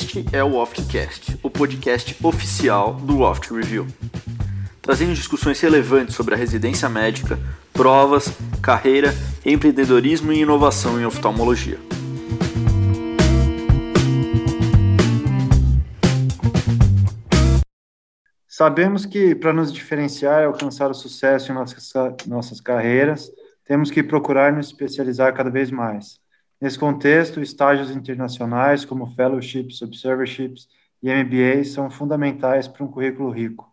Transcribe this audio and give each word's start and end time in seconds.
Este 0.00 0.24
é 0.32 0.44
o 0.44 0.54
Oftcast, 0.54 1.40
o 1.42 1.50
podcast 1.50 2.16
oficial 2.24 2.94
do 2.94 3.18
Oft 3.18 3.52
Review, 3.52 3.84
trazendo 4.80 5.12
discussões 5.12 5.60
relevantes 5.60 6.14
sobre 6.14 6.36
a 6.36 6.38
residência 6.38 6.88
médica, 6.88 7.36
provas, 7.72 8.32
carreira, 8.62 9.12
empreendedorismo 9.44 10.32
e 10.32 10.42
inovação 10.42 11.00
em 11.00 11.04
oftalmologia. 11.04 11.80
Sabemos 18.46 19.04
que 19.04 19.34
para 19.34 19.52
nos 19.52 19.72
diferenciar 19.72 20.42
e 20.42 20.46
alcançar 20.46 20.88
o 20.92 20.94
sucesso 20.94 21.50
em 21.50 21.56
nossas, 21.56 21.92
nossas 22.24 22.60
carreiras, 22.60 23.28
temos 23.64 23.90
que 23.90 24.04
procurar 24.04 24.52
nos 24.52 24.68
especializar 24.68 25.34
cada 25.34 25.50
vez 25.50 25.72
mais. 25.72 26.20
Nesse 26.60 26.78
contexto, 26.78 27.40
estágios 27.40 27.90
internacionais 27.90 28.84
como 28.84 29.06
fellowships, 29.06 29.80
observerships 29.82 30.68
e 31.02 31.08
MBAs 31.10 31.68
são 31.72 31.88
fundamentais 31.90 32.66
para 32.66 32.84
um 32.84 32.90
currículo 32.90 33.30
rico, 33.30 33.72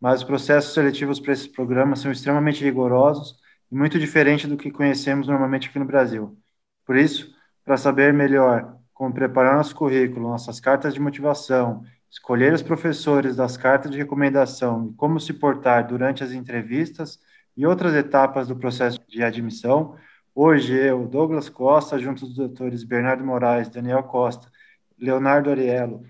mas 0.00 0.20
os 0.20 0.24
processos 0.24 0.74
seletivos 0.74 1.20
para 1.20 1.32
esses 1.32 1.46
programas 1.46 2.00
são 2.00 2.10
extremamente 2.10 2.64
rigorosos 2.64 3.36
e 3.70 3.76
muito 3.76 3.98
diferentes 3.98 4.48
do 4.48 4.56
que 4.56 4.70
conhecemos 4.70 5.28
normalmente 5.28 5.68
aqui 5.68 5.78
no 5.78 5.84
Brasil. 5.84 6.36
Por 6.84 6.96
isso, 6.96 7.32
para 7.64 7.76
saber 7.76 8.12
melhor 8.12 8.76
como 8.92 9.14
preparar 9.14 9.56
nosso 9.56 9.74
currículo, 9.74 10.28
nossas 10.28 10.58
cartas 10.60 10.92
de 10.94 11.00
motivação, 11.00 11.84
escolher 12.10 12.52
os 12.52 12.62
professores 12.62 13.36
das 13.36 13.56
cartas 13.56 13.90
de 13.90 13.98
recomendação 13.98 14.90
e 14.90 14.94
como 14.94 15.20
se 15.20 15.32
portar 15.34 15.86
durante 15.86 16.24
as 16.24 16.32
entrevistas 16.32 17.20
e 17.56 17.64
outras 17.66 17.94
etapas 17.94 18.48
do 18.48 18.56
processo 18.56 19.00
de 19.08 19.22
admissão, 19.22 19.96
Hoje, 20.36 20.74
eu, 20.74 21.06
Douglas 21.06 21.48
Costa, 21.48 21.96
junto 21.96 22.26
dos 22.26 22.34
doutores 22.34 22.82
Bernardo 22.82 23.24
Moraes, 23.24 23.68
Daniel 23.68 24.02
Costa, 24.02 24.50
Leonardo 24.98 25.48
Ariello 25.48 26.02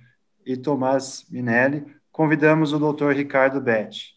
e 0.46 0.56
Tomás 0.56 1.26
Minelli, 1.30 1.84
convidamos 2.10 2.72
o 2.72 2.78
doutor 2.78 3.14
Ricardo 3.14 3.60
Betti. 3.60 4.14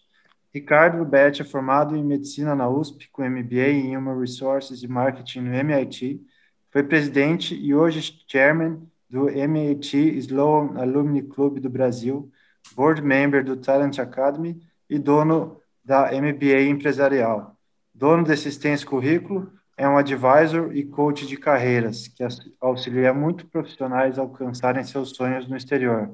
Ricardo 0.53 1.03
Betti 1.03 1.41
é 1.41 1.45
formado 1.45 1.93
em 1.93 2.05
medicina 2.05 2.55
na 2.55 2.69
USP, 2.69 3.09
com 3.11 3.21
MBA 3.21 3.67
em 3.67 3.97
Human 3.97 4.17
Resources 4.17 4.81
e 4.81 4.87
Marketing 4.87 5.41
no 5.41 5.53
MIT, 5.53 6.25
foi 6.71 6.83
presidente 6.83 7.53
e 7.53 7.75
hoje 7.75 8.23
chairman 8.29 8.81
do 9.09 9.29
MIT 9.29 9.97
Sloan 10.19 10.79
Alumni 10.79 11.21
Club 11.21 11.59
do 11.59 11.69
Brasil, 11.69 12.31
board 12.73 13.01
member 13.01 13.43
do 13.43 13.57
Talent 13.57 13.99
Academy 13.99 14.57
e 14.89 14.97
dono 14.97 15.59
da 15.83 16.09
MBA 16.13 16.61
Empresarial. 16.61 17.57
Dono 17.93 18.23
desse 18.23 18.47
extenso 18.47 18.85
currículo, 18.85 19.56
é 19.77 19.87
um 19.87 19.97
advisor 19.97 20.75
e 20.75 20.83
coach 20.83 21.27
de 21.27 21.37
carreiras 21.37 22.07
que 22.07 22.23
auxilia 22.59 23.13
muito 23.13 23.45
profissionais 23.45 24.17
a 24.17 24.23
alcançarem 24.23 24.83
seus 24.83 25.11
sonhos 25.11 25.47
no 25.47 25.55
exterior. 25.55 26.11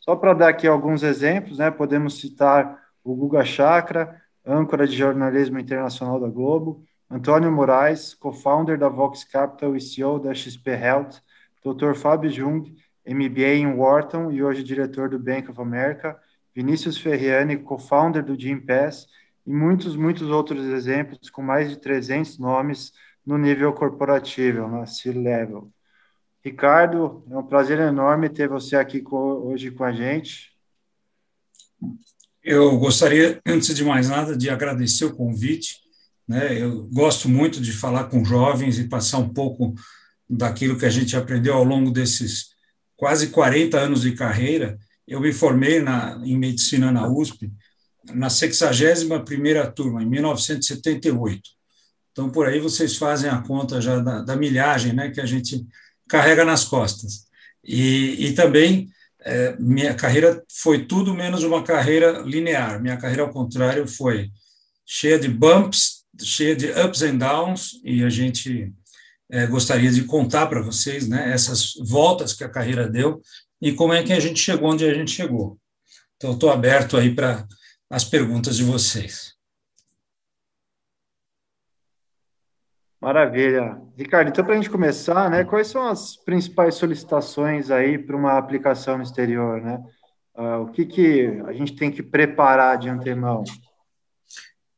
Só 0.00 0.16
para 0.16 0.34
dar 0.34 0.48
aqui 0.48 0.66
alguns 0.66 1.04
exemplos, 1.04 1.58
né, 1.58 1.70
podemos 1.70 2.20
citar 2.20 2.82
o 3.04 3.14
Guga 3.14 3.44
Chakra, 3.44 4.20
âncora 4.44 4.86
de 4.86 4.96
jornalismo 4.96 5.58
internacional 5.58 6.20
da 6.20 6.28
Globo, 6.28 6.84
Antônio 7.08 7.52
Moraes, 7.52 8.14
co-founder 8.14 8.76
da 8.76 8.88
Vox 8.88 9.22
Capital 9.22 9.76
e 9.76 9.80
CEO 9.80 10.18
da 10.18 10.34
XP 10.34 10.70
Health, 10.70 11.22
Dr. 11.64 11.94
Fábio 11.94 12.30
Jung, 12.30 12.74
MBA 13.06 13.54
em 13.54 13.74
Wharton 13.74 14.32
e 14.32 14.42
hoje 14.42 14.64
diretor 14.64 15.08
do 15.08 15.18
Bank 15.18 15.50
of 15.50 15.60
America, 15.60 16.18
Vinícius 16.54 16.98
Ferriani, 16.98 17.58
co-founder 17.58 18.24
do 18.24 18.38
Jim 18.38 18.58
Pass, 18.58 19.06
e 19.46 19.52
muitos, 19.52 19.96
muitos 19.96 20.28
outros 20.28 20.64
exemplos 20.66 21.30
com 21.30 21.42
mais 21.42 21.68
de 21.68 21.76
300 21.76 22.38
nomes 22.38 22.92
no 23.24 23.38
nível 23.38 23.72
corporativo, 23.72 24.68
na 24.68 24.86
C-level. 24.86 25.70
Ricardo, 26.44 27.24
é 27.30 27.36
um 27.36 27.46
prazer 27.46 27.78
enorme 27.78 28.28
ter 28.28 28.48
você 28.48 28.76
aqui 28.76 29.02
hoje 29.10 29.70
com 29.70 29.84
a 29.84 29.92
gente. 29.92 30.52
Eu 32.42 32.78
gostaria, 32.78 33.40
antes 33.46 33.74
de 33.74 33.82
mais 33.82 34.10
nada, 34.10 34.36
de 34.36 34.50
agradecer 34.50 35.06
o 35.06 35.16
convite. 35.16 35.78
Né? 36.28 36.62
Eu 36.62 36.86
gosto 36.88 37.28
muito 37.28 37.60
de 37.60 37.72
falar 37.72 38.04
com 38.04 38.24
jovens 38.24 38.78
e 38.78 38.88
passar 38.88 39.18
um 39.18 39.28
pouco 39.30 39.74
daquilo 40.28 40.78
que 40.78 40.84
a 40.84 40.90
gente 40.90 41.16
aprendeu 41.16 41.54
ao 41.54 41.64
longo 41.64 41.90
desses 41.90 42.54
quase 42.96 43.28
40 43.28 43.78
anos 43.78 44.02
de 44.02 44.12
carreira. 44.12 44.78
Eu 45.08 45.20
me 45.20 45.32
formei 45.32 45.80
na, 45.80 46.20
em 46.24 46.36
medicina 46.36 46.92
na 46.92 47.08
USP 47.08 47.50
na 48.12 48.28
61ª 48.28 49.72
turma, 49.72 50.02
em 50.02 50.06
1978. 50.06 51.42
Então, 52.12 52.30
por 52.30 52.46
aí 52.46 52.60
vocês 52.60 52.96
fazem 52.96 53.28
a 53.28 53.42
conta 53.42 53.80
já 53.80 53.98
da, 53.98 54.22
da 54.22 54.36
milhagem 54.36 54.92
né, 54.92 55.10
que 55.10 55.20
a 55.20 55.26
gente 55.26 55.66
carrega 56.08 56.44
nas 56.44 56.64
costas. 56.64 57.24
E, 57.64 58.26
e 58.26 58.32
também, 58.34 58.88
é, 59.20 59.56
minha 59.58 59.94
carreira 59.94 60.42
foi 60.48 60.84
tudo 60.86 61.14
menos 61.14 61.42
uma 61.42 61.62
carreira 61.62 62.20
linear. 62.20 62.80
Minha 62.80 62.96
carreira, 62.96 63.22
ao 63.22 63.30
contrário, 63.30 63.88
foi 63.88 64.30
cheia 64.86 65.18
de 65.18 65.28
bumps, 65.28 66.04
cheia 66.22 66.54
de 66.54 66.70
ups 66.70 67.02
and 67.02 67.16
downs, 67.16 67.80
e 67.82 68.04
a 68.04 68.10
gente 68.10 68.72
é, 69.30 69.46
gostaria 69.46 69.90
de 69.90 70.04
contar 70.04 70.46
para 70.46 70.62
vocês 70.62 71.08
né, 71.08 71.32
essas 71.32 71.72
voltas 71.80 72.32
que 72.32 72.44
a 72.44 72.48
carreira 72.48 72.88
deu 72.88 73.20
e 73.60 73.72
como 73.72 73.92
é 73.92 74.02
que 74.02 74.12
a 74.12 74.20
gente 74.20 74.38
chegou 74.38 74.70
onde 74.70 74.84
a 74.84 74.94
gente 74.94 75.10
chegou. 75.10 75.58
Então, 76.16 76.34
estou 76.34 76.50
aberto 76.50 76.96
aí 76.96 77.14
para 77.14 77.46
as 77.90 78.04
perguntas 78.04 78.56
de 78.56 78.64
vocês. 78.64 79.34
Maravilha. 83.00 83.78
Ricardo, 83.98 84.28
então, 84.28 84.42
para 84.42 84.54
a 84.54 84.56
gente 84.56 84.70
começar, 84.70 85.28
né, 85.30 85.44
quais 85.44 85.66
são 85.66 85.86
as 85.86 86.16
principais 86.16 86.76
solicitações 86.76 87.70
aí 87.70 87.98
para 87.98 88.16
uma 88.16 88.38
aplicação 88.38 88.96
no 88.96 89.02
exterior, 89.02 89.60
né? 89.60 89.78
Uh, 90.34 90.62
o 90.62 90.72
que, 90.72 90.86
que 90.86 91.26
a 91.46 91.52
gente 91.52 91.76
tem 91.76 91.90
que 91.90 92.02
preparar 92.02 92.78
de 92.78 92.88
antemão? 92.88 93.44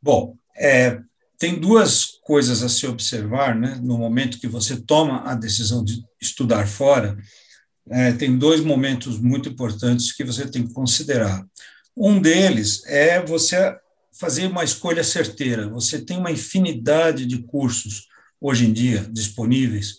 Bom, 0.02 0.36
é, 0.56 1.00
tem 1.38 1.58
duas 1.58 2.18
coisas 2.24 2.62
a 2.62 2.68
se 2.68 2.86
observar, 2.86 3.54
né? 3.54 3.78
No 3.80 3.96
momento 3.96 4.40
que 4.40 4.48
você 4.48 4.80
toma 4.80 5.22
a 5.22 5.34
decisão 5.34 5.84
de 5.84 6.04
estudar 6.20 6.66
fora, 6.66 7.16
é, 7.88 8.12
tem 8.12 8.36
dois 8.36 8.60
momentos 8.60 9.20
muito 9.20 9.48
importantes 9.48 10.12
que 10.12 10.24
você 10.24 10.50
tem 10.50 10.66
que 10.66 10.74
considerar. 10.74 11.46
Um 11.96 12.20
deles 12.20 12.84
é 12.86 13.20
você 13.24 13.74
fazer 14.12 14.46
uma 14.46 14.64
escolha 14.64 15.02
certeira. 15.02 15.68
Você 15.68 16.00
tem 16.00 16.18
uma 16.18 16.30
infinidade 16.30 17.24
de 17.26 17.42
cursos 17.42 18.08
hoje 18.40 18.66
em 18.66 18.72
dia 18.72 19.06
disponíveis, 19.10 19.96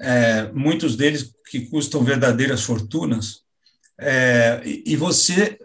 é, 0.00 0.50
muitos 0.52 0.96
deles 0.96 1.32
que 1.50 1.66
custam 1.66 2.04
verdadeiras 2.04 2.62
fortunas, 2.62 3.42
é, 3.98 4.62
e 4.64 4.96
você 4.96 5.58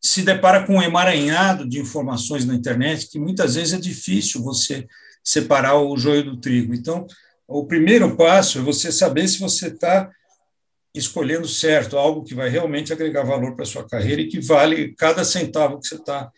se 0.00 0.22
depara 0.22 0.66
com 0.66 0.76
um 0.76 0.82
emaranhado 0.82 1.68
de 1.68 1.78
informações 1.78 2.44
na 2.44 2.54
internet 2.54 3.08
que 3.08 3.18
muitas 3.18 3.54
vezes 3.54 3.72
é 3.72 3.78
difícil 3.78 4.42
você 4.42 4.86
separar 5.22 5.80
o 5.80 5.96
joio 5.96 6.24
do 6.24 6.36
trigo. 6.36 6.74
Então, 6.74 7.06
o 7.46 7.64
primeiro 7.66 8.16
passo 8.16 8.58
é 8.58 8.62
você 8.62 8.90
saber 8.90 9.28
se 9.28 9.38
você 9.38 9.68
está 9.68 10.10
escolhendo 10.94 11.48
certo, 11.48 11.96
algo 11.96 12.22
que 12.22 12.34
vai 12.34 12.48
realmente 12.48 12.92
agregar 12.92 13.22
valor 13.22 13.56
para 13.56 13.64
sua 13.64 13.86
carreira 13.86 14.20
e 14.20 14.28
que 14.28 14.40
vale 14.40 14.94
cada 14.94 15.24
centavo 15.24 15.80
que 15.80 15.88
você 15.88 15.94
está 15.94 16.30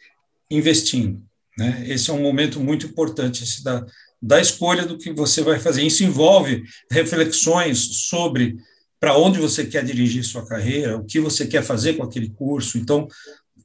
investindo. 0.50 1.20
Né? 1.58 1.84
Esse 1.88 2.10
é 2.10 2.12
um 2.12 2.22
momento 2.22 2.60
muito 2.60 2.86
importante, 2.86 3.62
da, 3.64 3.84
da 4.22 4.40
escolha 4.40 4.86
do 4.86 4.98
que 4.98 5.12
você 5.12 5.42
vai 5.42 5.58
fazer. 5.58 5.82
Isso 5.82 6.04
envolve 6.04 6.62
reflexões 6.90 8.06
sobre 8.08 8.56
para 9.00 9.18
onde 9.18 9.38
você 9.38 9.66
quer 9.66 9.84
dirigir 9.84 10.24
sua 10.24 10.46
carreira, 10.46 10.96
o 10.96 11.04
que 11.04 11.20
você 11.20 11.46
quer 11.46 11.62
fazer 11.62 11.94
com 11.94 12.02
aquele 12.02 12.30
curso. 12.30 12.78
Então, 12.78 13.06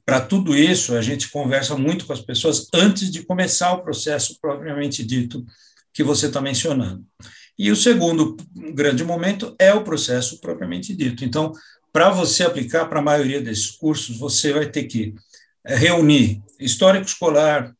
para 0.04 0.20
tudo 0.20 0.56
isso, 0.56 0.94
a 0.94 1.00
gente 1.00 1.30
conversa 1.30 1.76
muito 1.76 2.04
com 2.04 2.12
as 2.12 2.20
pessoas 2.20 2.66
antes 2.74 3.10
de 3.10 3.22
começar 3.22 3.72
o 3.72 3.82
processo 3.82 4.38
propriamente 4.40 5.04
dito 5.04 5.46
que 5.94 6.02
você 6.02 6.26
está 6.26 6.40
mencionando. 6.40 7.04
E 7.62 7.70
o 7.70 7.76
segundo 7.76 8.38
grande 8.74 9.04
momento 9.04 9.54
é 9.58 9.74
o 9.74 9.84
processo 9.84 10.40
propriamente 10.40 10.96
dito. 10.96 11.26
Então, 11.26 11.52
para 11.92 12.08
você 12.08 12.42
aplicar 12.42 12.86
para 12.86 13.00
a 13.00 13.02
maioria 13.02 13.38
desses 13.38 13.70
cursos, 13.72 14.16
você 14.16 14.50
vai 14.50 14.64
ter 14.70 14.84
que 14.84 15.14
eh, 15.66 15.76
reunir 15.76 16.42
histórico 16.58 17.04
escolar, 17.04 17.76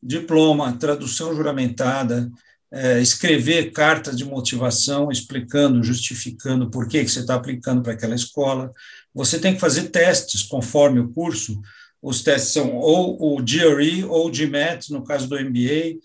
diploma, 0.00 0.78
tradução 0.78 1.34
juramentada, 1.34 2.30
é, 2.70 3.00
escrever 3.00 3.72
cartas 3.72 4.16
de 4.16 4.24
motivação 4.24 5.10
explicando, 5.10 5.82
justificando 5.82 6.70
por 6.70 6.86
que, 6.86 7.02
que 7.02 7.10
você 7.10 7.18
está 7.18 7.34
aplicando 7.34 7.82
para 7.82 7.94
aquela 7.94 8.14
escola. 8.14 8.70
Você 9.12 9.40
tem 9.40 9.54
que 9.54 9.60
fazer 9.60 9.88
testes 9.88 10.44
conforme 10.44 11.00
o 11.00 11.08
curso. 11.08 11.60
Os 12.00 12.22
testes 12.22 12.52
são 12.52 12.76
ou 12.76 13.36
o 13.36 13.42
GRE 13.42 14.04
ou 14.04 14.28
o 14.28 14.30
GMAT, 14.30 14.90
no 14.90 15.02
caso 15.02 15.26
do 15.26 15.34
MBA. 15.34 15.98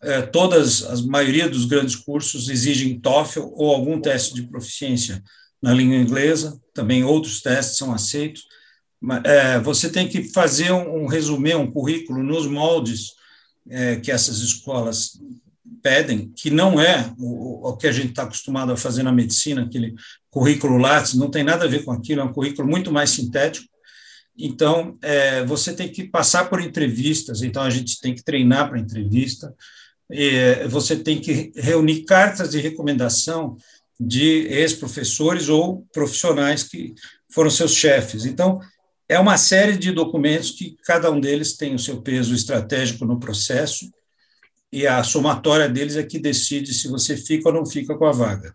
É, 0.00 0.22
todas, 0.22 0.84
a 0.84 0.96
maioria 1.06 1.48
dos 1.48 1.64
grandes 1.64 1.96
cursos 1.96 2.48
exigem 2.48 3.00
TOEFL 3.00 3.50
ou 3.52 3.74
algum 3.74 4.00
teste 4.00 4.34
de 4.34 4.42
proficiência 4.42 5.22
na 5.60 5.72
língua 5.72 5.96
inglesa. 5.96 6.60
Também 6.72 7.04
outros 7.04 7.40
testes 7.40 7.76
são 7.76 7.92
aceitos. 7.92 8.46
É, 9.24 9.58
você 9.60 9.90
tem 9.90 10.08
que 10.08 10.24
fazer 10.32 10.72
um, 10.72 11.04
um 11.04 11.06
resumê, 11.06 11.54
um 11.54 11.70
currículo 11.70 12.22
nos 12.22 12.46
moldes 12.46 13.12
é, 13.68 13.96
que 13.96 14.10
essas 14.10 14.38
escolas 14.38 15.20
pedem, 15.82 16.32
que 16.34 16.50
não 16.50 16.80
é 16.80 17.12
o, 17.18 17.68
o 17.68 17.76
que 17.76 17.86
a 17.86 17.92
gente 17.92 18.10
está 18.10 18.22
acostumado 18.22 18.72
a 18.72 18.76
fazer 18.76 19.02
na 19.02 19.12
medicina, 19.12 19.62
aquele 19.62 19.94
currículo 20.30 20.78
Lattes, 20.78 21.14
não 21.14 21.30
tem 21.30 21.44
nada 21.44 21.64
a 21.64 21.68
ver 21.68 21.84
com 21.84 21.92
aquilo, 21.92 22.20
é 22.20 22.24
um 22.24 22.32
currículo 22.32 22.68
muito 22.68 22.90
mais 22.90 23.10
sintético. 23.10 23.68
Então, 24.36 24.96
é, 25.02 25.44
você 25.44 25.72
tem 25.72 25.88
que 25.90 26.04
passar 26.04 26.48
por 26.48 26.60
entrevistas, 26.60 27.42
então 27.42 27.62
a 27.62 27.70
gente 27.70 28.00
tem 28.00 28.14
que 28.14 28.22
treinar 28.22 28.68
para 28.68 28.78
entrevista, 28.78 29.52
você 30.68 30.96
tem 30.96 31.20
que 31.20 31.52
reunir 31.54 32.04
cartas 32.04 32.50
de 32.50 32.58
recomendação 32.58 33.56
de 34.00 34.46
ex-professores 34.46 35.48
ou 35.48 35.86
profissionais 35.92 36.62
que 36.62 36.94
foram 37.30 37.50
seus 37.50 37.74
chefes. 37.74 38.24
Então, 38.24 38.60
é 39.08 39.18
uma 39.18 39.36
série 39.36 39.76
de 39.76 39.90
documentos 39.92 40.50
que 40.50 40.76
cada 40.84 41.10
um 41.10 41.20
deles 41.20 41.56
tem 41.56 41.74
o 41.74 41.78
seu 41.78 42.00
peso 42.02 42.34
estratégico 42.34 43.04
no 43.04 43.18
processo, 43.18 43.90
e 44.70 44.86
a 44.86 45.02
somatória 45.02 45.68
deles 45.68 45.96
é 45.96 46.02
que 46.02 46.18
decide 46.18 46.74
se 46.74 46.88
você 46.88 47.16
fica 47.16 47.48
ou 47.48 47.54
não 47.54 47.64
fica 47.64 47.96
com 47.96 48.04
a 48.04 48.12
vaga. 48.12 48.54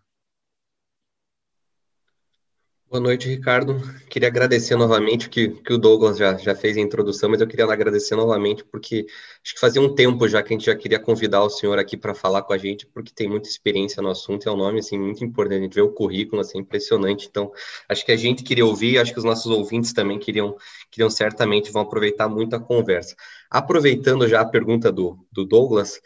Boa 2.94 3.02
noite, 3.02 3.28
Ricardo. 3.28 3.82
Queria 4.08 4.28
agradecer 4.28 4.76
novamente 4.76 5.28
que, 5.28 5.50
que 5.50 5.74
o 5.74 5.80
Douglas 5.80 6.16
já, 6.16 6.38
já 6.38 6.54
fez 6.54 6.78
a 6.78 6.80
introdução, 6.80 7.28
mas 7.28 7.42
eu 7.42 7.48
queria 7.48 7.66
agradecer 7.66 8.16
novamente 8.16 8.64
porque 8.64 9.08
acho 9.44 9.56
que 9.56 9.60
fazia 9.60 9.82
um 9.82 9.96
tempo 9.96 10.28
já 10.28 10.44
que 10.44 10.54
a 10.54 10.56
gente 10.56 10.68
já 10.68 10.76
queria 10.76 11.00
convidar 11.00 11.42
o 11.42 11.50
senhor 11.50 11.80
aqui 11.80 11.98
para 11.98 12.14
falar 12.14 12.44
com 12.44 12.54
a 12.54 12.58
gente, 12.60 12.86
porque 12.86 13.12
tem 13.12 13.28
muita 13.28 13.50
experiência 13.50 14.00
no 14.00 14.12
assunto, 14.12 14.48
é 14.48 14.52
um 14.52 14.56
nome 14.56 14.78
assim, 14.78 15.00
muito 15.00 15.26
importante, 15.26 15.62
a 15.62 15.64
gente 15.64 15.74
vê 15.74 15.82
o 15.82 15.92
currículo, 15.92 16.40
assim, 16.40 16.60
impressionante. 16.60 17.28
Então, 17.28 17.52
acho 17.90 18.06
que 18.06 18.12
a 18.12 18.16
gente 18.16 18.44
queria 18.44 18.64
ouvir, 18.64 19.00
acho 19.00 19.12
que 19.12 19.18
os 19.18 19.26
nossos 19.26 19.48
ouvintes 19.48 19.92
também 19.92 20.20
queriam, 20.20 20.56
queriam 20.92 21.10
certamente 21.10 21.72
vão 21.72 21.82
aproveitar 21.82 22.30
muito 22.30 22.56
a 22.56 22.60
conversa. 22.60 23.16
Aproveitando 23.50 24.28
já 24.28 24.42
a 24.42 24.46
pergunta 24.46 24.92
do, 24.92 25.18
do 25.32 25.44
Douglas, 25.44 26.00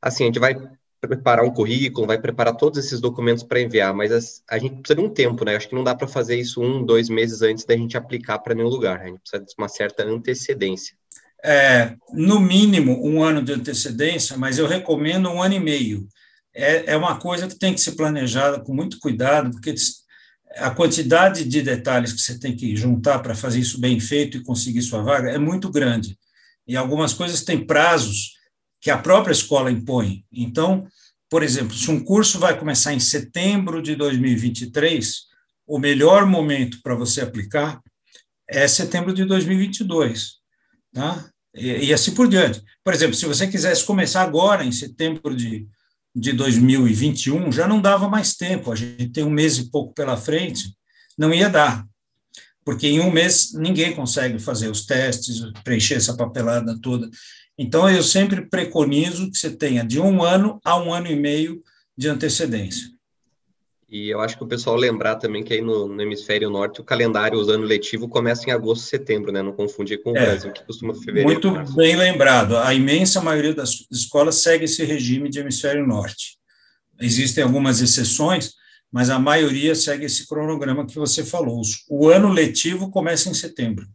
assim, 0.00 0.22
a 0.22 0.26
gente 0.28 0.38
vai 0.38 0.54
preparar 1.00 1.44
um 1.44 1.50
currículo, 1.50 2.06
vai 2.06 2.20
preparar 2.20 2.54
todos 2.56 2.78
esses 2.78 3.00
documentos 3.00 3.42
para 3.42 3.60
enviar, 3.60 3.94
mas 3.94 4.12
a, 4.12 4.54
a, 4.54 4.58
gente 4.58 4.76
precisa 4.76 4.96
de 4.96 5.00
um 5.00 5.08
tempo, 5.08 5.44
né? 5.44 5.56
Acho 5.56 5.68
que 5.68 5.74
não 5.74 5.84
dá 5.84 5.94
para 5.94 6.06
fazer 6.06 6.36
isso 6.36 6.62
um, 6.62 6.84
dois 6.84 7.08
meses 7.08 7.40
antes 7.42 7.64
da 7.64 7.76
gente 7.76 7.96
aplicar 7.96 8.38
para 8.38 8.54
nenhum 8.54 8.68
lugar. 8.68 9.00
A 9.00 9.06
gente 9.06 9.20
precisa 9.20 9.42
de 9.42 9.54
uma 9.56 9.68
certa 9.68 10.04
antecedência. 10.04 10.94
É, 11.42 11.94
no 12.12 12.38
mínimo 12.38 13.02
um 13.02 13.22
ano 13.22 13.42
de 13.42 13.52
antecedência, 13.52 14.36
mas 14.36 14.58
eu 14.58 14.66
recomendo 14.66 15.30
um 15.30 15.42
ano 15.42 15.54
e 15.54 15.60
meio. 15.60 16.06
É, 16.54 16.92
é 16.92 16.96
uma 16.96 17.16
coisa 17.18 17.48
que 17.48 17.58
tem 17.58 17.72
que 17.72 17.80
ser 17.80 17.92
planejada 17.92 18.60
com 18.60 18.74
muito 18.74 18.98
cuidado, 18.98 19.50
porque 19.50 19.74
a 20.56 20.70
quantidade 20.70 21.44
de 21.44 21.62
detalhes 21.62 22.12
que 22.12 22.20
você 22.20 22.38
tem 22.38 22.54
que 22.54 22.76
juntar 22.76 23.20
para 23.20 23.34
fazer 23.34 23.60
isso 23.60 23.80
bem 23.80 23.98
feito 23.98 24.36
e 24.36 24.42
conseguir 24.42 24.82
sua 24.82 25.02
vaga 25.02 25.30
é 25.30 25.38
muito 25.38 25.70
grande. 25.70 26.18
E 26.66 26.76
algumas 26.76 27.14
coisas 27.14 27.42
têm 27.42 27.64
prazos 27.64 28.39
que 28.80 28.90
a 28.90 28.98
própria 28.98 29.32
escola 29.32 29.70
impõe. 29.70 30.24
Então, 30.32 30.86
por 31.28 31.42
exemplo, 31.42 31.76
se 31.76 31.90
um 31.90 32.02
curso 32.02 32.38
vai 32.38 32.58
começar 32.58 32.92
em 32.92 33.00
setembro 33.00 33.82
de 33.82 33.94
2023, 33.94 35.30
o 35.66 35.78
melhor 35.78 36.26
momento 36.26 36.80
para 36.82 36.94
você 36.94 37.20
aplicar 37.20 37.80
é 38.48 38.66
setembro 38.66 39.14
de 39.14 39.24
2022, 39.24 40.38
tá? 40.92 41.30
E, 41.54 41.86
e, 41.86 41.94
assim 41.94 42.14
por 42.14 42.28
diante. 42.28 42.62
Por 42.82 42.92
exemplo, 42.92 43.14
se 43.14 43.26
você 43.26 43.46
quisesse 43.46 43.84
começar 43.84 44.22
agora, 44.22 44.64
em 44.64 44.72
setembro 44.72 45.34
de, 45.34 45.68
de 46.14 46.32
2021, 46.32 47.52
já 47.52 47.68
não 47.68 47.80
dava 47.80 48.08
mais 48.08 48.34
tempo, 48.34 48.72
a 48.72 48.76
gente 48.76 49.10
tem 49.10 49.22
um 49.22 49.30
mês 49.30 49.58
e 49.58 49.70
pouco 49.70 49.94
pela 49.94 50.16
frente, 50.16 50.74
não 51.16 51.32
ia 51.32 51.48
dar, 51.48 51.86
porque 52.64 52.88
em 52.88 53.00
um 53.00 53.10
mês 53.10 53.52
ninguém 53.54 53.94
consegue 53.94 54.38
fazer 54.38 54.68
os 54.68 54.86
testes, 54.86 55.40
preencher 55.64 55.94
essa 55.94 56.16
papelada 56.16 56.78
toda. 56.80 57.08
Então, 57.62 57.90
eu 57.90 58.02
sempre 58.02 58.40
preconizo 58.40 59.30
que 59.30 59.36
você 59.36 59.50
tenha 59.50 59.84
de 59.84 60.00
um 60.00 60.22
ano 60.22 60.58
a 60.64 60.82
um 60.82 60.94
ano 60.94 61.08
e 61.08 61.14
meio 61.14 61.62
de 61.94 62.08
antecedência. 62.08 62.88
E 63.86 64.08
eu 64.08 64.18
acho 64.18 64.38
que 64.38 64.42
o 64.42 64.46
pessoal 64.46 64.76
lembrar 64.76 65.16
também 65.16 65.44
que 65.44 65.52
aí 65.52 65.60
no, 65.60 65.86
no 65.86 66.00
hemisfério 66.00 66.48
norte 66.48 66.80
o 66.80 66.84
calendário, 66.84 67.38
o 67.38 67.50
ano 67.50 67.64
letivo, 67.64 68.08
começa 68.08 68.48
em 68.48 68.52
agosto, 68.52 68.86
setembro, 68.86 69.30
né? 69.30 69.42
Não 69.42 69.52
confundir 69.52 70.02
com 70.02 70.12
o 70.12 70.16
é, 70.16 70.24
Brasil, 70.24 70.50
que 70.52 70.64
costuma 70.64 70.94
fevereiro. 70.94 71.28
Muito 71.28 71.52
março. 71.52 71.76
bem 71.76 71.96
lembrado. 71.96 72.56
A 72.56 72.72
imensa 72.72 73.20
maioria 73.20 73.52
das 73.52 73.84
escolas 73.92 74.36
segue 74.36 74.64
esse 74.64 74.82
regime 74.82 75.28
de 75.28 75.40
hemisfério 75.40 75.86
norte. 75.86 76.38
Existem 76.98 77.44
algumas 77.44 77.82
exceções, 77.82 78.54
mas 78.90 79.10
a 79.10 79.18
maioria 79.18 79.74
segue 79.74 80.06
esse 80.06 80.26
cronograma 80.26 80.86
que 80.86 80.98
você 80.98 81.22
falou. 81.22 81.60
O 81.90 82.08
ano 82.08 82.32
letivo 82.32 82.90
começa 82.90 83.28
em 83.28 83.34
setembro. 83.34 83.86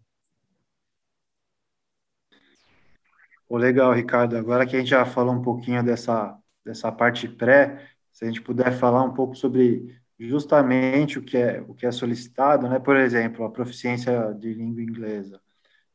Oh, 3.56 3.58
legal, 3.58 3.94
Ricardo. 3.94 4.36
Agora 4.36 4.66
que 4.66 4.76
a 4.76 4.80
gente 4.80 4.90
já 4.90 5.06
falou 5.06 5.34
um 5.34 5.42
pouquinho 5.42 5.82
dessa, 5.82 6.38
dessa 6.66 6.92
parte 6.92 7.26
pré, 7.26 7.88
se 8.12 8.26
a 8.26 8.28
gente 8.28 8.42
puder 8.42 8.78
falar 8.78 9.02
um 9.02 9.14
pouco 9.14 9.34
sobre 9.34 9.96
justamente 10.20 11.18
o 11.18 11.22
que 11.22 11.38
é, 11.38 11.62
o 11.66 11.74
que 11.74 11.86
é 11.86 11.92
solicitado, 11.92 12.68
né? 12.68 12.80
Por 12.80 12.98
exemplo, 12.98 13.46
a 13.46 13.50
proficiência 13.50 14.34
de 14.38 14.54
língua 14.54 14.82
inglesa. 14.82 15.40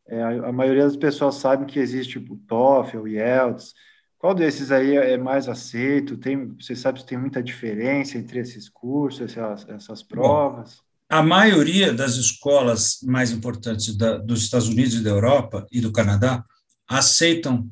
É, 0.08 0.22
a, 0.22 0.48
a, 0.48 0.52
maioria 0.52 0.84
das 0.84 0.96
pessoas 0.96 1.34
sabe 1.34 1.66
que 1.66 1.78
existe 1.78 2.18
o 2.18 2.36
TOEFL, 2.48 3.00
o 3.00 3.08
IELTS. 3.08 3.74
Qual 4.16 4.34
desses 4.34 4.72
aí 4.72 4.96
é 4.96 5.18
mais 5.18 5.46
aceito? 5.46 6.16
Tem, 6.16 6.54
você 6.58 6.74
sabe 6.74 7.00
se 7.00 7.06
tem 7.06 7.18
muita 7.18 7.42
diferença 7.42 8.16
entre 8.16 8.38
esses 8.38 8.70
cursos, 8.70 9.20
essas, 9.20 9.68
essas 9.68 10.02
provas? 10.02 10.76
Bom, 10.76 11.18
a 11.18 11.22
maioria 11.22 11.92
das 11.92 12.14
escolas 12.14 13.00
mais 13.02 13.30
importantes 13.30 13.94
da, 13.94 14.16
dos 14.16 14.44
Estados 14.44 14.68
Unidos 14.68 14.94
e 14.94 15.04
da 15.04 15.10
Europa 15.10 15.66
e 15.70 15.78
do 15.78 15.92
Canadá 15.92 16.42
aceitam 16.90 17.70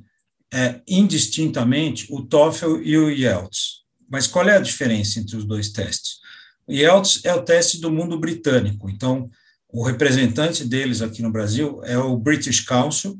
é, 0.54 0.80
indistintamente 0.86 2.06
o 2.08 2.22
TOEFL 2.22 2.76
e 2.82 2.96
o 2.96 3.10
IELTS. 3.10 3.82
Mas 4.08 4.28
qual 4.28 4.48
é 4.48 4.56
a 4.56 4.60
diferença 4.60 5.18
entre 5.18 5.36
os 5.36 5.44
dois 5.44 5.70
testes? 5.70 6.18
O 6.66 6.72
IELTS 6.72 7.24
é 7.24 7.34
o 7.34 7.42
teste 7.42 7.80
do 7.80 7.90
mundo 7.90 8.18
britânico, 8.18 8.88
então 8.88 9.28
o 9.68 9.82
representante 9.82 10.64
deles 10.64 11.02
aqui 11.02 11.20
no 11.20 11.32
Brasil 11.32 11.82
é 11.84 11.98
o 11.98 12.16
British 12.16 12.60
Council, 12.60 13.18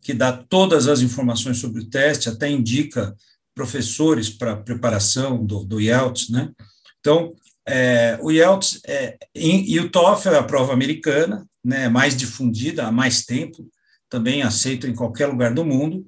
que 0.00 0.14
dá 0.14 0.32
todas 0.32 0.88
as 0.88 1.00
informações 1.00 1.58
sobre 1.58 1.82
o 1.82 1.90
teste, 1.90 2.28
até 2.28 2.48
indica 2.48 3.14
professores 3.54 4.30
para 4.30 4.56
preparação 4.56 5.44
do, 5.44 5.64
do 5.64 5.80
IELTS, 5.80 6.30
né? 6.30 6.50
Então, 7.00 7.34
é, 7.66 8.18
o 8.22 8.32
IELTS 8.32 8.80
é, 8.86 9.18
e, 9.34 9.74
e 9.74 9.80
o 9.80 9.90
TOEFL 9.90 10.30
é 10.30 10.38
a 10.38 10.42
prova 10.42 10.72
americana, 10.72 11.46
né, 11.62 11.88
mais 11.88 12.16
difundida 12.16 12.86
há 12.86 12.92
mais 12.92 13.24
tempo, 13.24 13.68
também 14.08 14.42
aceito 14.42 14.86
em 14.86 14.94
qualquer 14.94 15.26
lugar 15.26 15.52
do 15.52 15.64
mundo, 15.64 16.06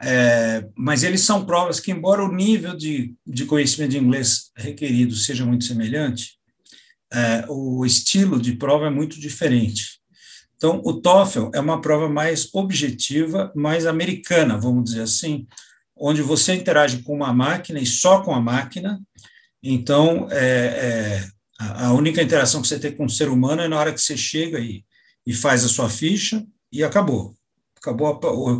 é, 0.00 0.68
mas 0.76 1.02
eles 1.02 1.22
são 1.22 1.44
provas 1.44 1.80
que, 1.80 1.90
embora 1.90 2.24
o 2.24 2.32
nível 2.32 2.76
de, 2.76 3.14
de 3.26 3.44
conhecimento 3.44 3.90
de 3.90 3.98
inglês 3.98 4.50
requerido 4.56 5.14
seja 5.14 5.44
muito 5.44 5.64
semelhante, 5.64 6.38
é, 7.12 7.44
o 7.48 7.84
estilo 7.84 8.40
de 8.40 8.54
prova 8.54 8.86
é 8.86 8.90
muito 8.90 9.18
diferente. 9.18 9.98
Então, 10.56 10.82
o 10.84 11.00
TOEFL 11.00 11.50
é 11.54 11.60
uma 11.60 11.80
prova 11.80 12.08
mais 12.08 12.48
objetiva, 12.52 13.52
mais 13.54 13.86
americana, 13.86 14.58
vamos 14.58 14.84
dizer 14.84 15.02
assim, 15.02 15.46
onde 15.96 16.22
você 16.22 16.54
interage 16.54 17.02
com 17.02 17.14
uma 17.14 17.32
máquina 17.32 17.80
e 17.80 17.86
só 17.86 18.22
com 18.22 18.34
a 18.34 18.40
máquina. 18.40 19.00
Então, 19.62 20.28
é, 20.30 20.38
é, 20.38 21.28
a 21.58 21.92
única 21.92 22.22
interação 22.22 22.62
que 22.62 22.68
você 22.68 22.78
tem 22.78 22.92
com 22.92 23.04
o 23.04 23.10
ser 23.10 23.28
humano 23.28 23.62
é 23.62 23.68
na 23.68 23.78
hora 23.78 23.92
que 23.92 24.00
você 24.00 24.16
chega 24.16 24.60
e, 24.60 24.84
e 25.26 25.32
faz 25.32 25.64
a 25.64 25.68
sua 25.68 25.88
ficha, 25.88 26.44
e 26.72 26.84
acabou. 26.84 27.34
Acabou 27.76 28.08
a, 28.08 28.58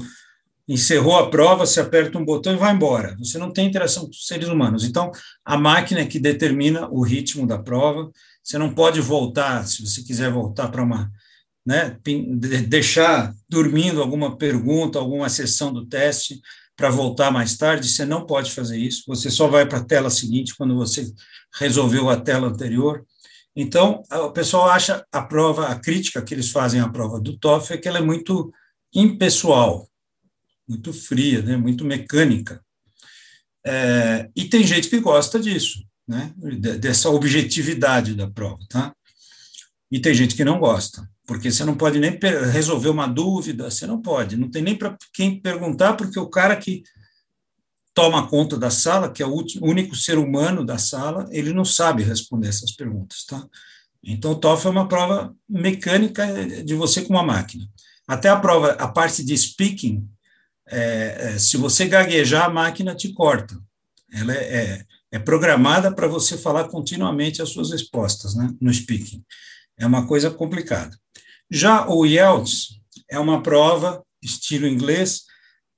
encerrou 0.68 1.16
a 1.16 1.30
prova, 1.30 1.66
você 1.66 1.80
aperta 1.80 2.18
um 2.18 2.24
botão 2.24 2.52
e 2.52 2.56
vai 2.56 2.74
embora. 2.74 3.16
Você 3.18 3.38
não 3.38 3.52
tem 3.52 3.66
interação 3.66 4.04
com 4.04 4.10
os 4.10 4.26
seres 4.26 4.48
humanos. 4.48 4.84
Então, 4.84 5.10
a 5.44 5.56
máquina 5.56 6.00
é 6.00 6.06
que 6.06 6.20
determina 6.20 6.88
o 6.90 7.02
ritmo 7.02 7.46
da 7.46 7.58
prova. 7.58 8.10
Você 8.42 8.58
não 8.58 8.74
pode 8.74 9.00
voltar, 9.00 9.66
se 9.66 9.82
você 9.82 10.02
quiser 10.02 10.30
voltar 10.30 10.68
para 10.68 10.82
uma. 10.82 11.10
Né, 11.66 11.98
deixar 12.66 13.34
dormindo 13.46 14.00
alguma 14.00 14.38
pergunta, 14.38 14.98
alguma 14.98 15.28
sessão 15.28 15.70
do 15.70 15.84
teste 15.84 16.40
para 16.74 16.88
voltar 16.88 17.30
mais 17.30 17.58
tarde, 17.58 17.88
você 17.88 18.06
não 18.06 18.24
pode 18.24 18.52
fazer 18.52 18.78
isso. 18.78 19.02
Você 19.08 19.30
só 19.30 19.48
vai 19.48 19.66
para 19.66 19.78
a 19.78 19.84
tela 19.84 20.08
seguinte 20.08 20.54
quando 20.56 20.76
você 20.76 21.12
resolveu 21.58 22.08
a 22.08 22.16
tela 22.16 22.46
anterior. 22.46 23.04
Então, 23.54 24.02
o 24.10 24.30
pessoal 24.30 24.70
acha 24.70 25.04
a 25.10 25.22
prova, 25.22 25.68
a 25.68 25.78
crítica 25.78 26.22
que 26.22 26.32
eles 26.32 26.50
fazem 26.50 26.80
à 26.80 26.88
prova 26.88 27.20
do 27.20 27.36
TOEFL 27.36 27.74
é 27.74 27.76
que 27.78 27.88
ela 27.88 27.98
é 27.98 28.02
muito 28.02 28.52
impessoal, 28.94 29.88
muito 30.66 30.92
fria, 30.92 31.42
né, 31.42 31.56
muito 31.56 31.84
mecânica. 31.84 32.62
É, 33.66 34.30
e 34.34 34.44
tem 34.44 34.64
gente 34.64 34.88
que 34.88 35.00
gosta 35.00 35.40
disso, 35.40 35.84
né, 36.06 36.32
dessa 36.78 37.10
objetividade 37.10 38.14
da 38.14 38.30
prova, 38.30 38.64
tá? 38.68 38.94
E 39.90 39.98
tem 39.98 40.14
gente 40.14 40.34
que 40.34 40.44
não 40.44 40.58
gosta, 40.58 41.08
porque 41.26 41.50
você 41.50 41.64
não 41.64 41.74
pode 41.74 41.98
nem 41.98 42.18
resolver 42.52 42.90
uma 42.90 43.06
dúvida, 43.06 43.70
você 43.70 43.86
não 43.86 44.00
pode, 44.00 44.36
não 44.36 44.50
tem 44.50 44.62
nem 44.62 44.76
para 44.76 44.96
quem 45.12 45.40
perguntar, 45.40 45.94
porque 45.94 46.18
o 46.18 46.28
cara 46.28 46.56
que 46.56 46.82
toma 47.98 48.28
conta 48.28 48.56
da 48.56 48.70
sala, 48.70 49.10
que 49.10 49.24
é 49.24 49.26
o 49.26 49.44
único 49.60 49.96
ser 49.96 50.18
humano 50.18 50.64
da 50.64 50.78
sala, 50.78 51.28
ele 51.32 51.52
não 51.52 51.64
sabe 51.64 52.04
responder 52.04 52.46
essas 52.46 52.70
perguntas, 52.70 53.24
tá? 53.24 53.44
Então, 54.00 54.30
o 54.30 54.36
TOEFL 54.36 54.68
é 54.68 54.70
uma 54.70 54.88
prova 54.88 55.34
mecânica 55.48 56.24
de 56.62 56.76
você 56.76 57.02
com 57.02 57.14
uma 57.14 57.24
máquina. 57.24 57.68
Até 58.06 58.28
a 58.28 58.38
prova, 58.38 58.70
a 58.74 58.86
parte 58.86 59.24
de 59.24 59.36
speaking, 59.36 60.08
é, 60.68 61.32
é, 61.34 61.38
se 61.40 61.56
você 61.56 61.88
gaguejar, 61.88 62.44
a 62.44 62.48
máquina 62.48 62.94
te 62.94 63.12
corta. 63.12 63.58
Ela 64.12 64.32
é, 64.32 64.44
é, 64.44 64.84
é 65.10 65.18
programada 65.18 65.92
para 65.92 66.06
você 66.06 66.38
falar 66.38 66.68
continuamente 66.68 67.42
as 67.42 67.48
suas 67.48 67.72
respostas 67.72 68.36
né, 68.36 68.54
no 68.60 68.72
speaking. 68.72 69.24
É 69.76 69.84
uma 69.84 70.06
coisa 70.06 70.30
complicada. 70.30 70.96
Já 71.50 71.88
o 71.88 72.06
IELTS 72.06 72.80
é 73.10 73.18
uma 73.18 73.42
prova, 73.42 74.04
estilo 74.22 74.68
inglês, 74.68 75.24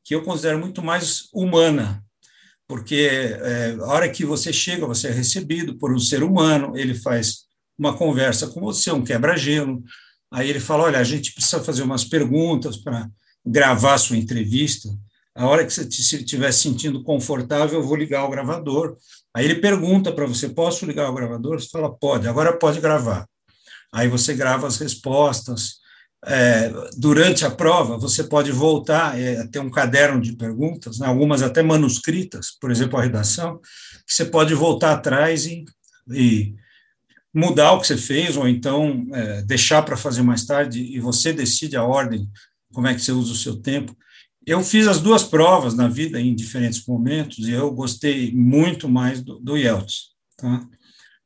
que 0.04 0.14
eu 0.14 0.22
considero 0.22 0.58
muito 0.58 0.82
mais 0.82 1.30
humana, 1.32 2.04
porque 2.70 3.10
é, 3.42 3.76
a 3.80 3.86
hora 3.86 4.08
que 4.08 4.24
você 4.24 4.52
chega, 4.52 4.86
você 4.86 5.08
é 5.08 5.10
recebido 5.10 5.76
por 5.76 5.92
um 5.92 5.98
ser 5.98 6.22
humano, 6.22 6.72
ele 6.76 6.94
faz 6.94 7.46
uma 7.76 7.96
conversa 7.96 8.46
com 8.46 8.60
você, 8.60 8.92
um 8.92 9.02
quebra-gelo, 9.02 9.82
aí 10.30 10.48
ele 10.48 10.60
fala, 10.60 10.84
olha, 10.84 11.00
a 11.00 11.02
gente 11.02 11.34
precisa 11.34 11.60
fazer 11.64 11.82
umas 11.82 12.04
perguntas 12.04 12.76
para 12.76 13.10
gravar 13.44 13.98
sua 13.98 14.16
entrevista, 14.16 14.88
a 15.34 15.48
hora 15.48 15.66
que 15.66 15.72
você 15.72 15.82
estiver 15.82 16.52
se 16.52 16.62
sentindo 16.62 17.02
confortável, 17.02 17.80
eu 17.80 17.86
vou 17.86 17.96
ligar 17.96 18.24
o 18.24 18.30
gravador. 18.30 18.96
Aí 19.34 19.44
ele 19.44 19.56
pergunta 19.56 20.12
para 20.12 20.26
você: 20.26 20.48
posso 20.48 20.86
ligar 20.86 21.08
o 21.08 21.14
gravador? 21.14 21.60
Você 21.60 21.68
fala: 21.68 21.92
pode, 21.92 22.28
agora 22.28 22.56
pode 22.56 22.80
gravar. 22.80 23.26
Aí 23.92 24.06
você 24.06 24.34
grava 24.34 24.66
as 24.66 24.76
respostas. 24.76 25.80
É, 26.26 26.70
durante 26.98 27.46
a 27.46 27.50
prova, 27.50 27.96
você 27.96 28.22
pode 28.22 28.52
voltar, 28.52 29.18
é, 29.18 29.46
ter 29.46 29.58
um 29.58 29.70
caderno 29.70 30.20
de 30.20 30.32
perguntas, 30.34 30.98
né, 30.98 31.06
algumas 31.06 31.40
até 31.42 31.62
manuscritas, 31.62 32.50
por 32.60 32.70
exemplo, 32.70 32.98
a 32.98 33.02
redação, 33.02 33.58
que 34.06 34.12
você 34.12 34.26
pode 34.26 34.54
voltar 34.54 34.92
atrás 34.92 35.46
e, 35.46 35.64
e 36.12 36.54
mudar 37.32 37.72
o 37.72 37.80
que 37.80 37.86
você 37.86 37.96
fez, 37.96 38.36
ou 38.36 38.46
então 38.46 39.06
é, 39.14 39.42
deixar 39.42 39.82
para 39.82 39.96
fazer 39.96 40.22
mais 40.22 40.44
tarde, 40.44 40.82
e 40.82 41.00
você 41.00 41.32
decide 41.32 41.76
a 41.76 41.84
ordem, 41.84 42.28
como 42.72 42.86
é 42.86 42.94
que 42.94 43.00
você 43.00 43.12
usa 43.12 43.32
o 43.32 43.36
seu 43.36 43.56
tempo. 43.56 43.96
Eu 44.46 44.62
fiz 44.62 44.86
as 44.86 45.00
duas 45.00 45.22
provas 45.22 45.74
na 45.74 45.88
vida 45.88 46.20
em 46.20 46.34
diferentes 46.34 46.84
momentos 46.86 47.46
e 47.46 47.52
eu 47.52 47.70
gostei 47.70 48.34
muito 48.34 48.88
mais 48.88 49.22
do, 49.22 49.38
do 49.38 49.56
IELTS. 49.56 50.10
Tá? 50.36 50.66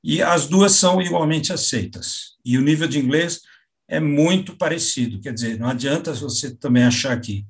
E 0.03 0.21
as 0.21 0.47
duas 0.47 0.73
são 0.73 1.01
igualmente 1.01 1.53
aceitas. 1.53 2.35
E 2.45 2.59
o 2.59 2.61
nível 2.61 2.87
de 2.87 2.99
inglês 2.99 3.41
é 3.89 4.01
muito 4.01 4.57
parecido. 4.57 5.21
Quer 5.21 5.33
dizer, 5.33 5.59
não 5.59 5.69
adianta 5.69 6.13
você 6.13 6.55
também 6.55 6.85
achar 6.85 7.19
que, 7.21 7.47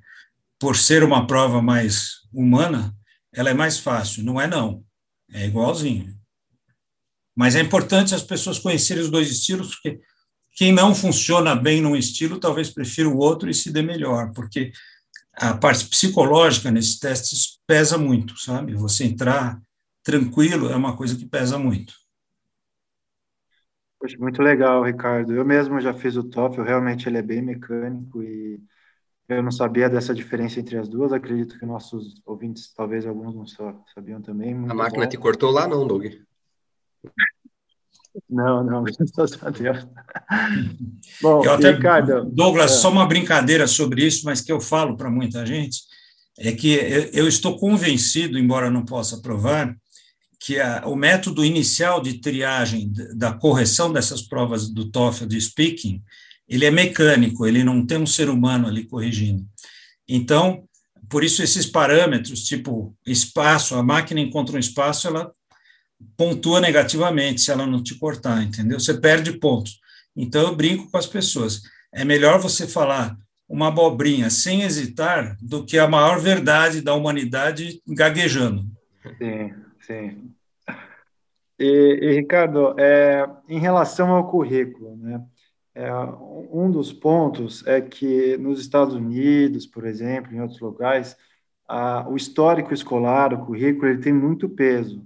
por 0.59 0.77
ser 0.77 1.03
uma 1.03 1.27
prova 1.27 1.63
mais 1.63 2.21
humana, 2.33 2.95
ela 3.33 3.51
é 3.51 3.55
mais 3.55 3.79
fácil. 3.79 4.25
Não 4.25 4.41
é, 4.41 4.47
não. 4.47 4.85
É 5.33 5.47
igualzinho. 5.47 6.15
Mas 7.37 7.57
é 7.57 7.61
importante 7.61 8.15
as 8.15 8.23
pessoas 8.23 8.59
conhecerem 8.59 9.03
os 9.03 9.11
dois 9.11 9.31
estilos, 9.31 9.75
porque 9.75 10.01
quem 10.53 10.73
não 10.73 10.95
funciona 10.95 11.57
bem 11.57 11.81
num 11.81 11.97
estilo 11.97 12.39
talvez 12.39 12.71
prefira 12.71 13.09
o 13.09 13.19
outro 13.19 13.51
e 13.51 13.55
se 13.55 13.73
dê 13.73 13.83
melhor, 13.83 14.33
porque 14.33 14.73
a 15.33 15.53
parte 15.55 15.87
psicológica 15.87 16.71
nesses 16.71 16.99
testes 16.99 17.59
pesa 17.67 17.99
muito, 17.99 18.39
sabe? 18.39 18.75
Você 18.75 19.05
entrar 19.05 19.61
tranquilo 20.05 20.71
é 20.71 20.77
uma 20.77 20.97
coisa 20.97 21.17
que 21.17 21.27
pesa 21.27 21.59
muito. 21.59 21.95
Poxa, 24.05 24.19
muito 24.19 24.43
legal, 24.43 24.85
Ricardo. 24.85 25.33
Eu 25.33 25.47
mesmo 25.47 25.81
já 25.81 25.95
fiz 25.95 26.15
o 26.15 26.23
TOEFL, 26.23 26.61
realmente 26.61 27.09
ele 27.09 27.17
é 27.17 27.23
bem 27.23 27.41
mecânico 27.41 28.23
e 28.23 28.61
eu 29.27 29.43
não 29.43 29.51
sabia 29.51 29.89
dessa 29.89 30.15
diferença 30.15 30.61
entre 30.61 30.77
as 30.77 30.87
duas. 30.91 31.11
Acredito 31.11 31.59
que 31.59 31.65
nossos 31.65 32.21
ouvintes, 32.27 32.71
talvez 32.75 33.07
alguns 33.07 33.35
não 33.35 33.47
sabiam 33.95 34.21
também. 34.21 34.55
Muito 34.55 34.71
a 34.71 34.75
máquina 34.75 35.05
bom. 35.05 35.09
te 35.09 35.17
cortou 35.17 35.51
lá, 35.51 35.67
não, 35.67 35.87
Doug? 35.87 36.05
Não, 38.31 38.63
não, 38.63 38.85
graças 38.85 39.43
a 39.43 39.51
Deus. 39.51 39.89
Bom, 41.21 41.45
eu 41.45 41.55
até, 41.55 41.73
Ricardo, 41.73 42.31
Douglas, 42.31 42.71
é. 42.71 42.75
só 42.77 42.89
uma 42.89 43.09
brincadeira 43.09 43.67
sobre 43.67 44.07
isso, 44.07 44.25
mas 44.25 44.41
que 44.41 44.53
eu 44.53 44.61
falo 44.61 44.97
para 44.97 45.11
muita 45.11 45.45
gente, 45.45 45.81
é 46.39 46.53
que 46.53 46.79
eu 47.13 47.27
estou 47.27 47.59
convencido, 47.59 48.39
embora 48.39 48.71
não 48.71 48.85
possa 48.85 49.21
provar, 49.21 49.77
que 50.45 50.61
a, 50.61 50.83
o 50.87 50.95
método 50.95 51.43
inicial 51.43 52.03
de 52.03 52.19
triagem 52.19 52.93
da 53.17 53.33
correção 53.33 53.91
dessas 53.91 54.21
provas 54.21 54.69
do 54.69 54.91
TOEFL 54.91 55.25
de 55.25 55.41
speaking, 55.41 56.03
ele 56.47 56.67
é 56.67 56.71
mecânico, 56.71 57.47
ele 57.47 57.65
não 57.65 57.87
tem 57.87 57.97
um 57.97 58.07
ser 58.07 58.29
humano 58.29 58.69
ali 58.69 58.85
corrigindo. 58.85 59.43
Então, 60.07 60.69
por 61.09 61.25
isso 61.25 61.43
esses 61.43 61.65
parâmetros, 61.65 62.45
tipo 62.45 62.95
espaço, 63.07 63.75
a 63.75 63.83
máquina 63.83 64.21
encontra 64.21 64.57
um 64.57 64.59
espaço, 64.59 65.09
ela 65.09 65.33
pontua 66.15 66.61
negativamente 66.61 67.41
se 67.41 67.51
ela 67.51 67.67
não 67.67 67.83
te 67.83 67.95
cortar, 67.95 68.43
entendeu? 68.43 68.79
Você 68.79 68.93
perde 68.93 69.33
pontos. 69.39 69.81
Então 70.15 70.43
eu 70.43 70.55
brinco 70.55 70.91
com 70.91 70.99
as 70.99 71.07
pessoas. 71.07 71.63
É 71.91 72.05
melhor 72.05 72.39
você 72.39 72.67
falar 72.67 73.17
uma 73.49 73.69
abobrinha 73.69 74.29
sem 74.29 74.61
hesitar 74.61 75.39
do 75.41 75.65
que 75.65 75.79
a 75.79 75.89
maior 75.89 76.21
verdade 76.21 76.83
da 76.83 76.93
humanidade 76.93 77.81
gaguejando. 77.89 78.67
Sim, 79.19 79.55
sim. 79.87 80.34
E, 81.59 81.65
e 82.03 82.13
Ricardo, 82.13 82.79
é, 82.79 83.27
em 83.49 83.59
relação 83.59 84.11
ao 84.11 84.29
currículo, 84.31 84.97
né? 84.97 85.25
É, 85.75 85.93
um 86.53 86.71
dos 86.71 86.93
pontos 86.93 87.67
é 87.67 87.81
que 87.81 88.37
nos 88.39 88.61
Estados 88.61 88.95
Unidos, 88.95 89.67
por 89.67 89.85
exemplo, 89.85 90.33
em 90.33 90.41
outros 90.41 90.61
lugares, 90.61 91.17
a, 91.67 92.09
o 92.09 92.17
histórico 92.17 92.73
escolar, 92.73 93.35
o 93.35 93.45
currículo, 93.45 93.89
ele 93.89 94.01
tem 94.01 94.13
muito 94.13 94.49
peso. 94.49 95.05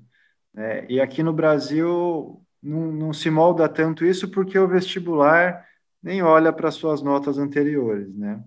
Né? 0.52 0.86
E 0.88 1.00
aqui 1.00 1.22
no 1.22 1.32
Brasil 1.32 2.42
não, 2.62 2.92
não 2.92 3.12
se 3.12 3.30
molda 3.30 3.68
tanto 3.68 4.04
isso 4.04 4.30
porque 4.30 4.58
o 4.58 4.68
vestibular 4.68 5.66
nem 6.02 6.22
olha 6.22 6.52
para 6.52 6.70
suas 6.70 7.02
notas 7.02 7.38
anteriores, 7.38 8.14
né? 8.14 8.42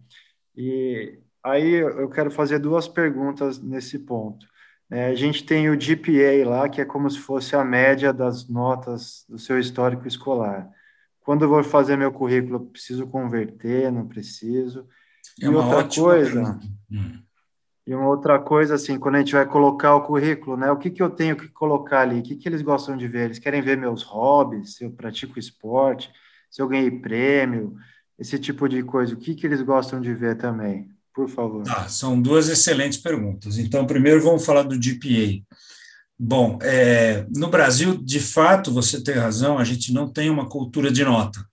E 0.55 1.19
aí 1.43 1.73
eu 1.73 2.09
quero 2.09 2.31
fazer 2.31 2.59
duas 2.59 2.87
perguntas 2.87 3.61
nesse 3.61 3.99
ponto. 3.99 4.45
É, 4.91 5.05
a 5.05 5.15
gente 5.15 5.45
tem 5.45 5.69
o 5.69 5.79
GPA 5.79 6.45
lá, 6.45 6.67
que 6.67 6.81
é 6.81 6.85
como 6.85 7.09
se 7.09 7.17
fosse 7.17 7.55
a 7.55 7.63
média 7.63 8.11
das 8.11 8.49
notas 8.49 9.23
do 9.29 9.39
seu 9.39 9.57
histórico 9.57 10.05
escolar. 10.05 10.69
Quando 11.21 11.45
eu 11.45 11.49
vou 11.49 11.63
fazer 11.63 11.95
meu 11.95 12.11
currículo, 12.11 12.55
eu 12.55 12.65
preciso 12.65 13.07
converter, 13.07 13.89
não 13.89 14.05
preciso. 14.05 14.85
É 15.41 15.45
e 15.45 15.47
outra 15.47 15.87
coisa. 15.87 16.59
E 17.87 17.95
uma 17.95 18.09
outra 18.09 18.37
coisa, 18.37 18.75
assim, 18.75 18.99
quando 18.99 19.15
a 19.15 19.19
gente 19.19 19.31
vai 19.33 19.45
colocar 19.45 19.95
o 19.95 20.01
currículo, 20.01 20.57
né? 20.57 20.69
O 20.69 20.77
que, 20.77 20.89
que 20.89 21.01
eu 21.01 21.09
tenho 21.09 21.37
que 21.37 21.47
colocar 21.47 22.01
ali? 22.01 22.19
O 22.19 22.23
que, 22.23 22.35
que 22.35 22.49
eles 22.49 22.61
gostam 22.61 22.97
de 22.97 23.07
ver? 23.07 23.25
Eles 23.25 23.39
querem 23.39 23.61
ver 23.61 23.77
meus 23.77 24.03
hobbies, 24.03 24.75
se 24.75 24.83
eu 24.83 24.91
pratico 24.91 25.39
esporte, 25.39 26.11
se 26.49 26.61
eu 26.61 26.67
ganhei 26.67 26.91
prêmio, 26.91 27.77
esse 28.19 28.37
tipo 28.37 28.67
de 28.67 28.83
coisa. 28.83 29.13
O 29.15 29.17
que, 29.17 29.35
que 29.35 29.47
eles 29.47 29.61
gostam 29.61 30.01
de 30.01 30.13
ver 30.13 30.37
também? 30.37 30.90
Por 31.13 31.29
favor. 31.29 31.63
Ah, 31.67 31.89
são 31.89 32.21
duas 32.21 32.47
excelentes 32.47 32.97
perguntas. 32.97 33.57
Então, 33.57 33.85
primeiro 33.85 34.21
vamos 34.21 34.45
falar 34.45 34.63
do 34.63 34.75
GPA. 34.75 35.43
Bom, 36.17 36.59
é, 36.61 37.25
no 37.35 37.49
Brasil, 37.49 37.97
de 37.97 38.19
fato, 38.19 38.71
você 38.71 39.03
tem 39.03 39.15
razão, 39.15 39.57
a 39.57 39.63
gente 39.63 39.91
não 39.91 40.07
tem 40.07 40.29
uma 40.29 40.47
cultura 40.47 40.91
de 40.91 41.03
nota. 41.03 41.43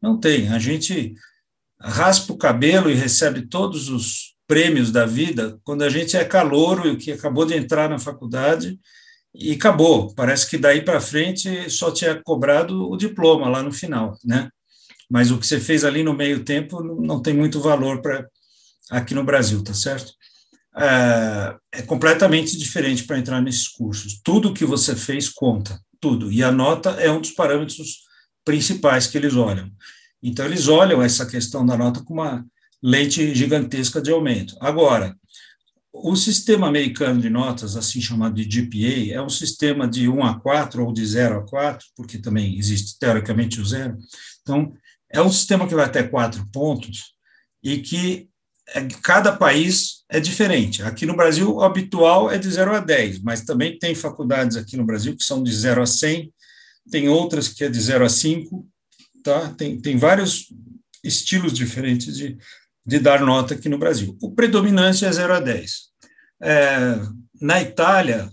Não 0.00 0.18
tem. 0.18 0.48
A 0.48 0.58
gente 0.58 1.14
raspa 1.80 2.32
o 2.32 2.38
cabelo 2.38 2.90
e 2.90 2.94
recebe 2.94 3.46
todos 3.46 3.88
os 3.88 4.34
prêmios 4.46 4.90
da 4.90 5.04
vida 5.04 5.58
quando 5.64 5.82
a 5.82 5.90
gente 5.90 6.16
é 6.16 6.24
calouro 6.24 6.88
e 6.88 6.96
que 6.96 7.12
acabou 7.12 7.44
de 7.44 7.54
entrar 7.54 7.90
na 7.90 7.98
faculdade 7.98 8.78
e 9.34 9.52
acabou. 9.52 10.14
Parece 10.14 10.48
que 10.48 10.56
daí 10.56 10.82
para 10.82 11.00
frente 11.00 11.68
só 11.68 11.90
tinha 11.90 12.20
cobrado 12.22 12.90
o 12.90 12.96
diploma 12.96 13.48
lá 13.48 13.62
no 13.62 13.72
final, 13.72 14.16
né? 14.24 14.48
Mas 15.10 15.30
o 15.30 15.38
que 15.38 15.46
você 15.46 15.60
fez 15.60 15.84
ali 15.84 16.02
no 16.02 16.14
meio 16.14 16.42
tempo 16.44 16.82
não 16.82 17.20
tem 17.20 17.34
muito 17.34 17.60
valor 17.60 18.00
para 18.00 18.26
aqui 18.90 19.14
no 19.14 19.24
Brasil, 19.24 19.62
tá 19.62 19.74
certo? 19.74 20.12
É, 20.76 21.56
é 21.72 21.82
completamente 21.82 22.56
diferente 22.56 23.04
para 23.04 23.18
entrar 23.18 23.40
nesses 23.40 23.68
cursos. 23.68 24.20
Tudo 24.22 24.52
que 24.52 24.64
você 24.64 24.94
fez 24.94 25.28
conta, 25.28 25.80
tudo. 26.00 26.30
E 26.30 26.42
a 26.42 26.52
nota 26.52 26.90
é 26.90 27.10
um 27.10 27.20
dos 27.20 27.30
parâmetros 27.30 28.04
principais 28.44 29.06
que 29.06 29.16
eles 29.16 29.34
olham. 29.34 29.70
Então, 30.22 30.44
eles 30.44 30.68
olham 30.68 31.02
essa 31.02 31.26
questão 31.26 31.64
da 31.64 31.76
nota 31.76 32.02
com 32.02 32.14
uma 32.14 32.44
lente 32.82 33.34
gigantesca 33.34 34.00
de 34.00 34.10
aumento. 34.10 34.56
Agora, 34.60 35.16
o 35.92 36.14
sistema 36.14 36.68
americano 36.68 37.20
de 37.20 37.30
notas, 37.30 37.76
assim 37.76 38.00
chamado 38.00 38.34
de 38.34 38.44
GPA, 38.44 39.14
é 39.14 39.22
um 39.22 39.30
sistema 39.30 39.88
de 39.88 40.08
1 40.08 40.24
a 40.24 40.38
4 40.38 40.84
ou 40.84 40.92
de 40.92 41.04
0 41.04 41.38
a 41.38 41.46
4, 41.46 41.86
porque 41.96 42.18
também 42.18 42.58
existe 42.58 42.98
teoricamente 42.98 43.60
o 43.60 43.64
zero. 43.64 43.96
Então, 44.42 44.72
é 45.10 45.22
um 45.22 45.30
sistema 45.30 45.66
que 45.66 45.74
vai 45.74 45.86
até 45.86 46.02
quatro 46.02 46.46
pontos 46.52 47.14
e 47.62 47.78
que 47.78 48.28
cada 49.02 49.32
país 49.32 50.04
é 50.08 50.18
diferente. 50.18 50.82
Aqui 50.82 51.06
no 51.06 51.16
Brasil, 51.16 51.54
o 51.54 51.62
habitual 51.62 52.30
é 52.30 52.38
de 52.38 52.50
0 52.50 52.76
a 52.76 52.80
10, 52.80 53.20
mas 53.20 53.42
também 53.42 53.78
tem 53.78 53.94
faculdades 53.94 54.56
aqui 54.56 54.76
no 54.76 54.84
Brasil 54.84 55.16
que 55.16 55.24
são 55.24 55.42
de 55.42 55.54
0 55.54 55.82
a 55.82 55.86
100, 55.86 56.32
tem 56.90 57.08
outras 57.08 57.48
que 57.48 57.64
é 57.64 57.68
de 57.68 57.80
0 57.80 58.04
a 58.04 58.08
5, 58.08 58.66
tá? 59.22 59.54
tem, 59.56 59.80
tem 59.80 59.96
vários 59.96 60.46
estilos 61.02 61.52
diferentes 61.52 62.16
de, 62.16 62.36
de 62.84 62.98
dar 62.98 63.20
nota 63.20 63.54
aqui 63.54 63.68
no 63.68 63.78
Brasil. 63.78 64.16
O 64.20 64.32
predominante 64.32 65.04
é 65.04 65.12
0 65.12 65.34
a 65.34 65.40
10. 65.40 65.72
É, 66.42 67.00
na 67.40 67.60
Itália, 67.60 68.30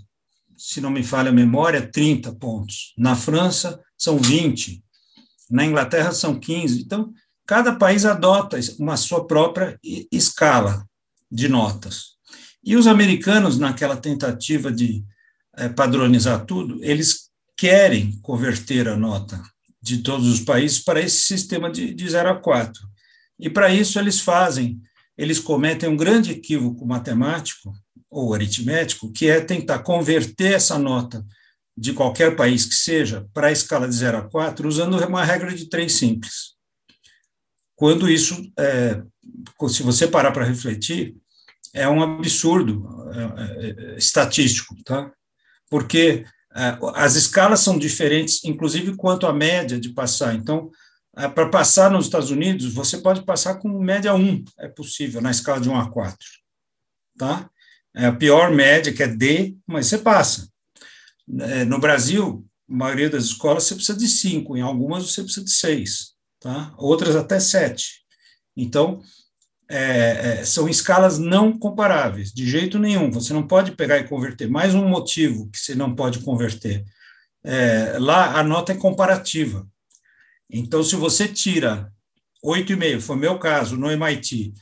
se 0.58 0.82
não 0.82 0.90
me 0.90 1.04
falha 1.04 1.30
a 1.30 1.34
memória, 1.34 1.90
30 1.92 2.34
pontos. 2.36 2.94
Na 2.98 3.16
França, 3.16 3.80
são 3.98 4.18
20. 4.18 4.84
Na 5.50 5.66
Inglaterra, 5.66 6.12
são 6.12 6.40
15. 6.40 6.82
Então, 6.82 7.12
cada 7.46 7.76
país 7.76 8.06
adota 8.06 8.60
uma 8.80 8.98
sua 8.98 9.26
própria 9.28 9.80
escala. 10.12 10.86
de 11.32 11.50
notas. 11.50 12.14
E 12.64 12.78
os 12.78 12.86
americanos, 12.86 13.58
naquela 13.58 13.98
tentativa 13.98 14.72
de 14.72 15.04
é, 15.58 15.68
padronizar 15.68 16.46
tudo, 16.46 16.78
eles 16.84 17.30
querem 17.58 18.20
converter 18.22 18.88
a 18.88 18.96
nota 18.96 19.42
de 19.82 19.98
todos 19.98 20.28
os 20.28 20.40
países 20.40 20.80
para 20.80 21.02
esse 21.02 21.24
sistema 21.26 21.72
de, 21.72 21.94
de 21.94 22.10
0 22.10 22.30
a 22.30 22.36
4. 22.36 22.82
E 23.40 23.50
para 23.50 23.74
isso 23.74 24.00
eles 24.00 24.20
fazem, 24.20 24.80
eles 25.18 25.40
cometem 25.40 25.90
um 25.90 25.98
grande 25.98 26.32
equívoco 26.32 26.86
matemático 26.86 27.74
ou 28.10 28.34
aritmético, 28.34 29.12
que 29.12 29.28
é 29.28 29.42
tentar 29.42 29.80
converter 29.80 30.54
essa 30.54 30.78
nota 30.78 31.26
de 31.76 31.94
qualquer 31.94 32.36
país 32.36 32.66
que 32.66 32.76
seja 32.76 33.28
para 33.34 33.48
a 33.48 33.52
escala 33.52 33.88
de 33.88 33.96
0 33.96 34.20
a 34.20 34.22
4 34.22 34.68
usando 34.68 34.98
uma 35.06 35.26
regra 35.26 35.54
de 35.54 35.68
três 35.68 35.94
simples. 35.94 36.54
Quando 37.76 38.10
isso, 38.10 38.52
é, 38.58 39.02
se 39.68 39.84
você 39.84 40.08
parar 40.08 40.32
para 40.32 40.46
refletir, 40.46 41.16
é 41.74 41.88
um 41.90 42.04
absurdo 42.04 42.88
é, 43.14 43.94
é, 43.94 43.98
estatístico, 43.98 44.76
tá? 44.84 45.12
Porque 45.70 46.26
é, 46.56 46.78
as 46.96 47.16
escalas 47.16 47.62
são 47.62 47.80
diferentes, 47.80 48.44
inclusive 48.44 48.96
quanto 48.96 49.26
à 49.26 49.34
média 49.34 49.80
de 49.80 49.90
passar. 49.90 50.36
Então, 50.36 50.70
é, 51.18 51.28
para 51.28 51.50
passar 51.50 51.90
nos 51.90 52.06
Estados 52.06 52.30
Unidos, 52.30 52.74
você 52.74 53.00
pode 53.00 53.24
passar 53.24 53.56
com 53.56 53.70
média 53.80 54.14
1, 54.14 54.44
é 54.60 54.68
possível, 54.68 55.22
na 55.22 55.32
escala 55.32 55.60
de 55.60 55.70
1 55.70 55.80
a 55.80 55.90
4. 55.90 56.18
Tá? 57.18 57.50
É 57.96 58.06
a 58.06 58.14
pior 58.14 58.52
média, 58.52 58.94
que 58.94 59.04
é 59.04 59.08
D, 59.08 59.56
mas 59.66 59.88
você 59.88 59.98
passa. 59.98 60.48
É, 61.40 61.66
no 61.66 61.80
Brasil, 61.80 62.46
a 62.70 62.74
maioria 62.74 63.10
das 63.10 63.26
escolas 63.26 63.64
você 63.64 63.76
precisa 63.76 63.98
de 63.98 64.08
5, 64.08 64.58
em 64.58 64.62
algumas 64.62 65.12
você 65.12 65.24
precisa 65.24 65.46
de 65.46 65.52
6, 65.52 66.13
tá? 66.44 66.74
outras 66.78 67.16
até 67.16 67.40
7. 67.40 68.04
Então, 68.56 69.02
é, 69.70 70.42
é, 70.42 70.46
são 70.46 70.68
escalas 70.68 71.18
não 71.18 71.58
comparáveis, 71.58 72.34
de 72.34 72.48
jeito 72.48 72.78
nenhum. 72.78 73.10
Você 73.12 73.34
não 73.34 73.48
pode 73.48 73.72
pegar 73.72 73.98
e 73.98 74.08
converter. 74.08 74.50
Mais 74.50 74.76
um 74.76 74.88
motivo 74.88 75.50
que 75.50 75.58
você 75.58 75.74
não 75.74 75.96
pode 75.96 76.20
converter. 76.20 76.84
É, 77.44 77.98
lá 77.98 78.38
a 78.38 78.44
nota 78.44 78.74
é 78.74 78.76
comparativa. 78.76 79.66
Então, 80.50 80.84
se 80.84 80.98
você 80.98 81.28
tira 81.28 81.92
8,5, 82.46 83.00
foi 83.00 83.16
meu 83.16 83.40
caso 83.40 83.78
no 83.78 83.90
MIT, 83.90 84.54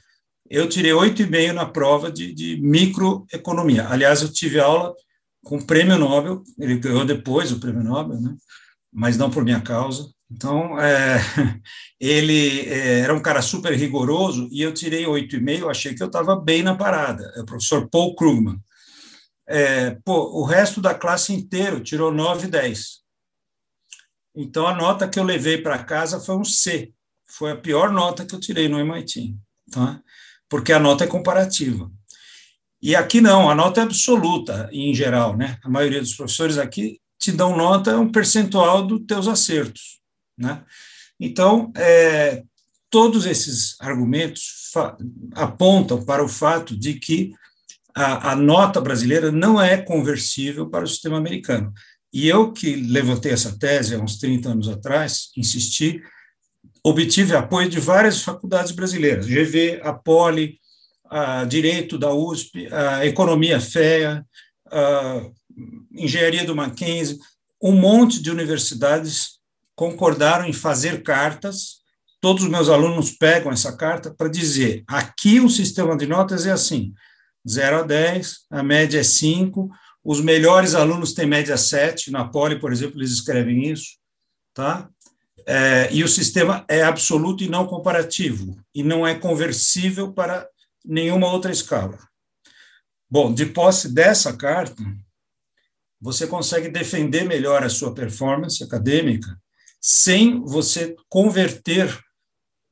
eu 0.50 0.70
tirei 0.70 0.92
8,5 0.92 1.52
na 1.52 1.66
prova 1.66 2.12
de, 2.12 2.32
de 2.32 2.62
microeconomia. 2.62 3.88
Aliás, 3.90 4.22
eu 4.22 4.32
tive 4.32 4.60
aula 4.60 4.94
com 5.44 5.58
o 5.58 5.66
prêmio 5.66 5.98
Nobel, 5.98 6.44
ele 6.60 6.78
ganhou 6.78 7.04
depois 7.04 7.52
o 7.52 7.60
prêmio 7.60 7.84
Nobel, 7.84 8.22
né? 8.22 8.36
mas 8.94 9.18
não 9.18 9.32
por 9.32 9.44
minha 9.44 9.62
causa. 9.62 10.12
Então, 10.32 10.80
é, 10.80 11.20
ele 12.00 12.62
é, 12.62 13.02
era 13.02 13.14
um 13.14 13.22
cara 13.22 13.42
super 13.42 13.74
rigoroso 13.74 14.48
e 14.52 14.62
eu 14.62 14.74
tirei 14.74 15.04
8,5, 15.04 15.70
achei 15.70 15.94
que 15.94 16.02
eu 16.02 16.08
estava 16.08 16.36
bem 16.36 16.64
na 16.64 16.76
parada. 16.76 17.32
É 17.36 17.42
o 17.42 17.46
professor 17.46 17.90
Paul 17.90 18.16
Krugman. 18.16 18.58
É, 19.48 19.98
pô, 20.06 20.40
o 20.40 20.46
resto 20.46 20.80
da 20.80 20.94
classe 20.94 21.34
inteiro 21.34 21.82
tirou 21.82 22.14
9 22.14 22.48
e 22.48 22.50
10. 22.50 23.02
Então, 24.34 24.66
a 24.66 24.74
nota 24.74 25.10
que 25.10 25.20
eu 25.20 25.24
levei 25.24 25.58
para 25.58 25.84
casa 25.84 26.20
foi 26.20 26.38
um 26.38 26.46
C. 26.46 26.94
Foi 27.28 27.52
a 27.52 27.58
pior 27.58 27.92
nota 27.92 28.26
que 28.26 28.34
eu 28.34 28.40
tirei 28.40 28.70
no 28.70 28.80
MIT, 28.80 29.36
tá? 29.70 30.02
porque 30.48 30.72
a 30.72 30.80
nota 30.80 31.04
é 31.04 31.08
comparativa. 31.08 31.92
E 32.82 32.96
aqui 32.96 33.20
não, 33.20 33.50
a 33.50 33.56
nota 33.56 33.82
é 33.82 33.84
absoluta, 33.84 34.70
em 34.72 34.94
geral. 34.94 35.36
Né? 35.36 35.58
A 35.64 35.70
maioria 35.70 36.00
dos 36.00 36.14
professores 36.14 36.58
aqui 36.58 37.00
te 37.20 37.32
dão 37.32 37.56
nota 37.56 37.98
um 38.00 38.10
percentual 38.10 38.88
dos 38.88 39.06
teus 39.06 39.28
acertos. 39.28 40.01
Né? 40.38 40.64
Então, 41.20 41.72
é, 41.76 42.44
todos 42.90 43.26
esses 43.26 43.80
argumentos 43.80 44.72
apontam 45.34 46.04
para 46.04 46.24
o 46.24 46.28
fato 46.28 46.78
de 46.78 46.96
que 46.96 47.34
a, 47.96 48.32
a, 48.32 48.36
nota 48.36 48.80
brasileira 48.80 49.32
não 49.32 49.62
é 49.62 49.78
conversível 49.78 50.70
para 50.70 50.86
o 50.86 50.88
sistema 50.88 51.18
americano. 51.18 51.74
E 52.14 52.28
eu 52.28 52.52
que 52.52 52.76
levantei 52.76 53.32
essa 53.32 53.58
tese 53.58 53.96
há 53.96 54.00
uns 54.00 54.18
30 54.18 54.50
anos 54.50 54.68
atrás, 54.68 55.30
insisti, 55.38 56.02
obtive 56.84 57.36
apoio 57.36 57.70
de 57.70 57.80
várias 57.80 58.22
faculdades 58.22 58.72
brasileiras, 58.72 59.28
GV, 59.28 59.82
a 59.84 59.94
Poli, 59.94 60.60
a 61.06 61.44
Direito 61.46 61.98
da 61.98 62.14
USP, 62.14 62.68
a 62.72 63.06
Economia 63.06 63.60
FEA, 63.60 64.26
a 64.70 65.22
Engenharia 65.94 66.46
do 66.46 66.56
Mackenzie, 66.56 67.20
um 67.62 67.74
monte 67.74 68.22
de 68.22 68.32
universidades 68.32 69.41
concordaram 69.82 70.46
em 70.46 70.54
fazer 70.54 71.02
cartas. 71.02 71.82
Todos 72.20 72.44
os 72.44 72.50
meus 72.52 72.70
alunos 72.70 73.10
pegam 73.10 73.52
essa 73.52 73.76
carta 73.76 74.14
para 74.14 74.30
dizer: 74.30 74.84
aqui 74.88 75.40
o 75.40 75.50
sistema 75.50 75.98
de 75.98 76.06
notas 76.06 76.46
é 76.46 76.52
assim, 76.52 76.94
0 77.50 77.80
a 77.80 77.82
10, 77.82 78.42
a 78.52 78.62
média 78.62 79.00
é 79.00 79.04
5, 79.04 79.72
os 80.04 80.22
melhores 80.22 80.76
alunos 80.76 81.14
têm 81.14 81.26
média 81.26 81.58
7, 81.58 82.12
na 82.12 82.28
Poli, 82.28 82.60
por 82.60 82.72
exemplo, 82.72 83.00
eles 83.00 83.10
escrevem 83.10 83.72
isso, 83.72 83.98
tá? 84.54 84.88
É, 85.48 85.92
e 85.92 86.04
o 86.04 86.08
sistema 86.08 86.64
é 86.68 86.84
absoluto 86.84 87.44
e 87.44 87.50
não 87.50 87.66
comparativo, 87.66 88.56
e 88.76 88.84
não 88.84 89.08
é 89.08 89.16
conversível 89.16 90.14
para 90.14 90.48
nenhuma 90.86 91.26
outra 91.26 91.52
escala. 91.52 91.98
Bom, 93.10 93.34
de 93.34 93.48
posse 93.48 93.92
dessa 93.92 94.32
carta, 94.38 94.84
você 96.00 96.28
consegue 96.28 96.70
defender 96.70 97.24
melhor 97.24 97.64
a 97.64 97.70
sua 97.70 97.96
performance 97.96 98.64
acadêmica 98.64 99.41
sem 99.82 100.40
você 100.42 100.96
converter 101.10 102.00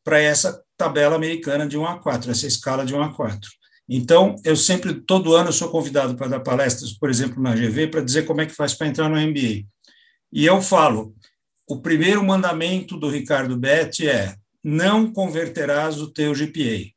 para 0.03 0.19
essa 0.19 0.63
tabela 0.77 1.15
americana 1.15 1.67
de 1.67 1.77
1 1.77 1.85
a 1.85 1.99
4, 1.99 2.31
essa 2.31 2.47
escala 2.47 2.85
de 2.85 2.93
1 2.93 3.01
a 3.01 3.13
4. 3.13 3.49
Então, 3.87 4.35
eu 4.45 4.55
sempre, 4.55 5.01
todo 5.01 5.35
ano, 5.35 5.51
sou 5.51 5.71
convidado 5.71 6.15
para 6.15 6.27
dar 6.27 6.39
palestras, 6.41 6.93
por 6.93 7.09
exemplo, 7.09 7.41
na 7.41 7.55
GV, 7.55 7.87
para 7.87 8.01
dizer 8.01 8.25
como 8.25 8.39
é 8.39 8.45
que 8.45 8.53
faz 8.53 8.75
para 8.75 8.87
entrar 8.87 9.09
no 9.09 9.19
MBA. 9.19 9.65
E 10.31 10.45
eu 10.45 10.61
falo, 10.61 11.15
o 11.67 11.81
primeiro 11.81 12.23
mandamento 12.23 12.97
do 12.97 13.09
Ricardo 13.09 13.57
Betti 13.57 14.07
é 14.07 14.35
não 14.63 15.11
converterás 15.11 15.99
o 15.99 16.11
teu 16.11 16.33
GPA. 16.33 16.91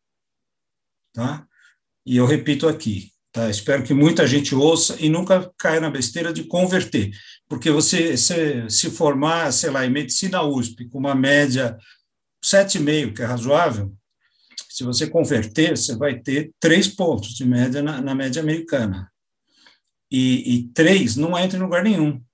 Tá? 1.14 1.46
E 2.04 2.16
eu 2.16 2.26
repito 2.26 2.68
aqui, 2.68 3.11
tá? 3.32 3.50
espero 3.50 3.82
que 3.82 3.94
muita 3.94 4.26
gente 4.26 4.54
ouça 4.54 4.96
e 5.00 5.08
nunca 5.08 5.50
caia 5.58 5.80
na 5.80 5.90
besteira 5.90 6.32
de 6.32 6.44
converter 6.44 7.10
porque 7.52 7.70
você 7.70 8.16
se, 8.16 8.70
se 8.70 8.90
formar, 8.90 9.52
sei 9.52 9.68
lá, 9.68 9.84
em 9.84 9.90
medicina 9.90 10.42
USP, 10.42 10.88
com 10.88 10.98
uma 10.98 11.14
média 11.14 11.76
7,5, 12.42 13.14
que 13.14 13.20
é 13.20 13.26
razoável, 13.26 13.94
se 14.70 14.82
você 14.84 15.06
converter, 15.06 15.76
você 15.76 15.94
vai 15.94 16.18
ter 16.18 16.50
três 16.58 16.88
pontos 16.88 17.34
de 17.34 17.44
média 17.44 17.82
na, 17.82 18.00
na 18.00 18.14
média 18.14 18.40
americana. 18.40 19.12
E, 20.10 20.54
e 20.54 20.68
três 20.68 21.14
não 21.14 21.38
entra 21.38 21.58
em 21.58 21.62
lugar 21.62 21.84
nenhum. 21.84 22.24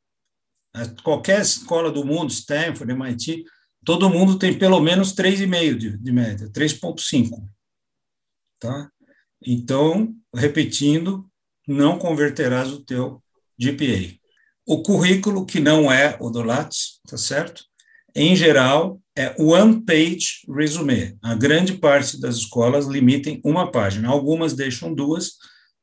Qualquer 1.02 1.40
escola 1.40 1.90
do 1.90 2.04
mundo, 2.04 2.30
Stanford, 2.30 2.92
MIT, 2.92 3.44
todo 3.84 4.08
mundo 4.08 4.38
tem 4.38 4.56
pelo 4.56 4.78
menos 4.78 5.12
3,5 5.16 5.76
de, 5.76 5.98
de 5.98 6.12
média, 6.12 6.48
3,5. 6.48 7.44
Tá? 8.60 8.88
Então, 9.44 10.14
repetindo, 10.34 11.26
não 11.66 11.98
converterás 11.98 12.72
o 12.72 12.84
teu 12.84 13.22
GPA. 13.58 14.16
O 14.66 14.82
currículo, 14.82 15.46
que 15.46 15.60
não 15.60 15.90
é 15.90 16.16
o 16.20 16.30
do 16.30 16.42
Lattes, 16.42 17.00
tá 17.08 17.16
certo? 17.16 17.64
Em 18.14 18.34
geral, 18.34 19.00
é 19.16 19.34
one 19.38 19.82
page 19.84 20.40
resume. 20.48 21.16
A 21.22 21.34
grande 21.34 21.74
parte 21.74 22.20
das 22.20 22.36
escolas 22.36 22.86
limitem 22.86 23.40
uma 23.44 23.70
página. 23.70 24.08
Algumas 24.08 24.54
deixam 24.54 24.94
duas, 24.94 25.32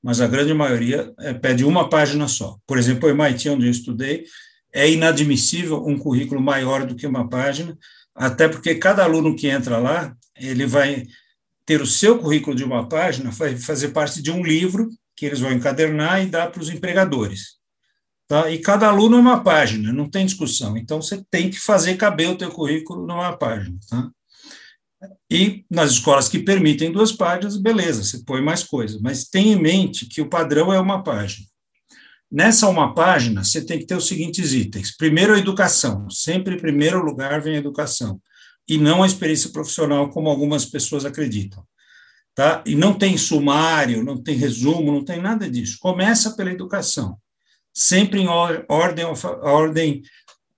mas 0.02 0.22
a 0.22 0.28
grande 0.28 0.54
maioria 0.54 1.14
é, 1.20 1.34
pede 1.34 1.66
uma 1.66 1.90
página 1.90 2.28
só. 2.28 2.58
Por 2.68 2.78
exemplo, 2.78 3.10
o 3.10 3.12
MIT, 3.12 3.50
onde 3.50 3.66
eu 3.66 3.72
estudei, 3.72 4.26
é 4.74 4.90
inadmissível 4.90 5.84
um 5.86 5.98
currículo 5.98 6.42
maior 6.42 6.86
do 6.86 6.96
que 6.96 7.08
uma 7.08 7.28
página, 7.28 7.78
até 8.14 8.48
porque 8.48 8.76
cada 8.76 9.04
aluno 9.04 9.36
que 9.36 9.48
entra 9.48 9.78
lá, 9.78 10.16
ele 10.38 10.66
vai 10.66 11.06
ter 11.66 11.82
o 11.82 11.88
seu 11.88 12.20
currículo 12.20 12.56
de 12.56 12.64
uma 12.64 12.88
página, 12.88 13.32
fazer 13.32 13.90
parte 13.90 14.22
de 14.22 14.32
um 14.32 14.44
livro 14.44 14.90
que 15.16 15.26
eles 15.26 15.40
vão 15.40 15.52
encadernar 15.52 16.22
e 16.22 16.28
dar 16.28 16.52
para 16.52 16.62
os 16.62 16.70
empregadores. 16.70 17.56
Tá? 18.28 18.50
E 18.50 18.60
cada 18.60 18.88
aluno 18.88 19.18
é 19.18 19.20
uma 19.20 19.44
página, 19.44 19.94
não 19.94 20.10
tem 20.10 20.26
discussão. 20.26 20.76
Então, 20.78 21.02
você 21.02 21.24
tem 21.30 21.50
que 21.50 21.60
fazer 21.60 21.96
caber 21.96 22.30
o 22.30 22.38
teu 22.38 22.50
currículo 22.52 23.06
numa 23.06 23.36
página. 23.38 23.78
Tá? 23.90 24.10
E 25.30 25.64
nas 25.70 25.92
escolas 25.92 26.28
que 26.28 26.40
permitem 26.40 26.92
duas 26.92 27.12
páginas, 27.12 27.58
beleza, 27.58 28.04
você 28.04 28.24
põe 28.24 28.42
mais 28.42 28.64
coisa. 28.64 29.00
Mas 29.02 29.26
tenha 29.26 29.56
em 29.56 29.62
mente 29.62 30.08
que 30.08 30.22
o 30.22 30.30
padrão 30.30 30.74
é 30.74 30.80
uma 30.80 31.04
página. 31.04 31.46
Nessa 32.32 32.68
uma 32.68 32.94
página, 32.94 33.44
você 33.44 33.64
tem 33.64 33.80
que 33.80 33.86
ter 33.86 33.96
os 33.96 34.08
seguintes 34.08 34.54
itens. 34.54 34.96
Primeiro, 34.96 35.34
a 35.34 35.40
educação. 35.40 36.10
Sempre 36.10 36.56
em 36.56 36.60
primeiro 36.60 37.04
lugar 37.04 37.40
vem 37.42 37.56
a 37.56 37.60
educação. 37.60 38.20
E 38.68 38.78
não 38.78 39.04
a 39.04 39.08
experiência 39.08 39.50
profissional, 39.50 40.10
como 40.10 40.30
algumas 40.30 40.66
pessoas 40.66 41.06
acreditam. 41.06 41.64
Tá? 42.34 42.64
E 42.66 42.76
não 42.76 42.94
tem 42.94 43.18
sumário, 43.18 44.04
não 44.04 44.22
tem 44.22 44.36
resumo, 44.36 44.92
não 44.92 45.04
tem 45.04 45.22
nada 45.22 45.50
disso. 45.50 45.78
Começa 45.80 46.36
pela 46.36 46.52
educação 46.52 47.18
sempre 47.76 48.22
em 48.22 48.28
ordem, 48.28 49.06
ordem 49.42 50.02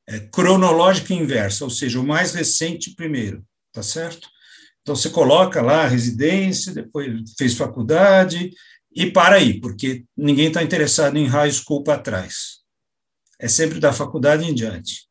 é, 0.07 0.19
cronológica 0.19 1.13
inversa, 1.13 1.63
ou 1.63 1.69
seja, 1.69 1.99
o 1.99 2.05
mais 2.05 2.33
recente 2.33 2.93
primeiro, 2.93 3.43
tá 3.73 3.81
certo? 3.81 4.29
Então, 4.81 4.95
você 4.95 5.09
coloca 5.09 5.61
lá 5.61 5.87
residência, 5.87 6.73
depois 6.73 7.33
fez 7.37 7.55
faculdade 7.55 8.51
e 8.95 9.11
para 9.11 9.35
aí, 9.35 9.59
porque 9.59 10.05
ninguém 10.15 10.47
está 10.47 10.63
interessado 10.63 11.17
em 11.17 11.25
high 11.25 11.51
school 11.51 11.83
para 11.83 11.99
trás. 11.99 12.59
É 13.39 13.47
sempre 13.47 13.79
da 13.79 13.91
faculdade 13.91 14.45
em 14.45 14.53
diante. 14.53 15.06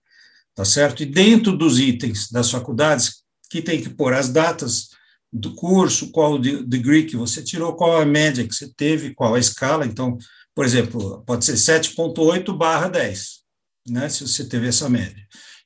Tá 0.57 0.65
certo? 0.65 1.03
E 1.03 1.07
dentro 1.07 1.55
dos 1.55 1.79
itens 1.79 2.31
das 2.31 2.51
faculdades, 2.51 3.23
que 3.51 3.61
tem 3.61 3.81
que 3.81 3.91
pôr 3.91 4.15
as 4.15 4.31
datas 4.31 4.89
do 5.31 5.55
curso, 5.55 6.11
qual 6.11 6.33
o 6.33 6.39
degree 6.39 7.05
que 7.05 7.15
você 7.15 7.43
tirou, 7.43 7.77
qual 7.77 8.01
a 8.01 8.07
média 8.07 8.49
que 8.49 8.55
você 8.55 8.73
teve, 8.75 9.15
qual 9.15 9.35
a 9.35 9.39
escala. 9.39 9.85
Então, 9.85 10.17
por 10.55 10.65
exemplo, 10.65 11.23
pode 11.27 11.45
ser 11.45 11.57
7,8 11.57 12.57
barra 12.57 12.89
10, 12.89 13.43
né, 13.91 14.09
se 14.09 14.27
você 14.27 14.49
teve 14.49 14.67
essa 14.67 14.89
média. 14.89 15.23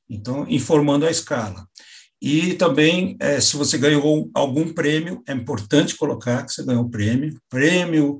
Então, 0.08 0.44
informando 0.48 1.06
a 1.06 1.10
escala. 1.10 1.64
E 2.20 2.54
também, 2.54 3.16
é, 3.20 3.40
se 3.40 3.56
você 3.56 3.78
ganhou 3.78 4.28
algum 4.34 4.72
prêmio, 4.72 5.22
é 5.26 5.32
importante 5.32 5.96
colocar 5.96 6.44
que 6.44 6.52
você 6.52 6.64
ganhou 6.64 6.90
prêmio. 6.90 7.40
Prêmio 7.48 8.18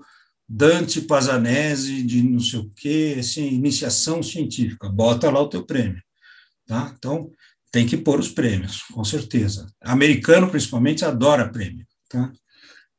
Dante 0.48 1.00
Pazanese 1.00 2.02
de 2.04 2.22
não 2.22 2.38
sei 2.38 2.60
o 2.60 2.70
quê, 2.76 3.16
assim, 3.18 3.48
iniciação 3.48 4.22
científica. 4.22 4.88
Bota 4.88 5.28
lá 5.30 5.40
o 5.40 5.48
teu 5.48 5.66
prêmio. 5.66 6.00
Tá? 6.70 6.94
Então, 6.96 7.28
tem 7.72 7.84
que 7.84 7.96
pôr 7.96 8.20
os 8.20 8.28
prêmios, 8.28 8.82
com 8.92 9.02
certeza. 9.02 9.66
Americano, 9.82 10.48
principalmente, 10.48 11.04
adora 11.04 11.48
prêmio. 11.48 11.84
Tá? 12.08 12.30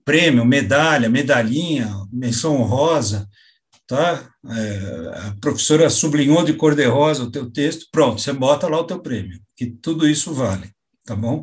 Prêmio, 0.04 0.44
medalha, 0.44 1.10
medalhinha, 1.10 1.90
menção 2.12 2.58
honrosa, 2.58 3.30
tá? 3.88 4.30
É, 4.50 5.28
a 5.28 5.38
professora 5.40 5.90
sublinhou 5.90 6.44
de 6.44 6.54
cor 6.54 6.76
de 6.76 6.86
rosa 6.86 7.24
o 7.24 7.32
teu 7.32 7.50
texto, 7.50 7.88
pronto, 7.94 8.20
você 8.20 8.34
bota 8.34 8.68
lá 8.68 8.78
o 8.78 8.84
teu 8.84 9.00
prêmio, 9.00 9.40
que 9.56 9.68
tudo 9.68 10.06
isso 10.06 10.34
vale 10.34 10.70
tá 11.06 11.16
bom? 11.16 11.42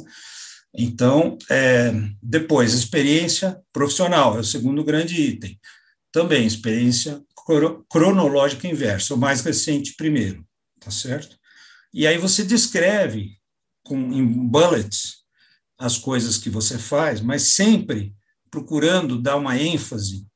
Então, 0.75 1.38
é, 1.51 1.93
depois, 2.23 2.75
experiência 2.75 3.59
profissional, 3.73 4.37
é 4.37 4.41
o 4.41 4.45
segundo 4.45 4.85
grande 4.85 5.21
item. 5.21 5.59
Também, 6.12 6.47
experiência 6.47 7.23
cronológica 7.88 8.69
inversa, 8.69 9.14
o 9.14 9.19
mais 9.19 9.41
recente 9.41 9.95
primeiro, 9.97 10.45
tá 10.79 10.91
certo? 10.91 11.38
E 11.92 12.07
aí 12.07 12.18
você 12.18 12.44
descreve 12.44 13.38
com, 13.83 14.12
em 14.12 14.27
bullets 14.27 15.24
as 15.79 15.96
coisas 15.96 16.37
que 16.38 16.51
você 16.51 16.79
faz, 16.79 17.20
mas 17.20 17.42
sempre 17.42 18.14
procurando 18.51 19.20
dar 19.20 19.37
uma 19.37 19.57
ênfase 19.57 20.27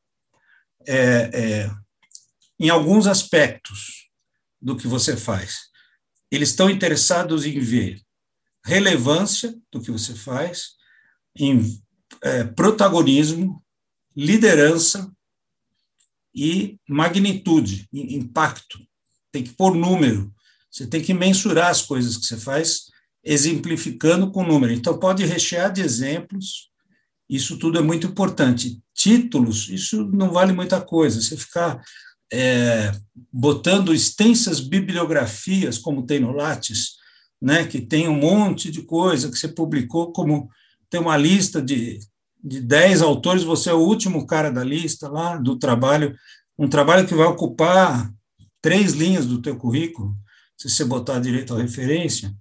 é, 0.86 1.30
é, 1.32 1.70
em 2.58 2.68
alguns 2.68 3.06
aspectos 3.06 4.08
do 4.60 4.76
que 4.76 4.86
você 4.86 5.16
faz. 5.16 5.70
Eles 6.30 6.50
estão 6.50 6.70
interessados 6.70 7.44
em 7.44 7.58
ver 7.58 8.00
relevância 8.64 9.54
do 9.72 9.80
que 9.80 9.90
você 9.90 10.14
faz, 10.14 10.76
em 11.36 11.82
é, 12.22 12.44
protagonismo, 12.44 13.62
liderança 14.14 15.10
e 16.34 16.78
magnitude, 16.88 17.88
impacto. 17.92 18.78
Tem 19.30 19.42
que 19.42 19.52
pôr 19.52 19.74
número. 19.74 20.32
Você 20.72 20.87
tem 20.87 21.02
que 21.02 21.12
mensurar 21.12 21.70
as 21.70 21.82
coisas 21.82 22.16
que 22.16 22.24
você 22.24 22.37
faz, 22.38 22.85
exemplificando 23.22 24.30
com 24.30 24.44
número. 24.44 24.72
Então, 24.72 24.98
pode 24.98 25.24
rechear 25.24 25.70
de 25.70 25.82
exemplos, 25.82 26.70
isso 27.28 27.58
tudo 27.58 27.78
é 27.78 27.82
muito 27.82 28.06
importante. 28.06 28.82
Títulos, 28.94 29.68
isso 29.68 30.04
não 30.06 30.30
vale 30.30 30.52
muita 30.52 30.80
coisa. 30.80 31.20
Você 31.20 31.37
ficar 31.37 31.82
é, 32.32 32.90
botando 33.30 33.94
extensas 33.94 34.61
bibliografias, 34.61 35.76
como 35.76 36.06
tem 36.06 36.18
no 36.18 36.32
Lattes, 36.32 36.92
né, 37.40 37.66
que 37.66 37.80
tem 37.80 38.08
um 38.08 38.16
monte 38.16 38.70
de 38.70 38.82
coisa 38.82 39.30
que 39.30 39.38
você 39.38 39.48
publicou, 39.48 40.12
como 40.12 40.48
tem 40.88 41.00
uma 41.00 41.16
lista 41.16 41.61
de, 41.61 41.98
de 42.42 42.61
10 42.61 43.02
autores, 43.02 43.42
você 43.42 43.68
é 43.68 43.74
o 43.74 43.80
último 43.80 44.26
cara 44.26 44.50
da 44.50 44.64
lista 44.64 45.08
lá 45.08 45.37
do 45.37 45.58
trabalho, 45.58 46.16
um 46.58 46.68
trabalho 46.68 47.06
que 47.06 47.14
vai 47.14 47.26
ocupar 47.26 48.11
três 48.62 48.92
linhas 48.92 49.26
do 49.26 49.42
teu 49.42 49.56
currículo, 49.56 50.14
se 50.68 50.77
você 50.77 50.85
botar 50.85 51.18
direito 51.20 51.55
à 51.55 51.61
referência, 51.61 52.35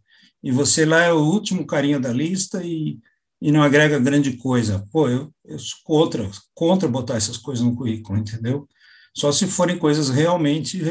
e 0.43 0.51
você 0.51 0.85
lá 0.85 1.01
é 1.01 1.13
o 1.13 1.19
último 1.19 1.65
carinha 1.65 1.99
da 1.99 2.11
lista 2.11 2.63
e, 2.63 2.99
e 3.41 3.51
não 3.51 3.61
agrega 3.61 3.99
grande 3.99 4.33
coisa. 4.33 4.85
Pô, 4.91 5.07
eu, 5.07 5.33
eu 5.45 5.59
sou 5.59 5.77
contra, 5.83 6.29
contra 6.53 6.89
botar 6.89 7.15
essas 7.15 7.37
coisas 7.37 7.63
no 7.63 7.75
currículo, 7.75 8.17
entendeu? 8.17 8.67
Só 9.15 9.31
se 9.31 9.45
forem 9.45 9.77
coisas 9.77 10.09
realmente 10.09 10.81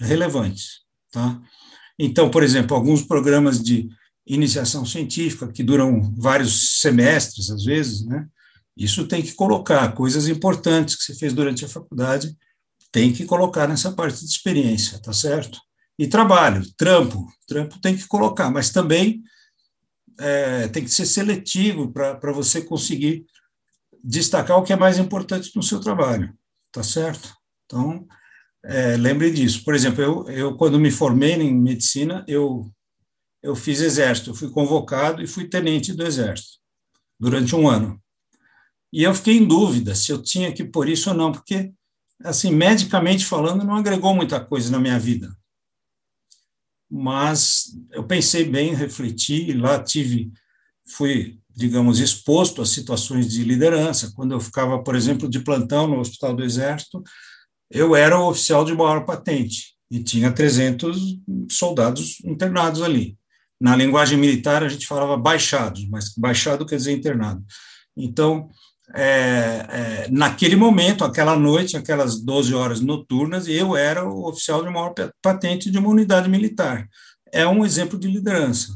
relevantes, 0.00 0.80
tá? 1.12 1.40
Então, 1.98 2.30
por 2.30 2.42
exemplo, 2.42 2.76
alguns 2.76 3.02
programas 3.02 3.62
de 3.62 3.88
iniciação 4.26 4.84
científica 4.84 5.52
que 5.52 5.62
duram 5.62 6.14
vários 6.16 6.80
semestres, 6.80 7.50
às 7.50 7.64
vezes, 7.64 8.04
né? 8.04 8.26
Isso 8.76 9.06
tem 9.06 9.22
que 9.22 9.34
colocar 9.34 9.92
coisas 9.92 10.26
importantes 10.26 10.96
que 10.96 11.02
você 11.02 11.14
fez 11.14 11.34
durante 11.34 11.64
a 11.64 11.68
faculdade, 11.68 12.34
tem 12.90 13.12
que 13.12 13.24
colocar 13.24 13.68
nessa 13.68 13.92
parte 13.92 14.20
de 14.20 14.30
experiência, 14.30 14.98
tá 14.98 15.12
certo? 15.12 15.60
E 16.00 16.06
trabalho, 16.06 16.62
trampo, 16.78 17.30
trampo 17.46 17.78
tem 17.78 17.94
que 17.94 18.08
colocar, 18.08 18.50
mas 18.50 18.70
também 18.70 19.22
é, 20.18 20.66
tem 20.68 20.82
que 20.82 20.88
ser 20.88 21.04
seletivo 21.04 21.92
para 21.92 22.32
você 22.32 22.62
conseguir 22.62 23.26
destacar 24.02 24.56
o 24.56 24.62
que 24.62 24.72
é 24.72 24.76
mais 24.76 24.98
importante 24.98 25.54
no 25.54 25.62
seu 25.62 25.78
trabalho, 25.78 26.32
tá 26.72 26.82
certo? 26.82 27.34
Então, 27.66 28.08
é, 28.64 28.96
lembre 28.96 29.30
disso. 29.30 29.62
Por 29.62 29.74
exemplo, 29.74 30.02
eu, 30.02 30.30
eu 30.30 30.56
quando 30.56 30.80
me 30.80 30.90
formei 30.90 31.34
em 31.34 31.54
medicina, 31.54 32.24
eu, 32.26 32.72
eu 33.42 33.54
fiz 33.54 33.82
exército, 33.82 34.30
eu 34.30 34.34
fui 34.34 34.48
convocado 34.48 35.20
e 35.20 35.26
fui 35.26 35.50
tenente 35.50 35.92
do 35.92 36.06
exército 36.06 36.60
durante 37.18 37.54
um 37.54 37.68
ano. 37.68 38.02
E 38.90 39.02
eu 39.02 39.14
fiquei 39.14 39.36
em 39.36 39.46
dúvida 39.46 39.94
se 39.94 40.10
eu 40.10 40.22
tinha 40.22 40.50
que 40.50 40.64
pôr 40.64 40.88
isso 40.88 41.10
ou 41.10 41.14
não, 41.14 41.30
porque, 41.30 41.74
assim, 42.24 42.50
medicamente 42.50 43.26
falando, 43.26 43.64
não 43.64 43.76
agregou 43.76 44.14
muita 44.14 44.42
coisa 44.42 44.70
na 44.70 44.80
minha 44.80 44.98
vida. 44.98 45.38
Mas 46.90 47.76
eu 47.92 48.04
pensei 48.04 48.44
bem, 48.44 48.74
refleti, 48.74 49.50
e 49.50 49.52
lá 49.52 49.82
tive, 49.82 50.32
fui, 50.86 51.38
digamos, 51.54 52.00
exposto 52.00 52.60
a 52.60 52.66
situações 52.66 53.30
de 53.30 53.44
liderança. 53.44 54.12
Quando 54.14 54.32
eu 54.32 54.40
ficava, 54.40 54.82
por 54.82 54.96
exemplo, 54.96 55.28
de 55.28 55.40
plantão 55.40 55.86
no 55.86 56.00
Hospital 56.00 56.34
do 56.34 56.44
Exército, 56.44 57.02
eu 57.70 57.94
era 57.94 58.18
o 58.18 58.28
oficial 58.28 58.64
de 58.64 58.74
maior 58.74 59.04
patente 59.04 59.76
e 59.90 60.02
tinha 60.02 60.32
300 60.32 61.18
soldados 61.48 62.18
internados 62.24 62.82
ali. 62.82 63.16
Na 63.60 63.76
linguagem 63.76 64.18
militar, 64.18 64.64
a 64.64 64.68
gente 64.68 64.86
falava 64.86 65.16
baixados, 65.16 65.86
mas 65.88 66.14
baixado 66.16 66.66
quer 66.66 66.76
dizer 66.76 66.92
internado. 66.92 67.44
Então, 67.96 68.48
é, 68.94 69.66
é, 69.68 70.08
naquele 70.10 70.56
momento, 70.56 71.04
aquela 71.04 71.36
noite, 71.36 71.76
aquelas 71.76 72.20
12 72.20 72.54
horas 72.54 72.80
noturnas, 72.80 73.46
eu 73.46 73.76
era 73.76 74.08
o 74.08 74.28
oficial 74.28 74.64
de 74.64 74.70
maior 74.70 74.94
patente 75.22 75.70
de 75.70 75.78
uma 75.78 75.88
unidade 75.88 76.28
militar. 76.28 76.88
É 77.32 77.46
um 77.46 77.64
exemplo 77.64 77.98
de 77.98 78.08
liderança. 78.08 78.68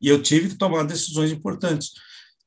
E 0.00 0.08
eu 0.08 0.22
tive 0.22 0.50
que 0.50 0.56
tomar 0.56 0.84
decisões 0.84 1.30
importantes 1.30 1.92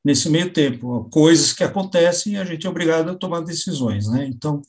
nesse 0.04 0.30
meio 0.30 0.52
tempo, 0.52 1.08
coisas 1.10 1.52
que 1.52 1.64
acontecem 1.64 2.34
e 2.34 2.36
a 2.36 2.44
gente 2.44 2.66
é 2.66 2.70
obrigado 2.70 3.10
a 3.10 3.14
tomar 3.16 3.40
decisões. 3.40 4.06
Né? 4.08 4.26
Então, 4.28 4.62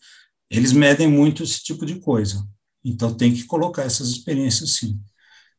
eles 0.50 0.72
medem 0.72 1.08
muito 1.08 1.44
esse 1.44 1.64
tipo 1.64 1.86
de 1.86 2.00
coisa. 2.00 2.44
Então, 2.84 3.14
tem 3.14 3.34
que 3.34 3.44
colocar 3.44 3.84
essas 3.84 4.10
experiências 4.10 4.72
sim. 4.72 5.00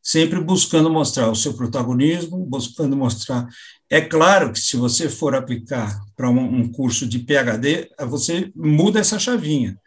Sempre 0.09 0.41
buscando 0.41 0.89
mostrar 0.89 1.31
o 1.31 1.35
seu 1.35 1.53
protagonismo, 1.53 2.47
buscando 2.47 2.97
mostrar. 2.97 3.47
É 3.91 4.01
claro 4.01 4.55
que 4.55 4.59
se 4.59 4.75
você 4.75 5.07
for 5.07 5.35
aplicar 5.35 6.01
para 6.17 6.31
um, 6.31 6.73
curso 6.73 7.07
de 7.07 7.19
PhD, 7.19 7.91
você 8.07 8.51
muda 8.57 9.01
essa 9.01 9.19
chavinha. 9.19 9.79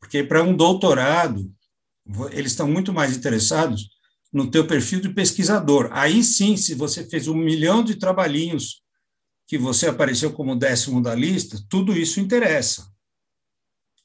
Porque 0.00 0.24
para 0.24 0.42
um 0.42 0.56
doutorado, 0.56 1.48
eles 2.32 2.50
estão 2.50 2.66
muito 2.66 2.92
mais 2.92 3.16
interessados 3.16 3.88
no 4.32 4.50
teu 4.50 4.66
perfil 4.66 5.00
de 5.00 5.10
pesquisador. 5.10 5.88
Aí 5.92 6.24
sim, 6.24 6.56
se 6.56 6.74
você 6.74 7.08
fez 7.08 7.28
um 7.28 7.36
milhão 7.36 7.84
de 7.84 7.94
trabalhinhos 7.94 8.82
que 9.46 9.56
você 9.56 9.86
apareceu 9.86 10.32
como 10.32 10.56
décimo 10.56 11.00
da 11.00 11.14
lista, 11.14 11.56
tudo 11.68 11.96
isso 11.96 12.18
interessa 12.18 12.84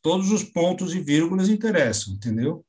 todos 0.03 0.31
os 0.31 0.43
pontos 0.43 0.93
e 0.93 0.99
vírgulas 0.99 1.49
interessam, 1.49 2.13
entendeu? 2.13 2.63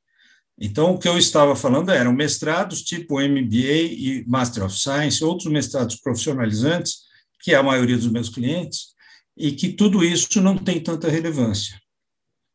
Então, 0.59 0.93
o 0.93 0.99
que 0.99 1.09
eu 1.09 1.19
estava 1.19 1.57
falando 1.57 1.91
eram 1.91 2.13
mestrados 2.13 2.83
tipo 2.83 3.21
MBA 3.21 3.83
e 3.93 4.25
Master 4.27 4.65
of 4.65 4.79
Science, 4.79 5.25
outros 5.25 5.51
mestrados 5.51 5.97
profissionalizantes, 5.97 7.03
que 7.41 7.53
é 7.53 7.57
a 7.57 7.63
maioria 7.63 7.97
dos 7.97 8.11
meus 8.11 8.29
clientes, 8.29 8.95
e 9.37 9.53
que 9.53 9.73
tudo 9.73 10.05
isso 10.05 10.41
não 10.41 10.57
tem 10.57 10.81
tanta 10.81 11.09
relevância. 11.09 11.79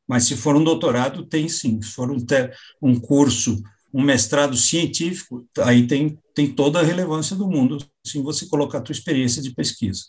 Mas 0.07 0.23
se 0.23 0.35
for 0.35 0.55
um 0.55 0.63
doutorado, 0.63 1.25
tem 1.25 1.47
sim. 1.49 1.81
Se 1.81 1.91
for 1.91 2.09
um, 2.09 2.17
um 2.81 2.99
curso, 2.99 3.61
um 3.93 4.01
mestrado 4.01 4.55
científico, 4.55 5.45
aí 5.59 5.85
tem, 5.85 6.17
tem 6.33 6.53
toda 6.53 6.79
a 6.79 6.83
relevância 6.83 7.35
do 7.35 7.47
mundo, 7.47 7.77
se 8.03 8.19
você 8.21 8.47
colocar 8.47 8.79
a 8.79 8.81
tua 8.81 8.93
experiência 8.93 9.41
de 9.41 9.53
pesquisa. 9.53 10.05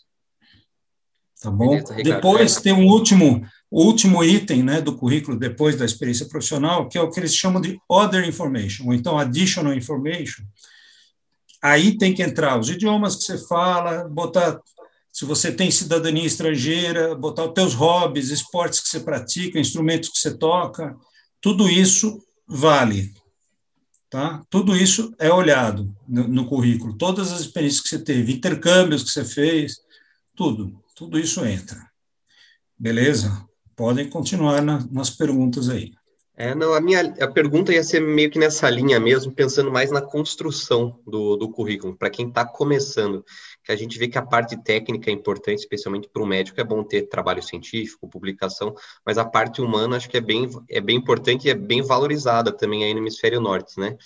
Tá 1.41 1.49
bom? 1.49 1.69
Beleza, 1.69 1.95
Depois 1.95 2.55
tem 2.61 2.71
um 2.71 2.85
último 2.85 3.43
último 3.71 4.21
item 4.21 4.63
né, 4.63 4.81
do 4.81 4.95
currículo, 4.97 5.39
depois 5.39 5.77
da 5.77 5.85
experiência 5.85 6.25
profissional, 6.25 6.89
que 6.89 6.97
é 6.97 7.01
o 7.01 7.09
que 7.09 7.19
eles 7.21 7.33
chamam 7.33 7.61
de 7.61 7.79
other 7.87 8.27
information, 8.27 8.87
ou 8.87 8.93
então 8.93 9.17
additional 9.17 9.73
information. 9.73 10.43
Aí 11.63 11.97
tem 11.97 12.13
que 12.13 12.21
entrar 12.21 12.59
os 12.59 12.69
idiomas 12.69 13.15
que 13.15 13.23
você 13.23 13.37
fala, 13.47 14.09
botar 14.09 14.59
se 15.11 15.25
você 15.25 15.51
tem 15.51 15.69
cidadania 15.71 16.25
estrangeira, 16.25 17.15
botar 17.15 17.45
os 17.45 17.53
teus 17.53 17.73
hobbies, 17.73 18.29
esportes 18.29 18.79
que 18.79 18.89
você 18.89 18.99
pratica, 18.99 19.59
instrumentos 19.59 20.09
que 20.09 20.17
você 20.17 20.35
toca, 20.37 20.95
tudo 21.39 21.69
isso 21.69 22.21
vale. 22.47 23.13
Tá? 24.09 24.41
Tudo 24.49 24.75
isso 24.75 25.13
é 25.17 25.31
olhado 25.31 25.95
no, 26.07 26.27
no 26.27 26.45
currículo, 26.45 26.97
todas 26.97 27.31
as 27.31 27.39
experiências 27.41 27.81
que 27.81 27.89
você 27.89 27.99
teve, 27.99 28.33
intercâmbios 28.33 29.03
que 29.03 29.09
você 29.09 29.23
fez, 29.23 29.77
tudo, 30.35 30.80
tudo 31.01 31.17
isso 31.17 31.43
entra. 31.43 31.83
Beleza? 32.77 33.43
Podem 33.75 34.07
continuar 34.07 34.61
na, 34.61 34.85
nas 34.91 35.09
perguntas 35.09 35.67
aí. 35.67 35.93
É, 36.37 36.53
não, 36.53 36.75
a 36.75 36.79
minha 36.79 37.01
a 37.19 37.27
pergunta 37.27 37.73
ia 37.73 37.83
ser 37.83 37.99
meio 37.99 38.29
que 38.29 38.37
nessa 38.37 38.69
linha 38.69 38.99
mesmo, 38.99 39.33
pensando 39.33 39.71
mais 39.71 39.89
na 39.89 39.99
construção 39.99 40.99
do, 41.07 41.35
do 41.37 41.49
currículo, 41.49 41.97
para 41.97 42.11
quem 42.11 42.27
está 42.27 42.45
começando, 42.45 43.25
que 43.63 43.71
a 43.71 43.75
gente 43.75 43.97
vê 43.97 44.07
que 44.07 44.17
a 44.17 44.21
parte 44.21 44.55
técnica 44.55 45.09
é 45.09 45.13
importante, 45.13 45.57
especialmente 45.57 46.07
para 46.07 46.21
o 46.21 46.25
médico, 46.25 46.61
é 46.61 46.63
bom 46.63 46.83
ter 46.83 47.09
trabalho 47.09 47.41
científico, 47.41 48.07
publicação, 48.07 48.75
mas 49.03 49.17
a 49.17 49.25
parte 49.25 49.59
humana 49.59 49.97
acho 49.97 50.07
que 50.07 50.17
é 50.17 50.21
bem, 50.21 50.47
é 50.69 50.79
bem 50.79 50.97
importante 50.97 51.47
e 51.47 51.49
é 51.49 51.55
bem 51.55 51.81
valorizada 51.81 52.51
também 52.51 52.83
aí 52.83 52.93
no 52.93 52.99
hemisfério 52.99 53.41
norte, 53.41 53.79
né? 53.79 53.97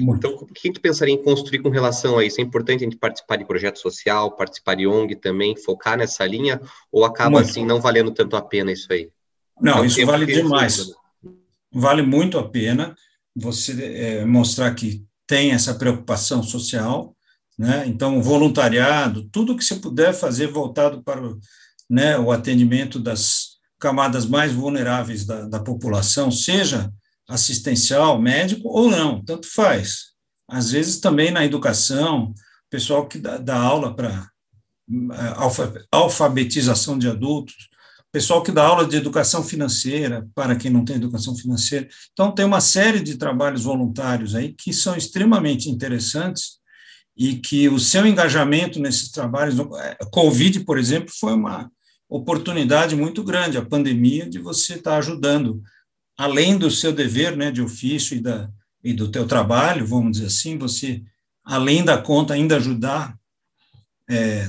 Então, 0.00 0.34
o 0.34 0.46
que 0.46 0.60
a 0.64 0.68
gente 0.68 0.80
pensaria 0.80 1.14
em 1.14 1.22
construir 1.22 1.60
com 1.60 1.68
relação 1.68 2.18
a 2.18 2.24
isso? 2.24 2.40
É 2.40 2.44
importante 2.44 2.82
a 2.82 2.84
gente 2.84 2.96
participar 2.96 3.36
de 3.36 3.44
projeto 3.44 3.78
social, 3.78 4.36
participar 4.36 4.76
de 4.76 4.86
ONG 4.86 5.16
também, 5.16 5.56
focar 5.56 5.96
nessa 5.98 6.26
linha, 6.26 6.60
ou 6.90 7.04
acaba 7.04 7.38
Muito. 7.38 7.50
assim 7.50 7.64
não 7.64 7.80
valendo 7.80 8.10
tanto 8.10 8.36
a 8.36 8.42
pena 8.42 8.72
isso 8.72 8.92
aí? 8.92 9.08
Não, 9.60 9.82
é 9.84 9.86
isso 9.86 10.04
vale 10.06 10.26
demais 10.26 10.92
vale 11.72 12.02
muito 12.02 12.38
a 12.38 12.48
pena 12.48 12.94
você 13.34 13.72
é, 13.82 14.24
mostrar 14.24 14.74
que 14.74 15.04
tem 15.26 15.52
essa 15.52 15.74
preocupação 15.74 16.42
social, 16.42 17.14
né? 17.56 17.84
Então, 17.86 18.20
voluntariado, 18.20 19.28
tudo 19.30 19.56
que 19.56 19.64
você 19.64 19.76
puder 19.76 20.12
fazer 20.12 20.48
voltado 20.48 21.02
para 21.02 21.24
o, 21.24 21.38
né, 21.88 22.18
o 22.18 22.32
atendimento 22.32 22.98
das 22.98 23.58
camadas 23.78 24.26
mais 24.26 24.52
vulneráveis 24.52 25.24
da, 25.24 25.46
da 25.46 25.60
população, 25.60 26.30
seja 26.30 26.92
assistencial, 27.30 28.20
médico 28.20 28.68
ou 28.68 28.90
não, 28.90 29.24
tanto 29.24 29.46
faz. 29.46 30.10
Às 30.48 30.72
vezes 30.72 30.98
também 30.98 31.30
na 31.30 31.44
educação, 31.44 32.34
pessoal 32.68 33.06
que 33.06 33.18
dá, 33.18 33.38
dá 33.38 33.56
aula 33.56 33.94
para 33.94 34.28
é, 35.12 35.86
alfabetização 35.92 36.98
de 36.98 37.08
adultos, 37.08 37.70
pessoal 38.12 38.42
que 38.42 38.50
dá 38.50 38.64
aula 38.64 38.84
de 38.84 38.96
educação 38.96 39.44
financeira, 39.44 40.28
para 40.34 40.56
quem 40.56 40.70
não 40.70 40.84
tem 40.84 40.96
educação 40.96 41.36
financeira. 41.36 41.88
Então, 42.12 42.32
tem 42.32 42.44
uma 42.44 42.60
série 42.60 43.00
de 43.00 43.16
trabalhos 43.16 43.62
voluntários 43.62 44.34
aí 44.34 44.52
que 44.52 44.72
são 44.72 44.96
extremamente 44.96 45.70
interessantes 45.70 46.58
e 47.16 47.36
que 47.36 47.68
o 47.68 47.78
seu 47.78 48.04
engajamento 48.06 48.80
nesses 48.80 49.10
trabalhos, 49.10 49.60
a 49.60 50.06
Covid, 50.10 50.60
por 50.60 50.78
exemplo, 50.78 51.12
foi 51.20 51.34
uma 51.34 51.70
oportunidade 52.08 52.96
muito 52.96 53.22
grande, 53.22 53.56
a 53.56 53.64
pandemia, 53.64 54.28
de 54.28 54.40
você 54.40 54.74
estar 54.74 54.98
ajudando, 54.98 55.62
além 56.20 56.58
do 56.58 56.70
seu 56.70 56.92
dever 56.92 57.34
né, 57.34 57.50
de 57.50 57.62
ofício 57.62 58.14
e, 58.14 58.20
da, 58.20 58.50
e 58.84 58.92
do 58.92 59.10
teu 59.10 59.26
trabalho, 59.26 59.86
vamos 59.86 60.12
dizer 60.12 60.26
assim, 60.26 60.58
você, 60.58 61.02
além 61.42 61.82
da 61.82 61.96
conta, 61.96 62.34
ainda 62.34 62.58
ajudar 62.58 63.18
é, 64.06 64.46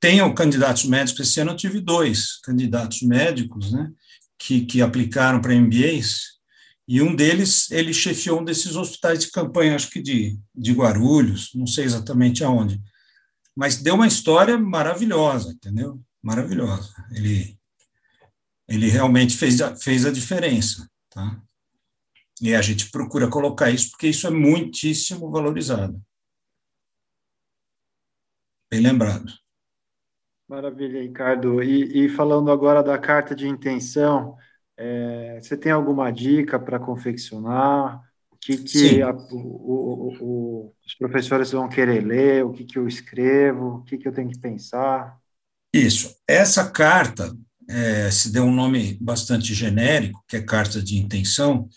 tenham 0.00 0.34
candidatos 0.34 0.86
médicos. 0.86 1.28
Esse 1.28 1.40
ano 1.40 1.50
eu 1.50 1.56
tive 1.56 1.80
dois 1.80 2.40
candidatos 2.40 3.02
médicos, 3.02 3.70
né, 3.72 3.92
que, 4.38 4.62
que 4.62 4.80
aplicaram 4.80 5.38
para 5.38 5.54
MBAs, 5.54 6.38
e 6.88 7.02
um 7.02 7.14
deles, 7.14 7.70
ele 7.70 7.92
chefiou 7.92 8.40
um 8.40 8.44
desses 8.44 8.74
hospitais 8.74 9.18
de 9.18 9.30
campanha, 9.30 9.76
acho 9.76 9.90
que 9.90 10.00
de, 10.00 10.38
de 10.54 10.72
Guarulhos, 10.72 11.50
não 11.54 11.66
sei 11.66 11.84
exatamente 11.84 12.42
aonde, 12.42 12.80
mas 13.54 13.76
deu 13.76 13.96
uma 13.96 14.06
história 14.06 14.56
maravilhosa, 14.56 15.52
entendeu? 15.52 16.00
Maravilhosa. 16.22 16.90
Ele, 17.12 17.54
ele 18.66 18.88
realmente 18.88 19.36
fez 19.36 19.58
fez 19.78 20.06
a 20.06 20.10
diferença, 20.10 20.90
tá? 21.12 21.40
E 22.40 22.54
a 22.54 22.62
gente 22.62 22.90
procura 22.90 23.30
colocar 23.30 23.70
isso 23.70 23.90
porque 23.90 24.08
isso 24.08 24.26
é 24.26 24.30
muitíssimo 24.30 25.30
valorizado. 25.30 26.02
Bem 28.70 28.80
lembrado. 28.80 29.32
Maravilha, 30.48 31.00
Ricardo. 31.00 31.62
E, 31.62 32.06
e 32.06 32.08
falando 32.08 32.50
agora 32.50 32.82
da 32.82 32.98
carta 32.98 33.34
de 33.34 33.46
intenção, 33.46 34.36
é, 34.76 35.40
você 35.40 35.56
tem 35.56 35.70
alguma 35.70 36.10
dica 36.10 36.58
para 36.58 36.80
confeccionar? 36.80 38.00
O 38.30 38.36
que, 38.36 38.56
que 38.56 39.00
a, 39.02 39.12
o, 39.12 39.36
o, 39.36 40.16
o, 40.20 40.74
os 40.84 40.94
professores 40.94 41.52
vão 41.52 41.68
querer 41.68 42.04
ler? 42.04 42.44
O 42.44 42.52
que, 42.52 42.64
que 42.64 42.78
eu 42.78 42.88
escrevo? 42.88 43.76
O 43.76 43.84
que, 43.84 43.96
que 43.96 44.08
eu 44.08 44.12
tenho 44.12 44.30
que 44.30 44.38
pensar? 44.38 45.16
Isso. 45.72 46.14
Essa 46.26 46.70
carta 46.70 47.32
é, 47.72 48.10
se 48.10 48.30
deu 48.30 48.44
um 48.44 48.54
nome 48.54 48.98
bastante 49.00 49.54
genérico, 49.54 50.22
que 50.28 50.36
é 50.36 50.42
carta 50.42 50.82
de 50.82 50.98
intenção, 50.98 51.68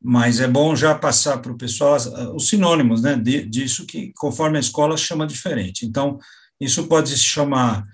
mas 0.00 0.40
é 0.40 0.46
bom 0.46 0.76
já 0.76 0.94
passar 0.94 1.38
para 1.38 1.50
o 1.50 1.56
pessoal 1.56 1.96
os 2.34 2.48
sinônimos 2.48 3.02
né, 3.02 3.16
disso, 3.16 3.86
que 3.86 4.12
conforme 4.16 4.58
a 4.58 4.60
escola 4.60 4.96
chama 4.96 5.26
diferente. 5.26 5.86
Então, 5.86 6.18
isso 6.60 6.86
pode 6.86 7.08
se 7.10 7.18
chamar 7.18 7.84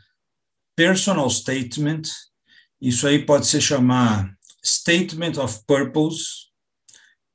personal 0.76 1.30
statement, 1.30 2.02
isso 2.80 3.06
aí 3.06 3.24
pode 3.24 3.46
se 3.46 3.60
chamar 3.60 4.34
statement 4.62 5.38
of 5.38 5.60
purpose, 5.66 6.48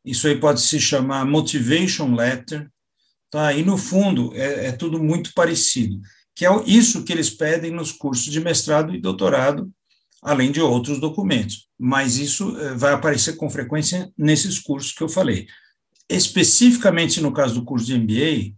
isso 0.03 0.27
aí 0.27 0.39
pode 0.39 0.61
se 0.61 0.79
chamar 0.79 1.25
motivation 1.25 2.13
letter, 2.13 2.69
tá? 3.31 3.53
E 3.53 3.63
no 3.63 3.77
fundo 3.77 4.35
é, 4.35 4.67
é 4.67 4.71
tudo 4.71 5.01
muito 5.01 5.33
parecido, 5.33 5.99
que 6.35 6.45
é 6.45 6.49
isso 6.65 7.03
que 7.03 7.13
eles 7.13 7.29
pedem 7.29 7.71
nos 7.71 7.91
cursos 7.91 8.31
de 8.31 8.39
mestrado 8.39 8.93
e 8.93 9.01
doutorado 9.01 9.71
além 10.21 10.51
de 10.51 10.61
outros 10.61 10.99
documentos. 10.99 11.67
Mas 11.77 12.17
isso 12.17 12.57
eh, 12.57 12.73
vai 12.75 12.93
aparecer 12.93 13.33
com 13.37 13.49
frequência 13.49 14.11
nesses 14.17 14.59
cursos 14.59 14.91
que 14.91 15.01
eu 15.01 15.09
falei. 15.09 15.47
Especificamente 16.09 17.21
no 17.21 17.31
caso 17.31 17.55
do 17.55 17.65
curso 17.65 17.85
de 17.85 17.97
MBA, 17.97 18.53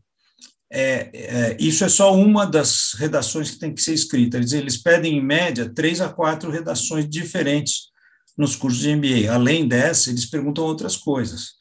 é, 0.74 1.10
é, 1.14 1.58
isso 1.60 1.84
é 1.84 1.90
só 1.90 2.16
uma 2.16 2.46
das 2.46 2.94
redações 2.96 3.52
que 3.52 3.60
tem 3.60 3.74
que 3.74 3.82
ser 3.82 3.94
escrita. 3.94 4.38
Eles, 4.38 4.54
eles 4.54 4.78
pedem, 4.78 5.18
em 5.18 5.24
média, 5.24 5.70
três 5.70 6.00
a 6.00 6.08
quatro 6.10 6.50
redações 6.50 7.08
diferentes 7.10 7.90
nos 8.38 8.56
cursos 8.56 8.82
de 8.82 8.96
MBA. 8.96 9.32
Além 9.32 9.68
dessa, 9.68 10.10
eles 10.10 10.26
perguntam 10.26 10.64
outras 10.64 10.96
coisas. 10.96 11.52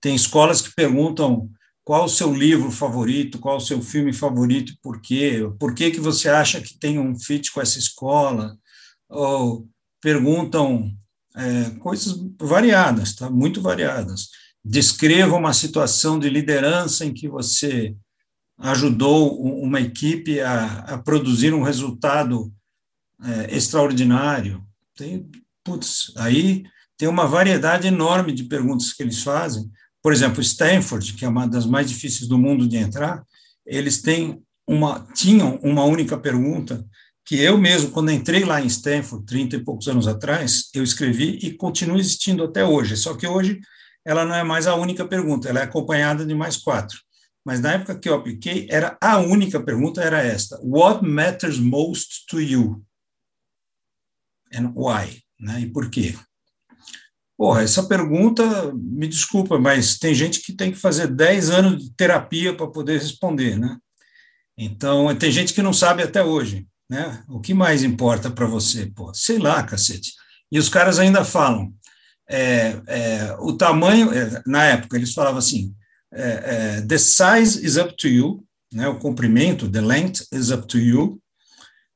Tem 0.00 0.14
escolas 0.14 0.62
que 0.62 0.72
perguntam 0.74 1.50
qual 1.84 2.04
o 2.04 2.08
seu 2.08 2.32
livro 2.32 2.70
favorito, 2.70 3.40
qual 3.40 3.56
o 3.56 3.60
seu 3.60 3.82
filme 3.82 4.12
favorito, 4.12 4.72
por 4.80 5.00
quê, 5.00 5.40
por 5.58 5.74
que, 5.74 5.90
que 5.90 6.00
você 6.00 6.28
acha 6.28 6.60
que 6.60 6.78
tem 6.78 7.00
um 7.00 7.18
fit 7.18 7.50
com 7.50 7.60
essa 7.60 7.78
escola, 7.78 8.56
ou 9.10 9.68
perguntam 10.00 10.90
é, 11.36 11.70
coisas 11.80 12.18
variadas, 12.40 13.14
tá? 13.14 13.28
muito 13.28 13.60
variadas. 13.60 14.28
Descreva 14.64 15.36
uma 15.36 15.52
situação 15.52 16.18
de 16.18 16.28
liderança 16.30 17.04
em 17.04 17.12
que 17.12 17.28
você 17.28 17.94
ajudou 18.58 19.40
uma 19.40 19.80
equipe 19.80 20.40
a, 20.40 20.80
a 20.80 20.98
produzir 20.98 21.52
um 21.52 21.62
resultado 21.62 22.52
é, 23.22 23.56
extraordinário. 23.56 24.62
Tem, 24.94 25.28
putz, 25.64 26.12
aí 26.16 26.64
tem 26.96 27.08
uma 27.08 27.26
variedade 27.26 27.88
enorme 27.88 28.32
de 28.32 28.44
perguntas 28.44 28.92
que 28.92 29.02
eles 29.02 29.22
fazem. 29.22 29.70
Por 30.02 30.12
exemplo, 30.12 30.40
Stanford, 30.40 31.14
que 31.14 31.24
é 31.24 31.28
uma 31.28 31.46
das 31.46 31.66
mais 31.66 31.88
difíceis 31.88 32.28
do 32.28 32.38
mundo 32.38 32.68
de 32.68 32.76
entrar, 32.76 33.24
eles 33.66 34.00
têm 34.02 34.42
uma, 34.66 35.06
tinham 35.14 35.58
uma 35.62 35.84
única 35.84 36.18
pergunta 36.18 36.86
que 37.30 37.40
eu 37.40 37.56
mesmo, 37.56 37.92
quando 37.92 38.10
entrei 38.10 38.44
lá 38.44 38.60
em 38.60 38.66
Stanford, 38.66 39.24
30 39.24 39.54
e 39.54 39.64
poucos 39.64 39.86
anos 39.86 40.08
atrás, 40.08 40.68
eu 40.74 40.82
escrevi 40.82 41.38
e 41.40 41.54
continua 41.54 41.96
existindo 41.96 42.42
até 42.42 42.64
hoje, 42.64 42.96
só 42.96 43.14
que 43.14 43.24
hoje 43.24 43.60
ela 44.04 44.24
não 44.24 44.34
é 44.34 44.42
mais 44.42 44.66
a 44.66 44.74
única 44.74 45.06
pergunta, 45.06 45.48
ela 45.48 45.60
é 45.60 45.62
acompanhada 45.62 46.26
de 46.26 46.34
mais 46.34 46.56
quatro. 46.56 46.98
Mas 47.44 47.60
na 47.60 47.74
época 47.74 47.96
que 47.96 48.08
eu 48.08 48.14
apliquei, 48.14 48.66
era 48.68 48.98
a 49.00 49.18
única 49.18 49.62
pergunta 49.62 50.02
era 50.02 50.20
esta: 50.20 50.58
What 50.60 51.06
matters 51.06 51.60
most 51.60 52.26
to 52.28 52.40
you? 52.40 52.84
And 54.52 54.72
why? 54.74 55.22
Né? 55.38 55.60
E 55.60 55.66
por 55.66 55.88
quê? 55.88 56.18
Porra, 57.38 57.62
essa 57.62 57.84
pergunta, 57.84 58.72
me 58.74 59.06
desculpa, 59.06 59.56
mas 59.56 60.00
tem 60.00 60.16
gente 60.16 60.40
que 60.40 60.52
tem 60.52 60.72
que 60.72 60.78
fazer 60.78 61.06
10 61.06 61.50
anos 61.50 61.84
de 61.84 61.94
terapia 61.94 62.56
para 62.56 62.66
poder 62.66 62.98
responder, 62.98 63.56
né? 63.56 63.78
Então, 64.58 65.14
tem 65.14 65.30
gente 65.30 65.54
que 65.54 65.62
não 65.62 65.72
sabe 65.72 66.02
até 66.02 66.24
hoje. 66.24 66.66
Né? 66.90 67.22
O 67.28 67.38
que 67.38 67.54
mais 67.54 67.84
importa 67.84 68.28
para 68.28 68.46
você? 68.46 68.86
Pô, 68.86 69.14
sei 69.14 69.38
lá, 69.38 69.62
cacete. 69.62 70.12
E 70.50 70.58
os 70.58 70.68
caras 70.68 70.98
ainda 70.98 71.24
falam, 71.24 71.72
é, 72.28 72.82
é, 72.88 73.36
o 73.38 73.52
tamanho, 73.52 74.12
é, 74.12 74.42
na 74.44 74.64
época 74.64 74.96
eles 74.96 75.14
falavam 75.14 75.38
assim, 75.38 75.72
é, 76.12 76.78
é, 76.78 76.80
the 76.82 76.98
size 76.98 77.64
is 77.64 77.76
up 77.76 77.94
to 77.96 78.08
you, 78.08 78.44
né? 78.72 78.88
o 78.88 78.98
comprimento, 78.98 79.70
the 79.70 79.80
length 79.80 80.26
is 80.32 80.50
up 80.50 80.66
to 80.66 80.78
you, 80.78 81.22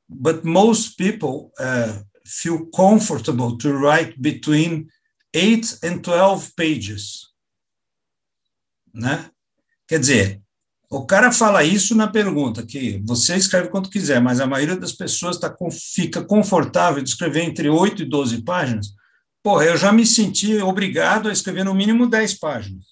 but 0.07 0.45
most 0.45 0.95
people 0.95 1.51
uh, 1.59 2.01
feel 2.25 2.65
comfortable 2.67 3.57
to 3.57 3.73
write 3.73 4.15
between 4.17 4.87
8 5.33 5.79
and 5.83 5.97
12 5.99 6.53
pages. 6.55 7.33
Né? 8.93 9.29
Quer 9.87 9.99
dizer, 9.99 10.41
o 10.95 11.05
cara 11.05 11.31
fala 11.31 11.63
isso 11.63 11.93
na 11.93 12.07
pergunta, 12.07 12.65
que 12.65 13.01
você 13.05 13.35
escreve 13.35 13.69
quanto 13.69 13.89
quiser, 13.89 14.21
mas 14.21 14.39
a 14.39 14.47
maioria 14.47 14.77
das 14.77 14.93
pessoas 14.93 15.37
tá, 15.37 15.53
fica 15.93 16.23
confortável 16.23 17.03
de 17.03 17.09
escrever 17.09 17.43
entre 17.43 17.69
8 17.69 18.03
e 18.03 18.05
12 18.05 18.43
páginas. 18.43 18.93
Porra, 19.43 19.65
eu 19.65 19.77
já 19.77 19.91
me 19.91 20.05
senti 20.05 20.57
obrigado 20.57 21.27
a 21.27 21.33
escrever 21.33 21.65
no 21.65 21.75
mínimo 21.75 22.07
10 22.07 22.35
páginas. 22.35 22.85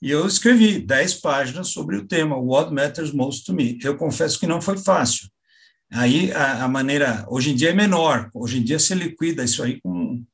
E 0.00 0.10
eu 0.10 0.26
escrevi 0.26 0.78
10 0.78 1.14
páginas 1.14 1.68
sobre 1.68 1.96
o 1.96 2.06
tema, 2.06 2.36
What 2.36 2.72
Matters 2.72 3.12
Most 3.12 3.44
to 3.44 3.52
Me. 3.52 3.78
Eu 3.82 3.96
confesso 3.96 4.38
que 4.38 4.46
não 4.46 4.62
foi 4.62 4.78
fácil. 4.78 5.28
Aí 5.92 6.32
a, 6.32 6.64
a 6.64 6.68
maneira, 6.68 7.26
hoje 7.28 7.50
em 7.50 7.56
dia 7.56 7.70
é 7.70 7.74
menor, 7.74 8.30
hoje 8.32 8.58
em 8.58 8.62
dia 8.62 8.78
você 8.78 8.94
liquida 8.94 9.42
isso 9.42 9.62
aí 9.62 9.80
com, 9.80 10.24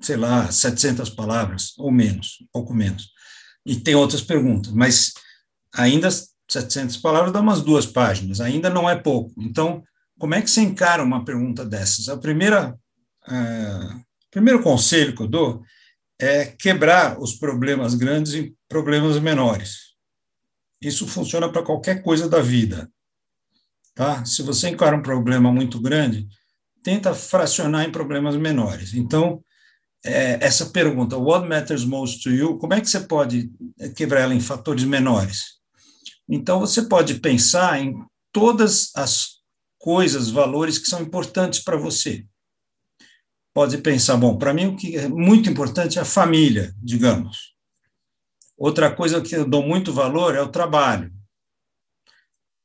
sei 0.00 0.16
lá, 0.16 0.50
700 0.50 1.10
palavras, 1.10 1.74
ou 1.76 1.90
menos, 1.90 2.38
pouco 2.52 2.72
menos. 2.72 3.10
E 3.66 3.74
tem 3.74 3.96
outras 3.96 4.22
perguntas, 4.22 4.72
mas 4.72 5.12
ainda 5.74 6.08
700 6.48 6.96
palavras 6.96 7.32
dá 7.32 7.40
umas 7.40 7.62
duas 7.62 7.86
páginas, 7.86 8.40
ainda 8.40 8.68
não 8.68 8.88
é 8.88 8.96
pouco. 8.96 9.32
Então, 9.38 9.82
como 10.18 10.34
é 10.34 10.42
que 10.42 10.50
você 10.50 10.60
encara 10.60 11.02
uma 11.02 11.24
pergunta 11.24 11.64
dessas? 11.64 12.08
A 12.08 12.16
primeira, 12.16 12.76
uh, 13.28 14.04
primeiro 14.30 14.62
conselho 14.62 15.14
que 15.14 15.22
eu 15.22 15.28
dou 15.28 15.62
é 16.18 16.44
quebrar 16.44 17.18
os 17.18 17.34
problemas 17.34 17.94
grandes 17.94 18.34
em 18.34 18.54
problemas 18.68 19.18
menores. 19.18 19.90
Isso 20.82 21.06
funciona 21.06 21.50
para 21.50 21.62
qualquer 21.62 22.02
coisa 22.02 22.28
da 22.28 22.40
vida. 22.40 22.90
Tá? 23.94 24.24
Se 24.24 24.42
você 24.42 24.68
encara 24.68 24.96
um 24.96 25.02
problema 25.02 25.52
muito 25.52 25.80
grande, 25.80 26.28
tenta 26.82 27.14
fracionar 27.14 27.84
em 27.84 27.92
problemas 27.92 28.36
menores. 28.36 28.94
Então, 28.94 29.42
é, 30.04 30.44
essa 30.44 30.66
pergunta, 30.66 31.16
what 31.16 31.46
matters 31.46 31.84
most 31.84 32.22
to 32.22 32.30
you, 32.30 32.58
como 32.58 32.74
é 32.74 32.80
que 32.80 32.88
você 32.88 33.00
pode 33.00 33.50
quebrar 33.94 34.20
ela 34.20 34.34
em 34.34 34.40
fatores 34.40 34.84
menores? 34.84 35.59
Então, 36.30 36.60
você 36.60 36.82
pode 36.82 37.18
pensar 37.18 37.80
em 37.80 38.04
todas 38.32 38.90
as 38.94 39.40
coisas, 39.78 40.30
valores 40.30 40.78
que 40.78 40.88
são 40.88 41.02
importantes 41.02 41.60
para 41.60 41.76
você. 41.76 42.24
Pode 43.52 43.78
pensar, 43.78 44.16
bom, 44.16 44.38
para 44.38 44.54
mim 44.54 44.66
o 44.66 44.76
que 44.76 44.96
é 44.96 45.08
muito 45.08 45.50
importante 45.50 45.98
é 45.98 46.02
a 46.02 46.04
família, 46.04 46.72
digamos. 46.78 47.56
Outra 48.56 48.94
coisa 48.94 49.20
que 49.20 49.34
eu 49.34 49.48
dou 49.48 49.66
muito 49.66 49.92
valor 49.92 50.36
é 50.36 50.40
o 50.40 50.52
trabalho. 50.52 51.12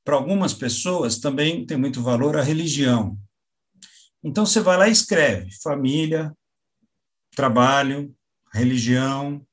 Para 0.04 0.15
algumas 0.15 0.54
pessoas 0.54 1.17
também 1.17 1.65
tem 1.65 1.78
muito 1.78 2.04
valor 2.04 2.38
a 2.38 2.43
religião. 2.43 3.17
Então 4.23 4.45
você 4.45 4.60
vai 4.60 4.78
lá 4.78 4.88
e 4.88 4.91
escreve 4.91 5.49
família, 5.63 6.32
trabalho, 7.32 8.15
religião, 8.54 9.43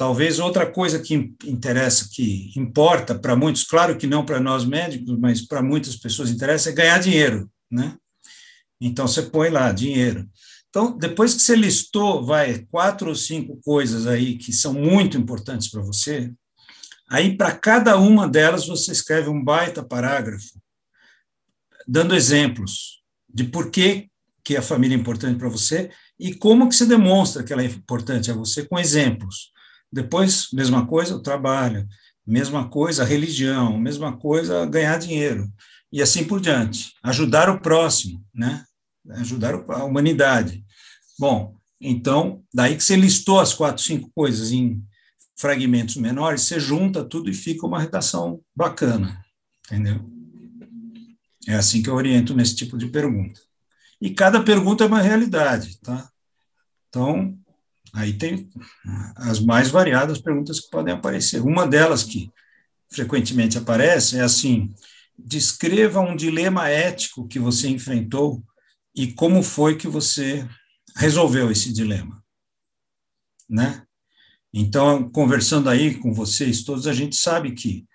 Talvez 0.00 0.38
outra 0.38 0.64
coisa 0.64 0.98
que 0.98 1.12
interessa, 1.44 2.08
que 2.10 2.50
importa 2.56 3.14
para 3.14 3.36
muitos, 3.36 3.64
claro 3.64 3.98
que 3.98 4.06
não 4.06 4.24
para 4.24 4.40
nós 4.40 4.64
médicos, 4.64 5.18
mas 5.18 5.46
para 5.46 5.62
muitas 5.62 5.94
pessoas 5.94 6.30
interessa, 6.30 6.70
é 6.70 6.72
ganhar 6.72 6.98
dinheiro, 6.98 7.50
né? 7.70 7.94
Então 8.80 9.06
você 9.06 9.20
põe 9.20 9.50
lá 9.50 9.70
dinheiro. 9.70 10.26
Então, 10.70 10.96
depois 10.96 11.34
que 11.34 11.42
você 11.42 11.54
listou, 11.54 12.24
vai, 12.24 12.66
quatro 12.70 13.10
ou 13.10 13.14
cinco 13.14 13.60
coisas 13.62 14.06
aí 14.06 14.38
que 14.38 14.54
são 14.54 14.72
muito 14.72 15.18
importantes 15.18 15.70
para 15.70 15.82
você, 15.82 16.32
aí 17.06 17.36
para 17.36 17.54
cada 17.54 17.98
uma 17.98 18.26
delas 18.26 18.66
você 18.66 18.92
escreve 18.92 19.28
um 19.28 19.44
baita 19.44 19.82
parágrafo, 19.84 20.58
dando 21.86 22.16
exemplos 22.16 23.02
de 23.28 23.44
por 23.44 23.70
que, 23.70 24.08
que 24.42 24.56
a 24.56 24.62
família 24.62 24.96
é 24.96 24.98
importante 24.98 25.38
para 25.38 25.50
você 25.50 25.90
e 26.18 26.32
como 26.32 26.70
que 26.70 26.74
você 26.74 26.86
demonstra 26.86 27.44
que 27.44 27.52
ela 27.52 27.60
é 27.60 27.66
importante 27.66 28.30
a 28.30 28.34
você 28.34 28.64
com 28.64 28.78
exemplos. 28.78 29.52
Depois, 29.92 30.48
mesma 30.52 30.86
coisa, 30.86 31.16
o 31.16 31.22
trabalho, 31.22 31.86
mesma 32.26 32.68
coisa, 32.68 33.02
a 33.02 33.06
religião, 33.06 33.78
mesma 33.78 34.16
coisa, 34.16 34.66
ganhar 34.66 34.98
dinheiro, 34.98 35.50
e 35.92 36.00
assim 36.00 36.24
por 36.24 36.40
diante. 36.40 36.94
Ajudar 37.02 37.48
o 37.50 37.60
próximo, 37.60 38.24
né? 38.32 38.64
Ajudar 39.10 39.54
a 39.54 39.84
humanidade. 39.84 40.64
Bom, 41.18 41.56
então, 41.80 42.44
daí 42.52 42.76
que 42.76 42.84
você 42.84 42.94
listou 42.94 43.40
as 43.40 43.52
quatro, 43.52 43.82
cinco 43.82 44.10
coisas 44.14 44.52
em 44.52 44.82
fragmentos 45.36 45.96
menores, 45.96 46.42
você 46.42 46.60
junta 46.60 47.02
tudo 47.02 47.30
e 47.30 47.34
fica 47.34 47.66
uma 47.66 47.80
redação 47.80 48.40
bacana, 48.54 49.24
entendeu? 49.66 50.08
É 51.48 51.54
assim 51.54 51.82
que 51.82 51.88
eu 51.88 51.94
oriento 51.94 52.34
nesse 52.34 52.54
tipo 52.54 52.76
de 52.76 52.88
pergunta. 52.88 53.40
E 54.00 54.10
cada 54.10 54.42
pergunta 54.42 54.84
é 54.84 54.86
uma 54.86 55.00
realidade, 55.00 55.80
tá? 55.80 56.10
Então, 56.88 57.38
Aí 57.92 58.12
tem 58.12 58.48
as 59.16 59.40
mais 59.40 59.68
variadas 59.68 60.20
perguntas 60.20 60.60
que 60.60 60.70
podem 60.70 60.94
aparecer. 60.94 61.40
Uma 61.40 61.66
delas 61.66 62.02
que 62.02 62.30
frequentemente 62.88 63.58
aparece 63.58 64.18
é 64.18 64.22
assim: 64.22 64.72
descreva 65.18 66.00
um 66.00 66.16
dilema 66.16 66.68
ético 66.68 67.26
que 67.26 67.38
você 67.38 67.68
enfrentou 67.68 68.42
e 68.94 69.12
como 69.12 69.42
foi 69.42 69.76
que 69.76 69.88
você 69.88 70.46
resolveu 70.96 71.50
esse 71.50 71.72
dilema, 71.72 72.22
né? 73.48 73.82
Então, 74.52 75.08
conversando 75.10 75.70
aí 75.70 75.94
com 75.94 76.12
vocês 76.12 76.64
todos, 76.64 76.86
a 76.86 76.92
gente 76.92 77.14
sabe 77.14 77.52
que 77.52 77.86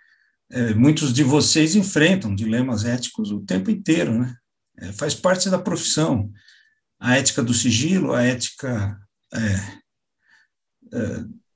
é, 0.50 0.74
muitos 0.74 1.14
de 1.14 1.24
vocês 1.24 1.76
enfrentam 1.76 2.34
dilemas 2.34 2.86
éticos 2.86 3.32
o 3.32 3.42
tempo 3.42 3.70
inteiro, 3.70 4.18
né? 4.18 4.36
É, 4.78 4.92
faz 4.94 5.14
parte 5.14 5.50
da 5.50 5.60
profissão. 5.60 6.32
A 7.00 7.18
ética 7.18 7.44
do 7.44 7.54
sigilo, 7.54 8.14
a 8.14 8.24
ética 8.24 8.98
é, 9.34 9.85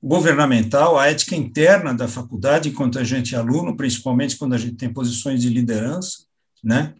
governamental, 0.02 0.98
a 0.98 1.08
ética 1.08 1.36
interna 1.36 1.92
da 1.92 2.08
faculdade, 2.08 2.70
enquanto 2.70 2.98
a 2.98 3.04
gente 3.04 3.34
é 3.34 3.38
aluno, 3.38 3.76
principalmente 3.76 4.36
quando 4.36 4.54
a 4.54 4.58
gente 4.58 4.76
tem 4.76 4.92
posições 4.92 5.42
de 5.42 5.48
liderança, 5.48 6.24
né? 6.64 6.94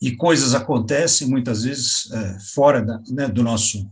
E 0.00 0.14
coisas 0.14 0.54
acontecem 0.54 1.28
muitas 1.28 1.64
vezes 1.64 2.10
é, 2.12 2.38
fora 2.54 2.82
da, 2.82 3.00
né, 3.08 3.28
do 3.28 3.42
nosso 3.42 3.84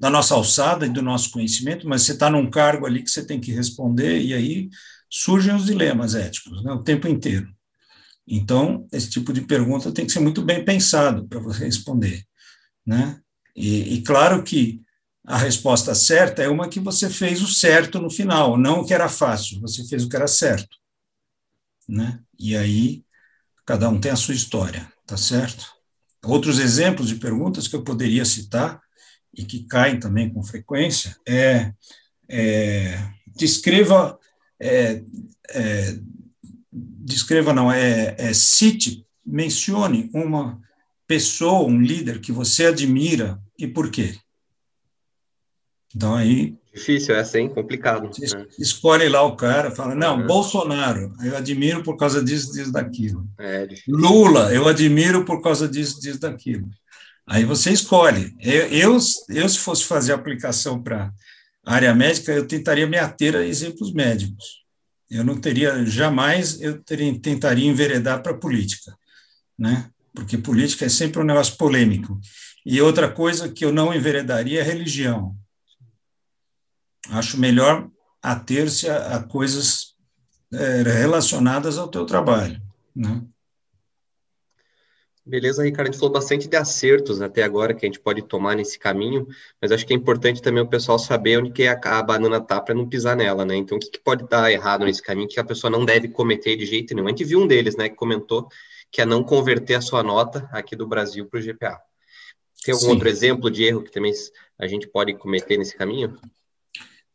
da 0.00 0.08
nossa 0.08 0.34
alçada 0.34 0.86
e 0.86 0.90
do 0.90 1.02
nosso 1.02 1.32
conhecimento, 1.32 1.88
mas 1.88 2.02
você 2.02 2.12
está 2.12 2.30
num 2.30 2.48
cargo 2.48 2.86
ali 2.86 3.02
que 3.02 3.10
você 3.10 3.24
tem 3.24 3.40
que 3.40 3.50
responder 3.50 4.20
e 4.22 4.32
aí 4.32 4.70
surgem 5.10 5.52
os 5.52 5.66
dilemas 5.66 6.14
éticos, 6.14 6.62
né, 6.62 6.70
o 6.70 6.84
tempo 6.84 7.08
inteiro. 7.08 7.48
Então, 8.24 8.86
esse 8.92 9.10
tipo 9.10 9.32
de 9.32 9.40
pergunta 9.40 9.90
tem 9.90 10.06
que 10.06 10.12
ser 10.12 10.20
muito 10.20 10.40
bem 10.40 10.64
pensado 10.64 11.26
para 11.26 11.40
você 11.40 11.64
responder, 11.64 12.22
né? 12.86 13.18
E, 13.56 13.94
e 13.94 14.02
claro 14.02 14.44
que 14.44 14.80
a 15.28 15.36
resposta 15.36 15.94
certa 15.94 16.42
é 16.42 16.48
uma 16.48 16.70
que 16.70 16.80
você 16.80 17.10
fez 17.10 17.42
o 17.42 17.46
certo 17.46 18.00
no 18.00 18.10
final, 18.10 18.56
não 18.56 18.80
o 18.80 18.86
que 18.86 18.94
era 18.94 19.10
fácil, 19.10 19.60
você 19.60 19.86
fez 19.86 20.02
o 20.02 20.08
que 20.08 20.16
era 20.16 20.26
certo. 20.26 20.74
Né? 21.86 22.18
E 22.38 22.56
aí, 22.56 23.04
cada 23.66 23.90
um 23.90 24.00
tem 24.00 24.10
a 24.10 24.16
sua 24.16 24.32
história, 24.32 24.90
tá 25.06 25.18
certo? 25.18 25.70
Outros 26.24 26.58
exemplos 26.58 27.08
de 27.08 27.16
perguntas 27.16 27.68
que 27.68 27.76
eu 27.76 27.84
poderia 27.84 28.24
citar, 28.24 28.80
e 29.36 29.44
que 29.44 29.64
caem 29.64 30.00
também 30.00 30.32
com 30.32 30.42
frequência, 30.42 31.14
é, 31.28 31.74
é 32.26 32.98
descreva, 33.26 34.18
é, 34.58 35.02
é, 35.50 35.98
descreva 36.72 37.52
não, 37.52 37.70
é, 37.70 38.16
é 38.18 38.32
cite, 38.32 39.06
mencione 39.24 40.10
uma 40.14 40.58
pessoa, 41.06 41.68
um 41.68 41.82
líder 41.82 42.18
que 42.18 42.32
você 42.32 42.64
admira 42.64 43.38
e 43.58 43.66
por 43.68 43.90
quê. 43.90 44.18
Então 45.94 46.14
aí. 46.14 46.56
Difícil 46.74 47.14
essa, 47.14 47.38
hein? 47.38 47.48
Complicado. 47.48 48.04
Né? 48.04 48.46
Escolhe 48.58 49.08
lá 49.08 49.22
o 49.22 49.36
cara, 49.36 49.70
fala, 49.70 49.94
não, 49.94 50.26
Bolsonaro, 50.26 51.12
eu 51.24 51.36
admiro 51.36 51.82
por 51.82 51.96
causa 51.96 52.22
disso, 52.22 52.52
disso, 52.52 52.70
daquilo. 52.70 53.26
É, 53.38 53.66
Lula, 53.88 54.54
eu 54.54 54.68
admiro 54.68 55.24
por 55.24 55.42
causa 55.42 55.68
disso, 55.68 56.00
disso, 56.00 56.20
daquilo. 56.20 56.68
Aí 57.26 57.44
você 57.44 57.72
escolhe. 57.72 58.34
Eu, 58.40 58.66
eu, 58.68 58.98
eu 59.28 59.48
se 59.48 59.58
fosse 59.58 59.84
fazer 59.84 60.12
aplicação 60.12 60.80
para 60.80 61.12
área 61.64 61.94
médica, 61.94 62.32
eu 62.32 62.46
tentaria 62.46 62.86
me 62.86 62.96
ater 62.96 63.34
a 63.34 63.44
exemplos 63.44 63.92
médicos. 63.92 64.62
Eu 65.10 65.24
não 65.24 65.40
teria, 65.40 65.84
jamais, 65.84 66.60
eu 66.60 66.82
teria, 66.82 67.18
tentaria 67.18 67.68
enveredar 67.68 68.22
para 68.22 68.34
política, 68.34 68.94
né? 69.58 69.90
Porque 70.14 70.36
política 70.38 70.84
é 70.84 70.88
sempre 70.88 71.20
um 71.20 71.24
negócio 71.24 71.56
polêmico. 71.56 72.18
E 72.64 72.80
outra 72.80 73.10
coisa 73.10 73.48
que 73.48 73.64
eu 73.64 73.72
não 73.72 73.94
enveredaria 73.94 74.60
é 74.60 74.62
religião 74.62 75.34
acho 77.10 77.38
melhor 77.38 77.88
ater-se 78.22 78.88
a, 78.88 79.16
a, 79.16 79.22
coisas 79.22 79.94
é, 80.52 80.82
relacionadas 80.82 81.78
ao 81.78 81.88
teu 81.88 82.04
trabalho, 82.04 82.60
né? 82.94 83.22
Beleza, 85.28 85.62
Ricardo, 85.62 85.88
a 85.88 85.92
gente 85.92 86.00
falou 86.00 86.14
bastante 86.14 86.48
de 86.48 86.56
acertos 86.56 87.20
até 87.20 87.42
agora 87.42 87.74
que 87.74 87.84
a 87.84 87.88
gente 87.88 88.00
pode 88.00 88.22
tomar 88.22 88.56
nesse 88.56 88.78
caminho, 88.78 89.26
mas 89.60 89.70
acho 89.70 89.86
que 89.86 89.92
é 89.92 89.96
importante 89.96 90.40
também 90.40 90.62
o 90.62 90.66
pessoal 90.66 90.98
saber 90.98 91.38
onde 91.38 91.50
que 91.50 91.66
a, 91.66 91.78
a 91.78 92.02
banana 92.02 92.40
tá 92.40 92.58
para 92.58 92.74
não 92.74 92.88
pisar 92.88 93.14
nela, 93.14 93.44
né? 93.44 93.54
Então, 93.54 93.76
o 93.76 93.80
que, 93.80 93.90
que, 93.90 94.00
pode 94.00 94.26
dar 94.26 94.50
errado 94.50 94.86
nesse 94.86 95.02
caminho 95.02 95.28
que 95.28 95.38
a 95.38 95.44
pessoa 95.44 95.70
não 95.70 95.84
deve 95.84 96.08
cometer 96.08 96.56
de 96.56 96.64
jeito 96.64 96.94
nenhum? 96.94 97.08
A 97.08 97.10
gente 97.10 97.24
viu 97.24 97.40
um 97.40 97.46
deles, 97.46 97.76
né, 97.76 97.90
que 97.90 97.94
comentou 97.94 98.48
que 98.90 99.02
é 99.02 99.04
não 99.04 99.22
converter 99.22 99.74
a 99.74 99.82
sua 99.82 100.02
nota 100.02 100.48
aqui 100.50 100.74
do 100.74 100.86
Brasil 100.86 101.26
para 101.26 101.38
o 101.38 101.42
GPA. 101.42 101.78
Tem 102.64 102.72
algum 102.72 102.86
Sim. 102.86 102.92
outro 102.92 103.08
exemplo 103.08 103.50
de 103.50 103.64
erro 103.64 103.82
que 103.82 103.92
também 103.92 104.14
a 104.58 104.66
gente 104.66 104.88
pode 104.88 105.14
cometer 105.14 105.58
nesse 105.58 105.76
caminho? 105.76 106.18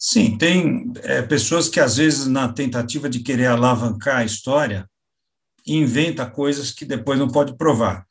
Sim, 0.05 0.37
tem 0.37 0.91
é, 1.03 1.21
pessoas 1.21 1.69
que, 1.69 1.79
às 1.79 1.95
vezes, 1.95 2.27
na 2.27 2.51
tentativa 2.51 3.09
de 3.09 3.21
querer 3.21 3.45
alavancar 3.45 4.17
a 4.17 4.25
história, 4.25 4.85
inventa 5.65 6.29
coisas 6.29 6.71
que 6.71 6.83
depois 6.83 7.17
não 7.17 7.29
pode 7.29 7.55
provar. 7.55 8.05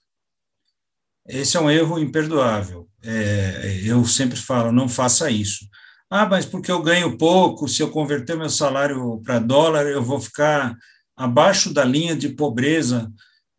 Esse 1.29 1.59
é 1.59 1.61
um 1.61 1.71
erro 1.71 1.99
imperdoável. 1.99 2.89
É, 3.03 3.83
eu 3.85 4.07
sempre 4.07 4.39
falo, 4.39 4.73
não 4.73 4.89
faça 4.89 5.31
isso. 5.31 5.69
Ah, 6.09 6.25
mas 6.25 6.47
porque 6.47 6.73
eu 6.73 6.81
ganho 6.83 7.19
pouco, 7.19 7.69
se 7.69 7.83
eu 7.83 7.91
converter 7.91 8.39
meu 8.39 8.49
salário 8.49 9.21
para 9.23 9.39
dólar, 9.39 9.85
eu 9.85 10.03
vou 10.03 10.19
ficar 10.19 10.75
abaixo 11.15 11.75
da 11.75 11.85
linha 11.85 12.17
de 12.17 12.31
pobreza 12.31 13.13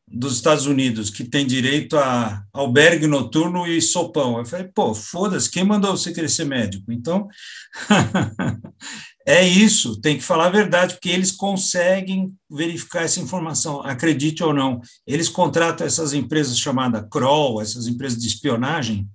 dos 0.08 0.36
Estados 0.36 0.66
Unidos, 0.66 1.10
que 1.10 1.24
tem 1.24 1.46
direito 1.46 1.98
a 1.98 2.44
albergue 2.54 3.08
noturno 3.08 3.66
e 3.66 3.82
sopão. 3.82 4.38
Eu 4.38 4.46
falei, 4.46 4.68
pô, 4.74 4.94
foda-se, 4.94 5.50
quem 5.50 5.64
mandou 5.64 5.96
você 5.96 6.14
querer 6.14 6.30
ser 6.30 6.46
médico? 6.46 6.92
Então, 6.92 7.28
é 9.26 9.48
isso, 9.48 10.00
tem 10.02 10.18
que 10.18 10.24
falar 10.24 10.48
a 10.48 10.52
verdade, 10.52 10.96
porque 10.96 11.10
eles 11.10 11.32
conseguem 11.32 12.34
verificar 12.50 13.04
essa 13.04 13.20
informação, 13.20 13.82
acredite 13.82 14.44
ou 14.44 14.54
não. 14.54 14.82
Eles 15.08 15.30
contratam 15.30 15.88
essas 15.88 16.14
empresas 16.14 16.60
chamadas 16.60 17.08
Kroll, 17.10 17.62
essas 17.62 17.88
empresas 17.88 18.20
de 18.20 18.28
espionagem, 18.28 19.08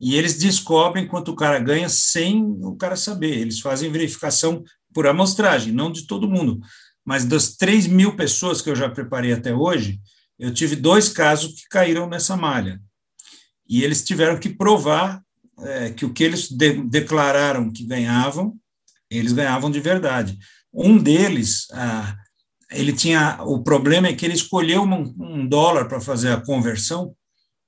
e 0.00 0.16
eles 0.16 0.38
descobrem 0.38 1.06
quanto 1.06 1.30
o 1.30 1.36
cara 1.36 1.58
ganha 1.58 1.88
sem 1.88 2.42
o 2.42 2.74
cara 2.74 2.96
saber. 2.96 3.36
Eles 3.38 3.60
fazem 3.60 3.92
verificação 3.92 4.64
por 4.94 5.06
amostragem, 5.06 5.72
não 5.72 5.92
de 5.92 6.06
todo 6.06 6.28
mundo. 6.28 6.58
Mas 7.04 7.24
das 7.24 7.54
3 7.56 7.86
mil 7.86 8.16
pessoas 8.16 8.62
que 8.62 8.70
eu 8.70 8.76
já 8.76 8.88
preparei 8.88 9.32
até 9.32 9.54
hoje, 9.54 10.00
eu 10.40 10.52
tive 10.54 10.74
dois 10.74 11.10
casos 11.10 11.52
que 11.52 11.68
caíram 11.68 12.08
nessa 12.08 12.34
malha. 12.34 12.80
E 13.68 13.84
eles 13.84 14.02
tiveram 14.02 14.40
que 14.40 14.48
provar 14.48 15.22
é, 15.58 15.90
que 15.90 16.06
o 16.06 16.12
que 16.14 16.24
eles 16.24 16.50
de, 16.50 16.82
declararam 16.82 17.70
que 17.70 17.84
ganhavam, 17.84 18.56
eles 19.10 19.34
ganhavam 19.34 19.70
de 19.70 19.80
verdade. 19.80 20.38
Um 20.72 20.96
deles, 20.96 21.66
ah, 21.72 22.16
ele 22.70 22.94
tinha. 22.94 23.38
O 23.42 23.62
problema 23.62 24.08
é 24.08 24.14
que 24.14 24.24
ele 24.24 24.32
escolheu 24.32 24.82
um, 24.82 25.14
um 25.18 25.46
dólar 25.46 25.86
para 25.86 26.00
fazer 26.00 26.32
a 26.32 26.40
conversão 26.40 27.14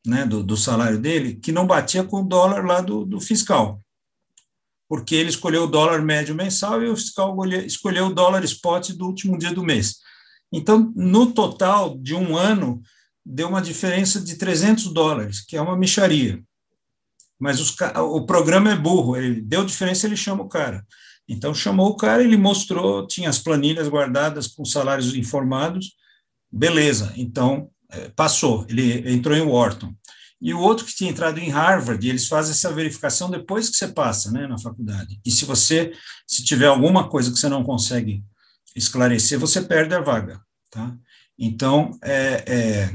né, 0.06 0.24
do, 0.24 0.42
do, 0.42 0.56
salário 0.56 0.98
dele, 0.98 1.34
que 1.34 1.52
não 1.52 1.66
batia 1.66 2.02
com 2.02 2.22
o 2.22 2.26
dólar 2.26 2.64
lá 2.64 2.80
do, 2.80 3.04
do 3.04 3.20
fiscal. 3.20 3.82
Porque 4.88 5.14
ele 5.14 5.28
escolheu 5.28 5.64
o 5.64 5.70
dólar 5.70 6.00
médio 6.00 6.34
mensal 6.34 6.82
e 6.82 6.88
o 6.88 6.96
fiscal 6.96 7.36
escolheu 7.66 8.06
o 8.06 8.14
dólar 8.14 8.42
spot 8.44 8.90
do 8.92 9.06
último 9.06 9.36
dia 9.36 9.52
do 9.52 9.62
mês. 9.62 10.00
Então, 10.52 10.92
no 10.94 11.32
total 11.32 11.96
de 11.98 12.14
um 12.14 12.36
ano, 12.36 12.82
deu 13.24 13.48
uma 13.48 13.62
diferença 13.62 14.20
de 14.20 14.36
300 14.36 14.92
dólares, 14.92 15.40
que 15.40 15.56
é 15.56 15.62
uma 15.62 15.76
micharia. 15.76 16.42
Mas 17.40 17.58
os, 17.58 17.74
o 17.96 18.26
programa 18.26 18.70
é 18.70 18.76
burro, 18.76 19.16
ele 19.16 19.40
deu 19.40 19.64
diferença, 19.64 20.06
ele 20.06 20.16
chama 20.16 20.42
o 20.42 20.48
cara. 20.48 20.84
Então, 21.28 21.54
chamou 21.54 21.88
o 21.88 21.96
cara, 21.96 22.22
ele 22.22 22.36
mostrou, 22.36 23.06
tinha 23.06 23.28
as 23.28 23.38
planilhas 23.38 23.88
guardadas 23.88 24.46
com 24.46 24.64
salários 24.64 25.14
informados, 25.14 25.96
beleza. 26.50 27.12
Então, 27.16 27.70
é, 27.90 28.10
passou, 28.10 28.66
ele 28.68 29.10
entrou 29.10 29.36
em 29.36 29.42
Wharton. 29.42 29.94
E 30.40 30.52
o 30.52 30.58
outro 30.58 30.84
que 30.84 30.94
tinha 30.94 31.10
entrado 31.10 31.38
em 31.38 31.48
Harvard, 31.48 32.06
eles 32.06 32.26
fazem 32.26 32.50
essa 32.50 32.72
verificação 32.72 33.30
depois 33.30 33.70
que 33.70 33.76
você 33.76 33.86
passa 33.86 34.32
né, 34.32 34.46
na 34.48 34.58
faculdade. 34.58 35.20
E 35.24 35.30
se 35.30 35.44
você, 35.44 35.92
se 36.26 36.44
tiver 36.44 36.66
alguma 36.66 37.08
coisa 37.08 37.30
que 37.30 37.38
você 37.38 37.48
não 37.48 37.62
consegue 37.62 38.24
esclarecer, 38.74 39.38
você 39.38 39.60
perde 39.60 39.94
a 39.94 40.00
vaga. 40.00 40.40
Tá? 40.70 40.96
Então, 41.38 41.98
é, 42.02 42.44
é, 42.46 42.92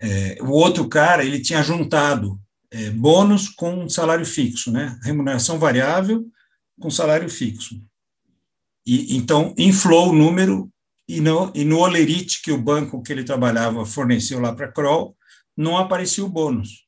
é, 0.00 0.42
o 0.42 0.50
outro 0.50 0.88
cara, 0.88 1.24
ele 1.24 1.40
tinha 1.40 1.62
juntado 1.62 2.40
é, 2.70 2.90
bônus 2.90 3.48
com 3.48 3.88
salário 3.88 4.26
fixo, 4.26 4.70
né? 4.70 4.98
remuneração 5.02 5.58
variável 5.58 6.26
com 6.80 6.90
salário 6.90 7.28
fixo. 7.28 7.80
E, 8.84 9.16
então, 9.16 9.54
inflou 9.56 10.10
o 10.10 10.14
número 10.14 10.70
e 11.08 11.20
no, 11.20 11.52
e 11.54 11.64
no 11.64 11.78
Olerite, 11.78 12.42
que 12.42 12.52
o 12.52 12.60
banco 12.60 13.02
que 13.02 13.12
ele 13.12 13.24
trabalhava 13.24 13.84
forneceu 13.84 14.40
lá 14.40 14.54
para 14.54 14.66
a 14.66 14.72
Kroll, 14.72 15.16
não 15.56 15.76
aparecia 15.76 16.24
o 16.24 16.28
bônus. 16.28 16.86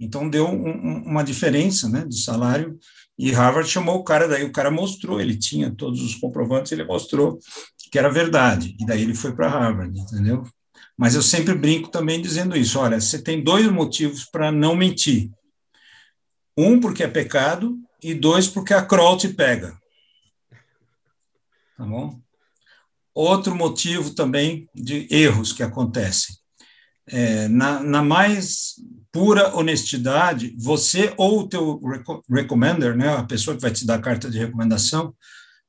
Então, 0.00 0.28
deu 0.28 0.46
um, 0.48 0.68
um, 0.68 1.02
uma 1.04 1.24
diferença 1.24 1.88
né, 1.88 2.04
de 2.04 2.20
salário, 2.20 2.78
e 3.18 3.32
Harvard 3.32 3.68
chamou 3.68 3.96
o 3.96 4.04
cara, 4.04 4.28
daí 4.28 4.44
o 4.44 4.52
cara 4.52 4.70
mostrou, 4.70 5.20
ele 5.20 5.36
tinha 5.36 5.74
todos 5.74 6.02
os 6.02 6.14
comprovantes, 6.14 6.70
ele 6.70 6.84
mostrou 6.84 7.38
que 7.90 7.98
era 7.98 8.08
verdade, 8.08 8.76
e 8.78 8.86
daí 8.86 9.02
ele 9.02 9.14
foi 9.14 9.34
para 9.34 9.48
Harvard, 9.48 9.98
entendeu? 9.98 10.44
Mas 10.96 11.14
eu 11.14 11.22
sempre 11.22 11.54
brinco 11.54 11.88
também 11.88 12.20
dizendo 12.20 12.56
isso, 12.56 12.78
olha, 12.78 13.00
você 13.00 13.20
tem 13.20 13.42
dois 13.42 13.70
motivos 13.70 14.24
para 14.24 14.52
não 14.52 14.76
mentir. 14.76 15.30
Um, 16.56 16.78
porque 16.80 17.02
é 17.02 17.08
pecado, 17.08 17.78
e 18.02 18.14
dois, 18.14 18.46
porque 18.46 18.74
a 18.74 18.84
Kroll 18.84 19.16
te 19.16 19.28
pega. 19.28 19.76
Tá 21.76 21.84
bom? 21.84 22.20
Outro 23.14 23.54
motivo 23.54 24.14
também 24.14 24.68
de 24.74 25.08
erros 25.10 25.52
que 25.52 25.62
acontecem. 25.62 26.36
É, 27.06 27.48
na, 27.48 27.80
na, 27.80 28.02
mais 28.02 28.74
pura 29.12 29.56
honestidade, 29.56 30.54
você 30.58 31.12
ou 31.16 31.40
o 31.40 31.48
teu 31.48 31.80
recommender, 32.30 32.96
né, 32.96 33.08
a 33.08 33.24
pessoa 33.24 33.56
que 33.56 33.62
vai 33.62 33.70
te 33.70 33.86
dar 33.86 33.96
a 33.96 34.02
carta 34.02 34.30
de 34.30 34.38
recomendação, 34.38 35.14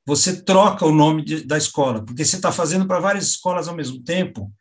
você 0.06 0.42
troca 0.42 0.86
o 0.86 0.92
nome 0.92 1.24
de, 1.24 1.44
da 1.44 1.58
escola, 1.58 2.04
porque 2.04 2.26
você 2.26 2.36
está 2.36 2.52
fazendo 2.52 2.86
para 2.86 3.00
várias 3.00 3.28
escolas 3.28 3.68
ao 3.68 3.76
mesmo 3.76 4.02
tempo, 4.04 4.52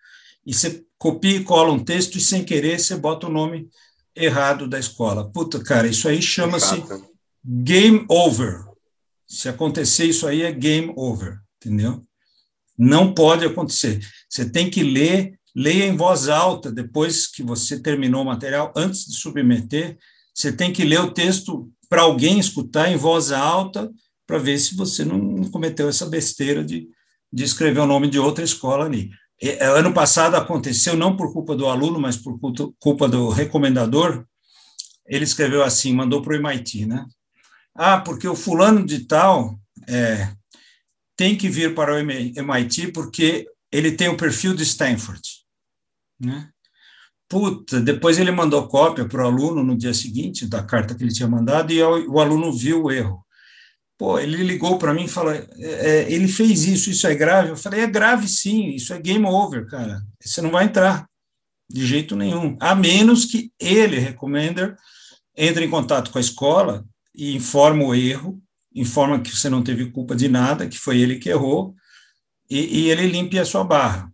e 0.44 0.54
você 0.54 0.84
copia 0.98 1.36
e 1.36 1.44
cola 1.44 1.72
um 1.72 1.82
texto 1.82 2.16
e 2.16 2.20
sem 2.20 2.44
querer 2.44 2.78
você 2.78 2.96
bota 2.96 3.26
o 3.26 3.32
nome 3.32 3.68
errado 4.14 4.66
da 4.66 4.78
escola. 4.78 5.30
Puta, 5.30 5.62
cara, 5.62 5.86
isso 5.86 6.08
aí 6.08 6.20
chama-se 6.20 6.82
game 7.44 8.04
over. 8.08 8.64
Se 9.26 9.48
acontecer 9.48 10.06
isso 10.06 10.26
aí 10.26 10.42
é 10.42 10.50
game 10.50 10.92
over, 10.96 11.38
entendeu? 11.56 12.02
Não 12.76 13.12
pode 13.12 13.44
acontecer. 13.44 14.00
Você 14.28 14.48
tem 14.48 14.70
que 14.70 14.82
ler, 14.82 15.37
leia 15.58 15.86
em 15.86 15.96
voz 15.96 16.28
alta 16.28 16.70
depois 16.70 17.26
que 17.26 17.42
você 17.42 17.80
terminou 17.80 18.22
o 18.22 18.26
material, 18.26 18.72
antes 18.76 19.06
de 19.06 19.16
submeter. 19.16 19.98
Você 20.32 20.52
tem 20.52 20.72
que 20.72 20.84
ler 20.84 21.00
o 21.00 21.10
texto 21.10 21.68
para 21.88 22.02
alguém 22.02 22.38
escutar 22.38 22.92
em 22.92 22.96
voz 22.96 23.32
alta 23.32 23.90
para 24.24 24.38
ver 24.38 24.56
se 24.60 24.76
você 24.76 25.04
não 25.04 25.50
cometeu 25.50 25.88
essa 25.88 26.06
besteira 26.06 26.62
de, 26.62 26.88
de 27.32 27.42
escrever 27.42 27.80
o 27.80 27.86
nome 27.86 28.08
de 28.08 28.20
outra 28.20 28.44
escola 28.44 28.84
ali. 28.84 29.10
E, 29.42 29.48
é, 29.48 29.66
ano 29.66 29.92
passado 29.92 30.36
aconteceu, 30.36 30.96
não 30.96 31.16
por 31.16 31.32
culpa 31.32 31.56
do 31.56 31.66
aluno, 31.66 31.98
mas 31.98 32.16
por 32.16 32.38
culpa 32.78 33.08
do 33.08 33.28
recomendador. 33.30 34.24
Ele 35.08 35.24
escreveu 35.24 35.64
assim, 35.64 35.92
mandou 35.92 36.22
para 36.22 36.34
o 36.34 36.36
MIT, 36.36 36.86
né? 36.86 37.04
Ah, 37.74 37.98
porque 37.98 38.28
o 38.28 38.36
fulano 38.36 38.86
de 38.86 39.06
tal 39.06 39.58
é, 39.88 40.32
tem 41.16 41.36
que 41.36 41.48
vir 41.48 41.74
para 41.74 41.94
o 41.94 41.98
MIT 41.98 42.92
porque 42.92 43.48
ele 43.72 43.90
tem 43.90 44.08
o 44.08 44.16
perfil 44.16 44.54
de 44.54 44.62
Stanford. 44.62 45.37
Né? 46.20 46.48
Puta, 47.28 47.80
depois 47.80 48.18
ele 48.18 48.30
mandou 48.30 48.68
cópia 48.68 49.06
para 49.06 49.22
o 49.22 49.26
aluno 49.26 49.62
no 49.62 49.76
dia 49.76 49.92
seguinte 49.92 50.46
da 50.46 50.62
carta 50.62 50.94
que 50.94 51.02
ele 51.02 51.12
tinha 51.12 51.28
mandado 51.28 51.72
e 51.72 51.82
o 51.82 52.20
aluno 52.20 52.52
viu 52.52 52.84
o 52.84 52.90
erro. 52.90 53.24
Pô, 53.98 54.18
ele 54.18 54.42
ligou 54.44 54.78
para 54.78 54.94
mim 54.94 55.04
e 55.04 55.08
falou: 55.08 55.32
é, 55.32 55.46
é, 55.58 56.12
ele 56.12 56.28
fez 56.28 56.64
isso, 56.64 56.88
isso 56.90 57.06
é 57.06 57.14
grave? 57.14 57.50
Eu 57.50 57.56
falei: 57.56 57.80
é 57.80 57.86
grave 57.86 58.28
sim, 58.28 58.68
isso 58.70 58.94
é 58.94 59.00
game 59.00 59.26
over, 59.26 59.66
cara. 59.66 60.00
Você 60.20 60.40
não 60.40 60.50
vai 60.50 60.64
entrar 60.64 61.06
de 61.68 61.86
jeito 61.86 62.16
nenhum, 62.16 62.56
a 62.60 62.74
menos 62.74 63.26
que 63.26 63.52
ele, 63.60 63.98
recommender, 63.98 64.74
entre 65.36 65.64
em 65.64 65.70
contato 65.70 66.10
com 66.10 66.18
a 66.18 66.20
escola 66.20 66.84
e 67.14 67.36
informa 67.36 67.84
o 67.84 67.94
erro 67.94 68.40
informa 68.80 69.20
que 69.20 69.34
você 69.34 69.48
não 69.48 69.62
teve 69.62 69.90
culpa 69.90 70.14
de 70.14 70.28
nada, 70.28 70.68
que 70.68 70.78
foi 70.78 71.00
ele 71.00 71.18
que 71.18 71.28
errou, 71.28 71.74
e, 72.48 72.80
e 72.80 72.90
ele 72.90 73.06
limpe 73.06 73.38
a 73.38 73.44
sua 73.44 73.64
barra. 73.64 74.10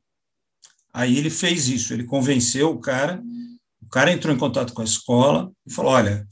Aí 0.94 1.18
ele 1.18 1.28
fez 1.28 1.68
isso, 1.68 1.92
ele 1.92 2.04
convenceu 2.04 2.70
o 2.70 2.78
cara, 2.78 3.20
o 3.82 3.88
cara 3.88 4.12
entrou 4.12 4.32
em 4.32 4.38
contato 4.38 4.72
com 4.72 4.80
a 4.80 4.84
escola 4.84 5.50
e 5.66 5.72
falou: 5.72 5.90
olha, 5.90 6.24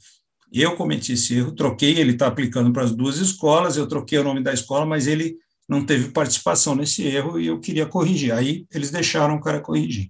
eu 0.53 0.77
cometi 0.77 1.13
esse 1.13 1.35
erro, 1.35 1.51
troquei, 1.51 1.99
ele 1.99 2.13
está 2.13 2.27
aplicando 2.27 2.71
para 2.71 2.83
as 2.83 2.93
duas 2.93 3.17
escolas, 3.17 3.75
eu 3.75 3.87
troquei 3.87 4.17
o 4.19 4.23
nome 4.23 4.41
da 4.41 4.53
escola, 4.53 4.85
mas 4.85 5.05
ele 5.05 5.35
não 5.67 5.85
teve 5.85 6.11
participação 6.11 6.75
nesse 6.75 7.05
erro 7.05 7.37
e 7.37 7.47
eu 7.47 7.59
queria 7.59 7.85
corrigir. 7.85 8.31
Aí 8.31 8.65
eles 8.73 8.89
deixaram 8.89 9.35
o 9.35 9.41
cara 9.41 9.59
corrigir. 9.59 10.09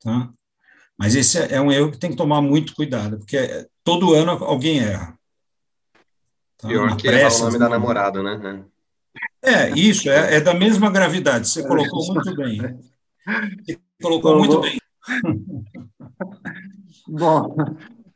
Tá? 0.00 0.30
Mas 0.98 1.14
esse 1.14 1.38
é 1.38 1.60
um 1.60 1.72
erro 1.72 1.90
que 1.90 1.98
tem 1.98 2.10
que 2.10 2.16
tomar 2.16 2.42
muito 2.42 2.74
cuidado, 2.74 3.18
porque 3.18 3.66
todo 3.82 4.12
ano 4.12 4.32
alguém 4.44 4.80
erra. 4.80 5.18
Tá? 6.58 6.68
Pior 6.68 6.96
que 6.96 7.08
pressa, 7.08 7.42
o 7.42 7.46
nome 7.46 7.58
da 7.58 7.68
namorada, 7.68 8.22
né? 8.22 8.64
É, 9.40 9.70
isso, 9.70 10.10
é, 10.10 10.36
é 10.36 10.40
da 10.40 10.52
mesma 10.52 10.90
gravidade. 10.90 11.48
Você 11.48 11.66
colocou 11.66 12.12
muito 12.12 12.36
bem. 12.36 12.58
Você 13.64 13.78
colocou 14.00 14.38
muito 14.38 14.60
bem. 14.60 14.78
Bom, 17.06 17.56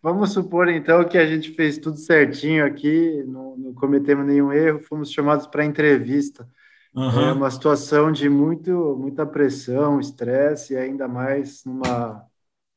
vamos 0.03 0.33
supor 0.33 0.69
então 0.69 1.05
que 1.09 1.17
a 1.19 1.27
gente 1.27 1.51
fez 1.53 1.79
tudo 1.79 1.97
certinho 1.97 2.65
aqui, 2.65 3.23
não, 3.27 3.57
não 3.57 3.75
cometemos 3.75 4.27
nenhum 4.27 4.53
erro, 4.53 4.81
fomos 4.81 5.11
chamados 5.11 5.47
para 5.47 5.65
entrevista. 5.65 6.49
Uhum. 6.95 7.21
É 7.21 7.33
uma 7.33 7.51
situação 7.51 8.13
de 8.13 8.29
muito, 8.29 8.97
muita 8.99 9.25
pressão, 9.25 9.99
estresse, 9.99 10.75
e 10.75 10.77
ainda 10.77 11.09
mais 11.09 11.65
numa 11.65 12.27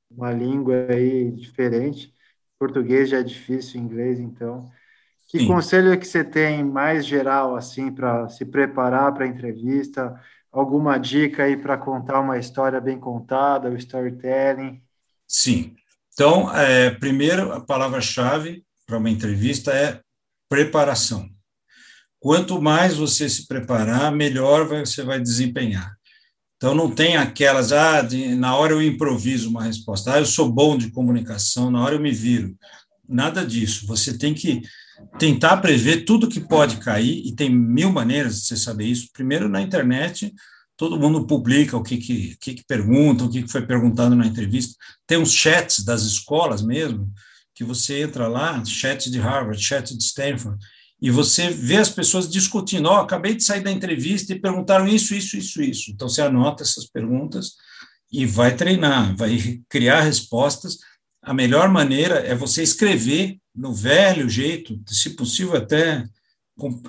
uma 0.09 0.31
língua 0.31 0.87
aí 0.89 1.31
diferente. 1.31 2.13
Português 2.57 3.09
já 3.09 3.19
é 3.19 3.23
difícil, 3.23 3.81
inglês, 3.81 4.19
então. 4.19 4.69
Que 5.27 5.39
Sim. 5.39 5.47
conselho 5.47 5.99
que 5.99 6.07
você 6.07 6.23
tem 6.23 6.63
mais 6.63 7.05
geral 7.05 7.55
assim 7.55 7.91
para 7.91 8.29
se 8.29 8.45
preparar 8.45 9.13
para 9.13 9.25
a 9.25 9.27
entrevista? 9.27 10.19
Alguma 10.55 10.97
dica 10.97 11.43
aí 11.43 11.57
para 11.57 11.77
contar 11.77 12.21
uma 12.21 12.37
história 12.37 12.79
bem 12.79 12.97
contada, 12.97 13.69
o 13.69 13.75
storytelling? 13.75 14.81
Sim. 15.27 15.75
Então, 16.13 16.49
é, 16.55 16.91
primeiro, 16.91 17.51
a 17.51 17.59
palavra-chave 17.59 18.63
para 18.87 18.97
uma 18.97 19.09
entrevista 19.09 19.73
é 19.73 19.99
preparação. 20.47 21.29
Quanto 22.21 22.61
mais 22.61 22.95
você 22.95 23.27
se 23.27 23.45
preparar, 23.49 24.13
melhor 24.13 24.65
você 24.65 25.03
vai 25.03 25.19
desempenhar. 25.19 25.93
Então, 26.55 26.73
não 26.73 26.89
tem 26.89 27.17
aquelas, 27.17 27.73
ah, 27.73 28.01
de, 28.01 28.33
na 28.33 28.55
hora 28.55 28.71
eu 28.71 28.81
improviso 28.81 29.49
uma 29.49 29.63
resposta, 29.63 30.13
ah, 30.13 30.19
eu 30.19 30.25
sou 30.25 30.49
bom 30.49 30.77
de 30.77 30.89
comunicação, 30.89 31.69
na 31.69 31.83
hora 31.83 31.95
eu 31.95 31.99
me 31.99 32.11
viro. 32.11 32.55
Nada 33.05 33.45
disso. 33.45 33.85
Você 33.87 34.17
tem 34.17 34.33
que 34.33 34.61
tentar 35.17 35.57
prever 35.57 36.05
tudo 36.05 36.29
que 36.29 36.39
pode 36.39 36.77
cair, 36.77 37.25
e 37.25 37.33
tem 37.33 37.49
mil 37.49 37.91
maneiras 37.91 38.35
de 38.39 38.47
você 38.47 38.57
saber 38.57 38.85
isso. 38.85 39.09
Primeiro, 39.13 39.49
na 39.49 39.61
internet, 39.61 40.33
todo 40.77 40.99
mundo 40.99 41.25
publica 41.25 41.77
o 41.77 41.83
que, 41.83 41.97
que, 41.97 42.37
que, 42.39 42.53
que 42.55 42.63
pergunta, 42.65 43.23
o 43.23 43.29
que, 43.29 43.43
que 43.43 43.51
foi 43.51 43.65
perguntado 43.65 44.15
na 44.15 44.27
entrevista. 44.27 44.75
Tem 45.07 45.17
uns 45.17 45.33
chats 45.33 45.83
das 45.83 46.03
escolas 46.03 46.61
mesmo, 46.61 47.11
que 47.53 47.63
você 47.63 48.01
entra 48.01 48.27
lá, 48.27 48.63
chat 48.65 49.09
de 49.09 49.19
Harvard, 49.19 49.61
chat 49.61 49.95
de 49.95 50.03
Stanford, 50.03 50.57
e 51.01 51.09
você 51.09 51.49
vê 51.49 51.77
as 51.77 51.89
pessoas 51.89 52.29
discutindo, 52.29 52.87
ó, 52.87 52.97
oh, 52.97 53.01
acabei 53.01 53.35
de 53.35 53.43
sair 53.43 53.61
da 53.61 53.71
entrevista 53.71 54.33
e 54.33 54.39
perguntaram 54.39 54.87
isso, 54.87 55.13
isso, 55.13 55.37
isso, 55.37 55.61
isso. 55.61 55.91
Então 55.91 56.09
você 56.09 56.21
anota 56.21 56.63
essas 56.63 56.85
perguntas 56.89 57.53
e 58.11 58.25
vai 58.25 58.55
treinar, 58.55 59.15
vai 59.15 59.61
criar 59.69 60.01
respostas. 60.01 60.77
A 61.21 61.33
melhor 61.33 61.69
maneira 61.69 62.15
é 62.15 62.33
você 62.33 62.63
escrever 62.63 63.37
no 63.55 63.73
velho 63.73 64.29
jeito, 64.29 64.79
se 64.87 65.11
possível 65.11 65.55
até 65.55 66.05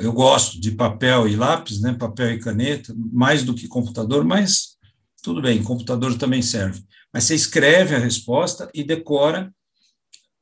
eu 0.00 0.12
gosto 0.12 0.60
de 0.60 0.70
papel 0.70 1.26
e 1.28 1.34
lápis, 1.34 1.80
né, 1.80 1.92
papel 1.92 2.32
e 2.32 2.38
caneta, 2.38 2.94
mais 3.12 3.42
do 3.42 3.54
que 3.54 3.66
computador, 3.66 4.24
mas 4.24 4.76
tudo 5.22 5.42
bem, 5.42 5.62
computador 5.62 6.16
também 6.16 6.40
serve. 6.40 6.84
Mas 7.12 7.24
você 7.24 7.34
escreve 7.34 7.94
a 7.94 7.98
resposta 7.98 8.70
e 8.72 8.84
decora 8.84 9.52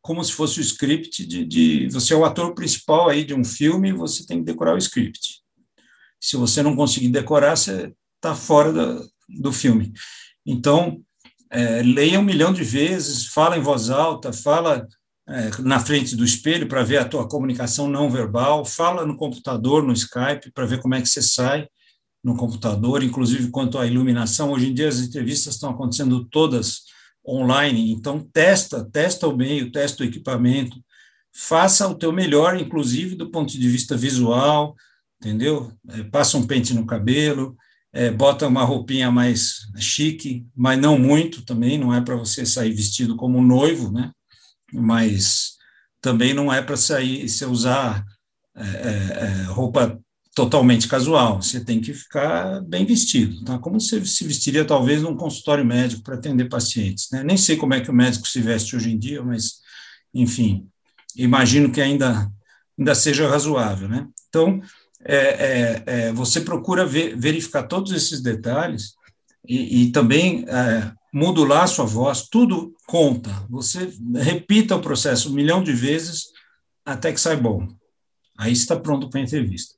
como 0.03 0.23
se 0.23 0.33
fosse 0.33 0.59
o 0.59 0.63
script 0.63 1.25
de, 1.25 1.45
de, 1.47 1.89
você 1.89 2.13
é 2.13 2.17
o 2.17 2.27
ator 2.27 2.55
principal 2.55 3.09
aí 3.09 3.25
de 3.25 3.33
um 3.33 3.43
filme, 3.43 3.91
você 3.91 4.27
tem 4.27 4.41
que 4.41 4.45
decorar 4.45 4.75
o 4.75 4.79
script. 4.79 5.41
Se 6.21 6.37
você 6.37 6.63
não 6.63 6.77
conseguir 6.77 7.09
decorar, 7.09 7.57
você 7.57 7.91
está 8.17 8.35
fora 8.35 8.71
do, 8.71 9.11
do 9.41 9.51
filme. 9.51 9.95
Então, 10.45 11.03
é, 11.51 11.83
leia 11.83 12.21
um 12.21 12.25
milhão 12.25 12.53
de 12.53 12.63
vezes, 12.63 13.29
fala 13.29 13.57
em 13.57 13.63
voz 13.63 13.89
alta, 13.89 14.31
fala 14.31 14.87
na 15.61 15.81
frente 15.81 16.15
do 16.15 16.25
espelho 16.25 16.69
para 16.69 16.83
ver 16.83 16.99
a 16.99 17.05
tua 17.05 17.27
comunicação 17.27 17.89
não 17.89 18.11
verbal, 18.11 18.65
fala 18.65 19.07
no 19.07 19.17
computador, 19.17 19.83
no 19.83 19.93
Skype, 19.93 20.53
para 20.53 20.67
ver 20.67 20.81
como 20.81 20.95
é 20.95 21.01
que 21.01 21.09
você 21.09 21.23
sai 21.23 21.67
no 22.23 22.37
computador, 22.37 23.03
inclusive 23.03 23.51
quanto 23.51 23.79
à 23.79 23.87
iluminação. 23.87 24.53
Hoje 24.53 24.69
em 24.69 24.75
dia 24.75 24.89
as 24.89 25.01
entrevistas 25.01 25.55
estão 25.55 25.71
acontecendo 25.71 26.25
todas 26.27 26.83
online, 27.27 27.91
então 27.93 28.21
testa, 28.33 28.85
testa 28.85 29.27
o 29.27 29.37
meio, 29.37 29.73
testa 29.73 30.03
o 30.03 30.07
equipamento, 30.07 30.77
faça 31.35 31.89
o 31.89 31.95
teu 31.95 32.13
melhor, 32.13 32.61
inclusive 32.61 33.17
do 33.17 33.31
ponto 33.31 33.59
de 33.59 33.69
vista 33.69 33.97
visual, 33.97 34.75
entendeu? 35.21 35.73
É, 35.89 36.03
passa 36.05 36.37
um 36.37 36.47
pente 36.47 36.75
no 36.75 36.87
cabelo, 36.87 37.57
é, 37.93 38.11
bota 38.11 38.47
uma 38.47 38.65
roupinha 38.65 39.11
mais 39.11 39.61
chique, 39.79 40.47
mas 40.55 40.79
não 40.79 40.99
muito 40.99 41.45
também, 41.45 41.79
não 41.79 41.95
é 41.95 42.01
para 42.01 42.17
você 42.17 42.45
sair 42.45 42.73
vestido 42.73 43.17
como 43.17 43.43
noivo, 43.43 43.91
né? 43.91 44.11
Mas 44.73 45.55
também 46.01 46.35
não 46.35 46.53
é 46.53 46.61
para 46.63 46.77
sair, 46.77 47.29
se 47.29 47.45
usar 47.45 48.05
é, 48.57 48.63
é, 48.63 49.43
é 49.43 49.43
roupa 49.45 49.99
totalmente 50.35 50.89
casual, 50.89 51.41
você 51.41 51.65
tem 51.65 51.81
que 51.81 51.95
ficar 51.95 52.61
bem 52.63 52.85
vestido, 52.85 53.45
tá? 53.45 53.57
Como 53.59 53.81
você 53.81 54.05
se 54.05 54.25
vestiria 54.25 54.65
talvez 54.65 55.01
num 55.01 55.17
consultório 55.17 55.65
médico 55.65 56.03
para 56.03 56.17
atender 56.17 56.49
pacientes, 56.49 57.09
né? 57.13 57.23
Nem 57.23 57.37
sei 57.37 57.57
como 57.57 57.73
é 57.73 57.81
que 57.81 57.91
o 57.91 57.95
médico 57.95 58.27
se 58.27 58.41
veste 58.41 58.75
hoje 58.75 58.91
em 58.91 58.99
dia, 58.99 59.23
mas 59.23 59.61
enfim, 60.13 60.69
imagino 61.17 61.71
que 61.71 61.81
ainda 61.81 62.29
ainda 62.77 62.95
seja 62.95 63.29
razoável, 63.29 63.89
né? 63.89 64.09
Então, 64.29 64.61
é, 65.05 65.17
é, 65.17 65.83
é, 65.87 66.13
você 66.13 66.41
procura 66.41 66.85
ver, 66.85 67.17
verificar 67.17 67.65
todos 67.65 67.93
esses 67.93 68.21
detalhes 68.21 68.95
e, 69.47 69.83
e 69.83 69.93
também 69.93 70.45
modular 71.15 71.69
sua 71.69 71.85
voz, 71.85 72.23
tudo 72.29 72.75
conta. 72.89 73.31
Você 73.49 73.89
repita 74.17 74.75
o 74.75 74.81
processo 74.81 75.31
um 75.31 75.33
milhão 75.33 75.63
de 75.63 75.73
vezes 75.73 76.25
até 76.85 77.13
que 77.13 77.21
sai 77.21 77.37
bom. 77.37 77.69
Aí 78.37 78.53
está 78.53 78.75
pronto 78.75 79.09
para 79.09 79.21
a 79.21 79.23
entrevista. 79.23 79.77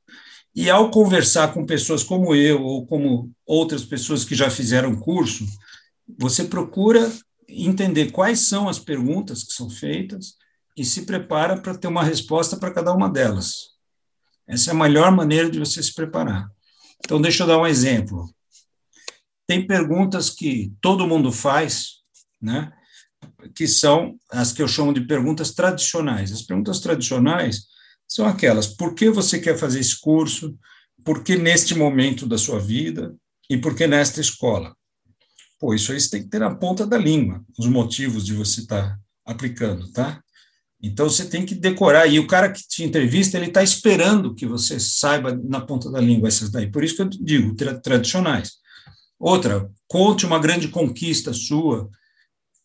E 0.54 0.70
ao 0.70 0.90
conversar 0.90 1.52
com 1.52 1.66
pessoas 1.66 2.02
como 2.02 2.34
eu, 2.34 2.62
ou 2.62 2.86
como 2.86 3.30
outras 3.44 3.84
pessoas 3.84 4.24
que 4.24 4.34
já 4.34 4.48
fizeram 4.48 4.96
curso, 4.96 5.44
você 6.18 6.44
procura 6.44 7.12
entender 7.46 8.10
quais 8.12 8.40
são 8.40 8.66
as 8.66 8.78
perguntas 8.78 9.44
que 9.44 9.52
são 9.52 9.68
feitas 9.68 10.36
e 10.74 10.86
se 10.86 11.02
prepara 11.02 11.60
para 11.60 11.76
ter 11.76 11.86
uma 11.86 12.02
resposta 12.02 12.56
para 12.56 12.72
cada 12.72 12.94
uma 12.94 13.10
delas. 13.10 13.76
Essa 14.48 14.70
é 14.70 14.72
a 14.72 14.76
melhor 14.76 15.12
maneira 15.12 15.50
de 15.50 15.58
você 15.58 15.82
se 15.82 15.92
preparar. 15.92 16.50
Então, 17.04 17.20
deixa 17.20 17.42
eu 17.42 17.46
dar 17.46 17.58
um 17.58 17.66
exemplo. 17.66 18.26
Tem 19.46 19.66
perguntas 19.66 20.30
que 20.30 20.72
todo 20.80 21.06
mundo 21.06 21.30
faz, 21.30 22.02
né? 22.40 22.72
que 23.54 23.66
são 23.66 24.18
as 24.30 24.52
que 24.52 24.62
eu 24.62 24.68
chamo 24.68 24.92
de 24.92 25.02
perguntas 25.02 25.52
tradicionais. 25.52 26.32
As 26.32 26.42
perguntas 26.42 26.80
tradicionais 26.80 27.66
são 28.08 28.26
aquelas: 28.26 28.66
por 28.66 28.94
que 28.94 29.10
você 29.10 29.38
quer 29.38 29.56
fazer 29.56 29.80
esse 29.80 29.98
curso? 30.00 30.56
Por 31.04 31.22
que 31.22 31.36
neste 31.36 31.74
momento 31.74 32.26
da 32.26 32.38
sua 32.38 32.58
vida? 32.58 33.14
E 33.48 33.56
por 33.56 33.76
que 33.76 33.86
nesta 33.86 34.20
escola? 34.20 34.74
Pô, 35.58 35.72
isso 35.72 35.92
aí 35.92 36.00
você 36.00 36.10
tem 36.10 36.22
que 36.22 36.28
ter 36.28 36.40
na 36.40 36.54
ponta 36.54 36.86
da 36.86 36.98
língua, 36.98 37.44
os 37.58 37.66
motivos 37.66 38.26
de 38.26 38.34
você 38.34 38.62
estar 38.62 38.90
tá 38.90 38.98
aplicando, 39.24 39.90
tá? 39.92 40.20
Então 40.82 41.08
você 41.08 41.24
tem 41.24 41.46
que 41.46 41.54
decorar. 41.54 42.06
E 42.06 42.18
o 42.18 42.26
cara 42.26 42.50
que 42.50 42.66
te 42.66 42.82
entrevista, 42.82 43.36
ele 43.36 43.46
está 43.46 43.62
esperando 43.62 44.34
que 44.34 44.46
você 44.46 44.78
saiba 44.78 45.32
na 45.44 45.60
ponta 45.60 45.90
da 45.90 46.00
língua 46.00 46.28
essas 46.28 46.50
daí. 46.50 46.70
Por 46.70 46.84
isso 46.84 46.96
que 46.96 47.02
eu 47.02 47.08
digo, 47.08 47.54
tra 47.54 47.80
tradicionais. 47.80 48.54
Outra, 49.18 49.70
conte 49.88 50.26
uma 50.26 50.38
grande 50.38 50.68
conquista 50.68 51.32
sua, 51.32 51.88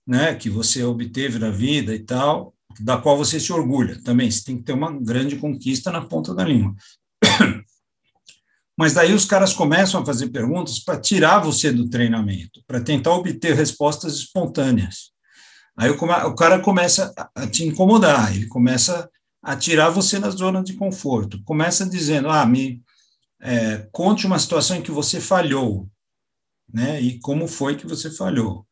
né, 0.06 0.36
que 0.36 0.50
você 0.50 0.84
obteve 0.84 1.40
na 1.40 1.50
vida 1.50 1.96
e 1.96 2.00
tal, 2.00 2.54
da 2.80 2.98
qual 2.98 3.18
você 3.18 3.40
se 3.40 3.54
orgulha 3.54 4.02
também. 4.04 4.30
Você 4.30 4.44
tem 4.44 4.58
que 4.58 4.64
ter 4.64 4.74
uma 4.74 4.92
grande 4.92 5.38
conquista 5.38 5.92
na 5.92 6.06
ponta 6.06 6.34
da 6.34 6.44
língua. 6.44 6.74
Mas 8.78 8.94
daí 8.94 9.14
os 9.14 9.26
caras 9.26 9.54
começam 9.54 10.02
a 10.02 10.06
fazer 10.06 10.30
perguntas 10.30 10.80
para 10.80 11.00
tirar 11.00 11.40
você 11.40 11.72
do 11.72 11.90
treinamento, 11.90 12.64
para 12.66 12.82
tentar 12.82 13.14
obter 13.14 13.56
respostas 13.56 14.16
espontâneas. 14.16 15.12
Aí 15.78 15.90
o 15.90 16.36
cara 16.36 16.60
começa 16.60 17.14
a 17.36 17.48
te 17.48 17.64
incomodar, 17.64 18.36
ele 18.36 18.48
começa 18.48 19.10
a 19.42 19.56
tirar 19.56 19.90
você 19.90 20.20
na 20.20 20.30
zona 20.30 20.64
de 20.64 20.74
conforto. 20.74 21.42
Começa 21.44 21.86
dizendo: 21.86 22.30
ah, 22.30 22.46
me 22.46 22.82
é, 23.42 23.88
conte 23.92 24.26
uma 24.26 24.40
situação 24.40 24.78
em 24.78 24.82
que 24.82 24.92
você 24.92 25.20
falhou, 25.20 25.90
né? 26.74 27.02
E 27.02 27.20
como 27.20 27.48
foi 27.48 27.76
que 27.76 27.88
você 27.88 28.10
falhou? 28.12 28.66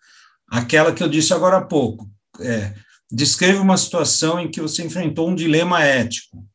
Aquela 0.47 0.93
que 0.93 1.04
eu 1.04 1.10
disse 1.10 1.34
agora 1.34 1.58
há 1.58 1.66
pouco. 1.66 2.10
É, 2.39 2.74
Descreva 3.12 3.62
uma 3.62 3.78
situação 3.78 4.39
em 4.39 4.52
que 4.52 4.62
você 4.62 4.84
enfrentou 4.84 5.30
um 5.30 5.36
dilema 5.36 5.84
ético. 5.84 6.47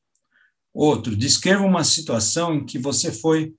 Outro, 0.73 1.17
descreva 1.17 1.65
uma 1.65 1.83
situação 1.83 2.55
em 2.55 2.65
que 2.65 2.79
você 2.79 3.13
foi 3.13 3.55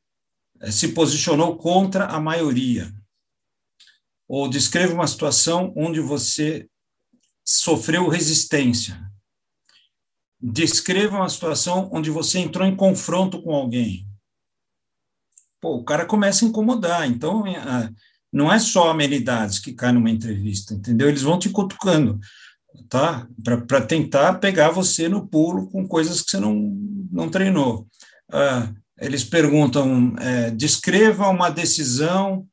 eh, 0.62 0.72
se 0.72 0.90
posicionou 0.90 1.58
contra 1.58 2.06
a 2.06 2.20
maioria. 2.22 2.94
Ou 4.28 4.50
descreva 4.50 4.94
uma 4.94 5.08
situação 5.08 5.74
onde 5.76 6.00
você 6.00 6.70
sofreu 7.44 8.08
resistência. 8.08 9.00
Descreva 10.42 11.18
uma 11.18 11.30
situação 11.30 11.90
onde 11.92 12.10
você 12.10 12.40
entrou 12.40 12.66
em 12.66 12.76
confronto 12.76 13.42
com 13.42 13.54
alguém. 13.54 14.08
Pô, 15.66 15.78
o 15.78 15.84
cara 15.84 16.06
começa 16.06 16.46
a 16.46 16.48
incomodar. 16.48 17.10
Então, 17.10 17.48
eh, 17.48 17.90
não 18.32 18.54
é 18.54 18.60
só 18.60 18.92
amenidades 18.92 19.58
que 19.58 19.74
caem 19.74 19.96
numa 19.96 20.12
entrevista, 20.12 20.76
entendeu? 20.76 21.10
Eles 21.10 21.24
vão 21.24 21.40
te 21.40 21.50
cutucando 21.50 22.20
tá? 22.90 23.28
Para 23.68 23.82
tentar 23.82 24.36
pegar 24.36 24.70
você 24.70 25.08
no 25.08 25.28
pulo 25.28 25.68
com 25.72 25.88
coisas 25.88 26.22
que 26.22 26.32
você 26.32 26.40
não, 26.40 26.78
não 27.12 27.30
treinou. 27.30 27.88
Ah, 28.32 28.72
eles 29.00 29.24
perguntam: 29.24 30.16
é, 30.20 30.52
descreva 30.52 31.30
uma 31.30 31.50
decisão 31.50 32.46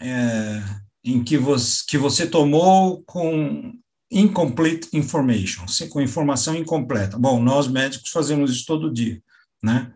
é, 0.00 0.62
em 1.02 1.24
que 1.24 1.36
você, 1.36 1.82
que 1.88 1.98
você 1.98 2.24
tomou 2.24 3.02
com 3.04 3.72
incomplete 4.12 4.88
information, 4.92 5.64
com 5.90 6.00
informação 6.00 6.54
incompleta. 6.54 7.18
Bom, 7.18 7.42
nós 7.42 7.66
médicos 7.66 8.10
fazemos 8.10 8.52
isso 8.52 8.64
todo 8.64 8.92
dia, 8.92 9.20
né? 9.60 9.92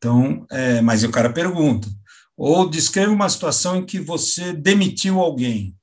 Então, 0.00 0.46
é, 0.50 0.80
mas 0.80 1.04
o 1.04 1.10
cara 1.10 1.30
pergunta. 1.30 1.86
Ou 2.34 2.70
descreva 2.70 3.12
uma 3.12 3.28
situação 3.28 3.76
em 3.76 3.84
que 3.84 4.00
você 4.00 4.54
demitiu 4.54 5.20
alguém. 5.20 5.76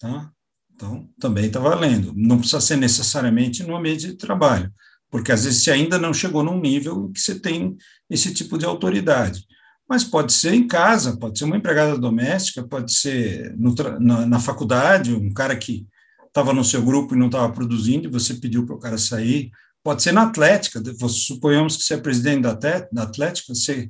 Tá? 0.00 0.32
Então, 0.74 1.08
também 1.20 1.46
está 1.46 1.60
valendo. 1.60 2.12
Não 2.16 2.38
precisa 2.38 2.60
ser 2.60 2.76
necessariamente 2.76 3.62
no 3.62 3.76
ambiente 3.76 4.08
de 4.08 4.14
trabalho. 4.14 4.72
porque 5.08 5.32
às 5.32 5.44
vezes 5.44 5.62
você 5.62 5.70
ainda 5.70 5.98
não 5.98 6.12
chegou 6.12 6.42
num 6.42 6.60
nível 6.60 7.10
que 7.12 7.20
você 7.20 7.38
tem 7.38 7.76
esse 8.08 8.34
tipo 8.34 8.58
de 8.58 8.64
autoridade. 8.64 9.44
Mas 9.88 10.04
pode 10.04 10.32
ser 10.32 10.54
em 10.54 10.66
casa, 10.66 11.16
pode 11.16 11.38
ser 11.38 11.44
uma 11.44 11.56
empregada 11.56 11.98
doméstica, 11.98 12.66
pode 12.66 12.92
ser 12.92 13.56
no, 13.56 13.74
na, 14.00 14.26
na 14.26 14.40
faculdade, 14.40 15.12
um 15.12 15.32
cara 15.32 15.56
que 15.56 15.86
estava 16.26 16.52
no 16.52 16.64
seu 16.64 16.82
grupo 16.82 17.14
e 17.14 17.18
não 17.18 17.26
estava 17.26 17.52
produzindo, 17.52 18.06
e 18.06 18.10
você 18.10 18.34
pediu 18.34 18.64
para 18.64 18.76
o 18.76 18.78
cara 18.78 18.98
sair. 18.98 19.50
Pode 19.82 20.02
ser 20.02 20.12
na 20.12 20.24
Atlética, 20.24 20.82
suponhamos 21.08 21.76
que 21.76 21.84
você 21.84 21.94
é 21.94 21.98
presidente 21.98 22.42
da, 22.42 23.02
Atlética, 23.02 23.54
você, 23.54 23.88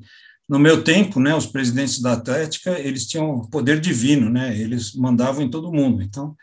no 0.49 0.59
meu 0.59 0.85
tempo, 0.85 1.19
né, 1.19 1.35
os 1.35 1.47
presidentes 1.47 2.01
da 2.01 2.13
Atlética, 2.13 2.79
eles 2.79 3.07
tinham 3.07 3.41
poder 3.51 3.81
divino, 3.81 4.31
né, 4.31 4.57
eles 4.57 4.95
mandavam 4.95 5.43
em 5.43 5.51
todo 5.51 5.73
mundo. 5.73 6.01
Então, 6.01 6.37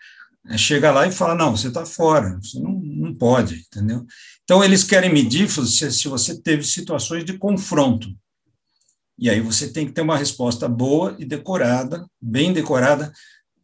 é, 0.49 0.57
chega 0.57 0.91
lá 0.91 1.07
e 1.07 1.11
fala, 1.11 1.35
não, 1.35 1.55
você 1.55 1.69
está 1.69 1.85
fora, 1.85 2.39
você 2.41 2.59
não, 2.59 2.73
não 2.73 3.13
pode, 3.13 3.65
entendeu? 3.67 4.05
Então, 4.43 4.63
eles 4.63 4.83
querem 4.83 5.11
medir 5.11 5.49
se, 5.49 5.91
se 5.91 6.07
você 6.07 6.41
teve 6.41 6.63
situações 6.63 7.23
de 7.23 7.37
confronto. 7.37 8.09
E 9.19 9.29
aí 9.29 9.41
você 9.41 9.71
tem 9.71 9.85
que 9.87 9.93
ter 9.93 10.01
uma 10.01 10.17
resposta 10.17 10.67
boa 10.69 11.15
e 11.17 11.25
decorada, 11.25 12.05
bem 12.21 12.53
decorada. 12.53 13.11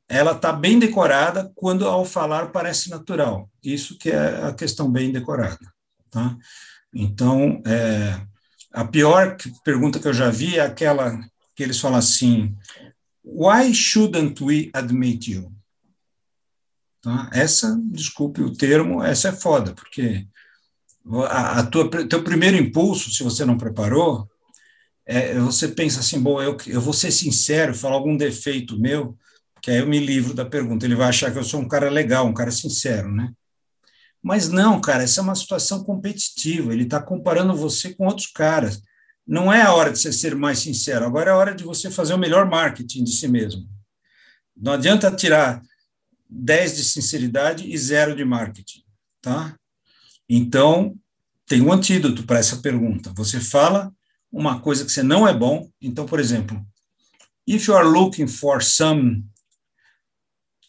Ela 0.10 0.32
está 0.32 0.52
bem 0.52 0.80
decorada 0.80 1.52
quando, 1.56 1.88
ao 1.88 2.04
falar, 2.04 2.52
parece 2.52 2.90
natural. 2.90 3.50
Isso 3.64 3.98
que 3.98 4.10
é 4.10 4.46
a 4.46 4.54
questão 4.54 4.92
bem 4.92 5.12
decorada. 5.12 5.73
Tá? 6.14 6.38
Então, 6.94 7.60
é, 7.66 8.22
a 8.72 8.86
pior 8.86 9.36
pergunta 9.66 10.00
que 10.00 10.08
eu 10.08 10.14
já 10.14 10.30
vi 10.30 10.58
é 10.58 10.62
aquela 10.62 11.20
que 11.56 11.64
eles 11.64 11.80
falam 11.80 11.98
assim: 11.98 12.56
Why 13.26 13.74
shouldn't 13.74 14.44
we 14.44 14.70
admit 14.74 15.32
you? 15.32 15.52
Tá? 17.02 17.32
Essa, 17.34 17.76
desculpe 17.92 18.44
o 18.44 18.54
termo, 18.56 19.04
essa 19.04 19.30
é 19.30 19.32
foda, 19.32 19.74
porque 19.74 20.28
a, 21.28 21.60
a 21.60 21.66
tua, 21.66 21.90
teu 22.08 22.24
primeiro 22.24 22.58
impulso, 22.58 23.12
se 23.12 23.24
você 23.24 23.44
não 23.44 23.58
preparou, 23.58 24.30
é, 25.06 25.34
você 25.40 25.68
pensa 25.68 26.00
assim, 26.00 26.22
bom, 26.22 26.42
eu, 26.42 26.56
eu 26.68 26.80
vou 26.80 26.94
ser 26.94 27.12
sincero, 27.12 27.76
falar 27.76 27.96
algum 27.96 28.16
defeito 28.16 28.80
meu, 28.80 29.18
que 29.62 29.72
aí 29.72 29.80
eu 29.80 29.88
me 29.88 30.00
livro 30.00 30.34
da 30.34 30.46
pergunta. 30.46 30.86
Ele 30.86 30.96
vai 30.96 31.10
achar 31.10 31.32
que 31.32 31.40
eu 31.40 31.44
sou 31.44 31.60
um 31.60 31.68
cara 31.68 31.90
legal, 31.90 32.28
um 32.28 32.34
cara 32.34 32.52
sincero, 32.52 33.12
né? 33.12 33.34
Mas 34.24 34.48
não, 34.48 34.80
cara, 34.80 35.04
essa 35.04 35.20
é 35.20 35.24
uma 35.24 35.36
situação 35.36 35.84
competitiva. 35.84 36.72
Ele 36.72 36.84
está 36.84 37.02
comparando 37.02 37.54
você 37.54 37.94
com 37.94 38.06
outros 38.06 38.28
caras. 38.28 38.82
Não 39.28 39.52
é 39.52 39.62
a 39.62 39.74
hora 39.74 39.92
de 39.92 40.00
você 40.00 40.14
ser 40.14 40.34
mais 40.36 40.60
sincero, 40.60 41.06
agora 41.06 41.30
é 41.30 41.34
a 41.34 41.38
hora 41.38 41.54
de 41.54 41.64
você 41.64 41.92
fazer 41.92 42.14
o 42.14 42.18
melhor 42.18 42.50
marketing 42.50 43.04
de 43.04 43.12
si 43.12 43.28
mesmo. 43.28 43.68
Não 44.56 44.74
adianta 44.74 45.12
tirar 45.12 45.62
10 46.30 46.78
de 46.78 46.84
sinceridade 46.84 47.70
e 47.70 47.78
zero 47.78 48.16
de 48.16 48.24
marketing, 48.24 48.84
tá? 49.22 49.56
Então, 50.28 50.98
tem 51.46 51.62
um 51.62 51.72
antídoto 51.72 52.24
para 52.24 52.40
essa 52.40 52.58
pergunta. 52.58 53.14
Você 53.16 53.40
fala 53.40 53.94
uma 54.32 54.60
coisa 54.60 54.86
que 54.86 54.92
você 54.92 55.04
não 55.04 55.28
é 55.28 55.34
bom. 55.34 55.70
Então, 55.82 56.06
por 56.06 56.20
exemplo, 56.20 56.66
if 57.48 57.68
you 57.68 57.76
are 57.76 57.88
looking 57.88 58.28
for 58.28 58.64
some 58.64 59.24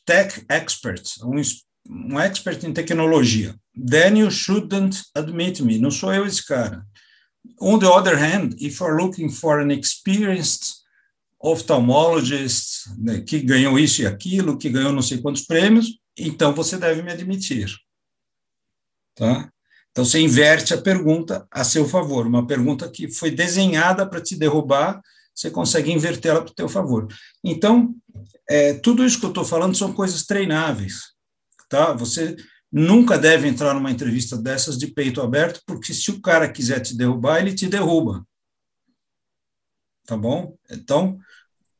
tech 0.04 0.44
expert, 0.48 1.02
um, 1.22 1.40
um 1.88 2.18
expert 2.18 2.64
em 2.64 2.72
tecnologia, 2.72 3.54
then 3.74 4.18
you 4.18 4.30
shouldn't 4.30 5.02
admit 5.14 5.62
me. 5.62 5.78
Não 5.78 5.90
sou 5.90 6.12
eu 6.12 6.26
esse 6.26 6.44
cara. 6.44 6.84
On 7.60 7.78
the 7.78 7.86
other 7.86 8.16
hand, 8.16 8.56
if 8.58 8.80
you 8.80 8.86
are 8.86 8.96
looking 8.96 9.28
for 9.28 9.60
an 9.60 9.70
experienced 9.70 10.82
oftalmologist 11.38 12.88
né, 12.98 13.20
que 13.20 13.40
ganhou 13.40 13.78
isso 13.78 14.02
e 14.02 14.06
aquilo, 14.06 14.56
que 14.56 14.70
ganhou 14.70 14.92
não 14.92 15.02
sei 15.02 15.18
quantos 15.18 15.42
prêmios, 15.42 15.98
então 16.16 16.54
você 16.54 16.78
deve 16.78 17.02
me 17.02 17.12
admitir. 17.12 17.70
Tá? 19.14 19.50
Então, 19.90 20.04
você 20.04 20.20
inverte 20.20 20.74
a 20.74 20.80
pergunta 20.80 21.46
a 21.50 21.62
seu 21.62 21.86
favor. 21.86 22.26
Uma 22.26 22.46
pergunta 22.46 22.90
que 22.90 23.08
foi 23.08 23.30
desenhada 23.30 24.04
para 24.04 24.20
te 24.20 24.34
derrubar, 24.34 25.00
você 25.32 25.50
consegue 25.50 25.92
invertê-la 25.92 26.40
para 26.40 26.50
o 26.50 26.54
teu 26.54 26.68
favor. 26.68 27.06
Então, 27.44 27.94
é, 28.48 28.74
tudo 28.74 29.04
isso 29.04 29.20
que 29.20 29.26
eu 29.26 29.30
estou 29.30 29.44
falando 29.44 29.76
são 29.76 29.92
coisas 29.92 30.24
treináveis. 30.24 31.13
Tá? 31.74 31.92
Você 31.92 32.36
nunca 32.70 33.18
deve 33.18 33.48
entrar 33.48 33.74
numa 33.74 33.90
entrevista 33.90 34.36
dessas 34.36 34.78
de 34.78 34.86
peito 34.86 35.20
aberto, 35.20 35.60
porque 35.66 35.92
se 35.92 36.12
o 36.12 36.20
cara 36.20 36.48
quiser 36.48 36.78
te 36.78 36.96
derrubar, 36.96 37.40
ele 37.40 37.52
te 37.52 37.66
derruba. 37.66 38.24
Tá 40.06 40.16
bom? 40.16 40.56
Então, 40.70 41.18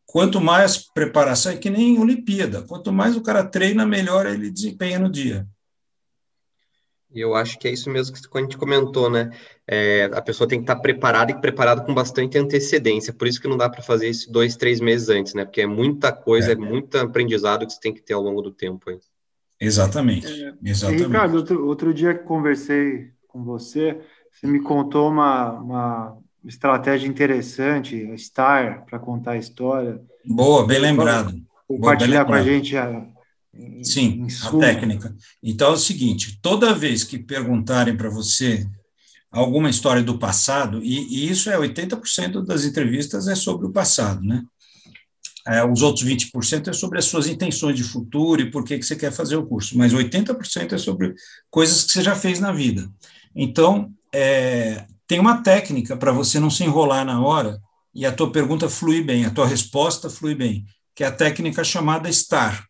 quanto 0.05 0.41
mais 0.41 0.79
preparação, 0.79 1.53
é 1.53 1.57
que 1.57 1.71
nem 1.71 1.97
Olimpíada. 2.01 2.63
Quanto 2.63 2.93
mais 2.93 3.15
o 3.15 3.23
cara 3.23 3.45
treina, 3.45 3.87
melhor 3.87 4.27
ele 4.27 4.51
desempenha 4.51 4.99
no 4.99 5.09
dia. 5.09 5.47
E 7.15 7.21
eu 7.21 7.37
acho 7.37 7.57
que 7.57 7.69
é 7.69 7.71
isso 7.71 7.89
mesmo 7.89 8.17
que 8.17 8.37
a 8.37 8.41
gente 8.41 8.59
comentou, 8.59 9.09
né? 9.09 9.31
É, 9.69 10.07
a 10.07 10.21
pessoa 10.21 10.49
tem 10.49 10.59
que 10.59 10.65
estar 10.65 10.75
preparada 10.81 11.31
e 11.31 11.41
preparada 11.41 11.83
com 11.83 11.95
bastante 11.95 12.37
antecedência. 12.37 13.13
Por 13.13 13.29
isso 13.29 13.41
que 13.41 13.47
não 13.47 13.57
dá 13.57 13.71
para 13.71 13.81
fazer 13.81 14.09
isso 14.09 14.29
dois, 14.33 14.57
três 14.57 14.81
meses 14.81 15.09
antes, 15.09 15.35
né? 15.35 15.45
Porque 15.45 15.61
é 15.61 15.67
muita 15.69 16.11
coisa, 16.11 16.49
é, 16.49 16.53
é 16.55 16.57
muito 16.57 16.99
aprendizado 16.99 17.65
que 17.65 17.73
você 17.73 17.79
tem 17.79 17.95
que 17.95 18.03
ter 18.03 18.15
ao 18.15 18.23
longo 18.23 18.43
do 18.43 18.51
tempo. 18.51 18.91
Aí. 18.91 18.99
Exatamente. 19.65 20.27
É, 20.27 20.53
exatamente. 20.65 21.07
Ricardo, 21.07 21.35
outro, 21.37 21.67
outro 21.67 21.95
dia 21.95 22.15
que 22.15 22.25
conversei 22.25 23.11
com 23.29 23.43
você, 23.43 24.01
você 24.33 24.47
me 24.47 24.61
contou 24.61 25.11
uma, 25.11 25.53
uma 25.53 26.19
estratégia 26.45 27.09
interessante, 27.09 28.13
Star, 28.19 28.85
para 28.85 28.99
contar 28.99 29.33
a 29.33 29.39
história. 29.39 30.01
Boa, 30.25 30.67
bem 30.67 30.79
lembrado. 30.79 31.35
Compartilhar 31.67 32.25
com 32.25 32.35
a 32.35 32.43
gente 32.43 32.77
a, 32.77 33.07
Sim, 33.83 34.27
a 34.43 34.59
técnica. 34.59 35.15
Então 35.43 35.69
é 35.71 35.75
o 35.75 35.79
seguinte: 35.79 36.39
toda 36.43 36.75
vez 36.75 37.05
que 37.05 37.19
perguntarem 37.19 37.97
para 37.97 38.11
você 38.11 38.67
alguma 39.31 39.69
história 39.69 40.03
do 40.03 40.19
passado, 40.19 40.83
e, 40.83 41.27
e, 41.27 41.31
isso 41.31 41.51
é 41.51 41.59
80% 41.59 42.45
das 42.45 42.65
entrevistas 42.65 43.27
é 43.27 43.35
sobre 43.35 43.67
o 43.67 43.73
passado, 43.73 44.23
né? 44.23 44.45
É, 45.47 45.63
os 45.65 45.83
outros 45.83 46.05
20% 46.05 46.69
é 46.69 46.73
sobre 46.73 46.99
as 46.99 47.05
suas 47.05 47.27
intenções 47.27 47.77
de 47.77 47.85
futuro 47.85 48.41
e 48.41 48.51
por 48.51 48.65
que, 48.65 48.79
que 48.79 48.85
você 48.85 48.97
quer 48.97 49.13
fazer 49.13 49.37
o 49.37 49.47
curso, 49.47 49.77
mas 49.77 49.93
80% 49.93 50.73
é 50.73 50.79
sobre 50.79 51.15
coisas 51.51 51.85
que 51.85 51.93
você 51.93 52.03
já 52.03 52.17
fez 52.17 52.41
na 52.41 52.51
vida. 52.51 52.89
Então, 53.37 53.93
é, 54.13 54.87
tem 55.07 55.19
uma 55.19 55.43
técnica 55.43 55.97
para 55.97 56.13
você 56.13 56.41
não 56.41 56.49
se 56.49 56.65
enrolar 56.65 57.05
na 57.05 57.21
hora 57.21 57.61
e 57.95 58.07
a 58.07 58.13
tua 58.13 58.33
pergunta 58.33 58.69
fluir 58.69 59.05
bem, 59.05 59.27
a 59.27 59.31
tua 59.31 59.47
resposta 59.47 60.09
fluir 60.09 60.37
bem, 60.37 60.65
que 60.95 61.05
é 61.05 61.09
a 61.09 61.13
técnica 61.13 61.63
chamada 61.63 62.11
STAR. 62.11 62.67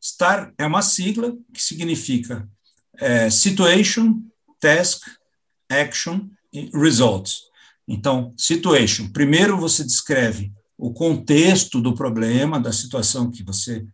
STAR 0.00 0.52
é 0.58 0.66
uma 0.66 0.82
sigla 0.82 1.32
que 1.52 1.62
significa 1.62 2.46
é, 2.98 3.30
Situation, 3.30 4.20
Task, 4.60 5.02
Action 5.70 6.28
e 6.52 6.70
Results. 6.74 7.44
Então, 7.88 8.34
situation, 8.36 9.08
primeiro 9.08 9.58
você 9.58 9.84
descreve 9.84 10.52
o 10.76 10.92
contexto 10.92 11.80
do 11.80 11.94
problema, 11.94 12.60
da 12.60 12.72
situação 12.72 13.30
que 13.30 13.42
você 13.42 13.86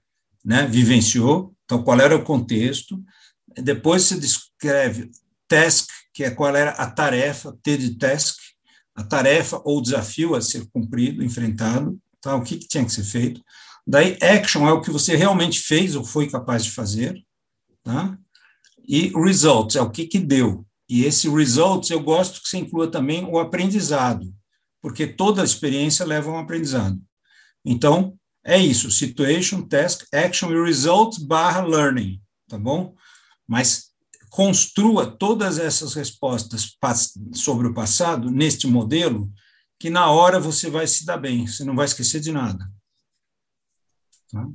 né, 0.45 0.67
vivenciou, 0.67 1.55
então 1.65 1.83
qual 1.83 2.01
era 2.01 2.17
o 2.17 2.25
contexto, 2.25 3.03
depois 3.57 4.03
você 4.03 4.19
descreve 4.19 5.11
task, 5.47 5.89
que 6.13 6.25
é 6.25 6.31
qual 6.31 6.55
era 6.55 6.71
a 6.73 6.91
tarefa, 6.91 7.57
T 7.63 7.77
de 7.77 7.97
task, 7.97 8.37
a 8.95 9.03
tarefa 9.03 9.61
ou 9.65 9.83
desafio 9.83 10.35
a 10.35 10.41
ser 10.41 10.67
cumprido, 10.73 11.23
enfrentado, 11.23 11.99
tá, 12.21 12.35
o 12.35 12.43
que, 12.43 12.57
que 12.57 12.69
tinha 12.69 12.85
que 12.85 12.93
ser 12.93 13.05
feito, 13.05 13.43
Daí, 13.87 14.17
action 14.23 14.69
é 14.69 14.73
o 14.73 14.81
que 14.81 14.91
você 14.91 15.17
realmente 15.17 15.59
fez 15.59 15.97
ou 15.97 16.05
foi 16.05 16.29
capaz 16.31 16.65
de 16.65 16.71
fazer, 16.71 17.21
tá? 17.83 18.17
E 18.87 19.09
results 19.09 19.75
é 19.75 19.83
o 19.83 19.91
que, 19.91 20.07
que 20.07 20.19
deu. 20.21 20.65
E 20.89 21.05
esse 21.05 21.29
results 21.29 21.91
eu 21.91 22.01
gosto 22.01 22.41
que 22.41 22.49
você 22.49 22.59
inclua 22.59 22.89
também 22.89 23.25
o 23.25 23.39
aprendizado, 23.39 24.33
porque 24.81 25.07
toda 25.07 25.45
experiência 25.45 26.05
leva 26.05 26.31
a 26.31 26.35
um 26.35 26.39
aprendizado. 26.39 27.01
Então, 27.65 28.19
é 28.45 28.59
isso: 28.59 28.91
situation, 28.91 29.63
task, 29.63 30.07
action 30.13 30.51
e 30.51 30.65
result 30.65 31.21
barra 31.21 31.63
learning, 31.63 32.21
tá 32.49 32.59
bom? 32.59 32.95
Mas 33.47 33.91
construa 34.31 35.11
todas 35.11 35.59
essas 35.59 35.95
respostas 35.95 36.77
sobre 37.35 37.67
o 37.67 37.75
passado 37.75 38.31
neste 38.31 38.67
modelo, 38.67 39.31
que 39.79 39.91
na 39.91 40.11
hora 40.11 40.39
você 40.39 40.71
vai 40.71 40.87
se 40.87 41.05
dar 41.05 41.17
bem, 41.17 41.47
você 41.47 41.65
não 41.65 41.75
vai 41.75 41.87
esquecer 41.87 42.21
de 42.21 42.31
nada. 42.31 42.71
Tá? 44.31 44.47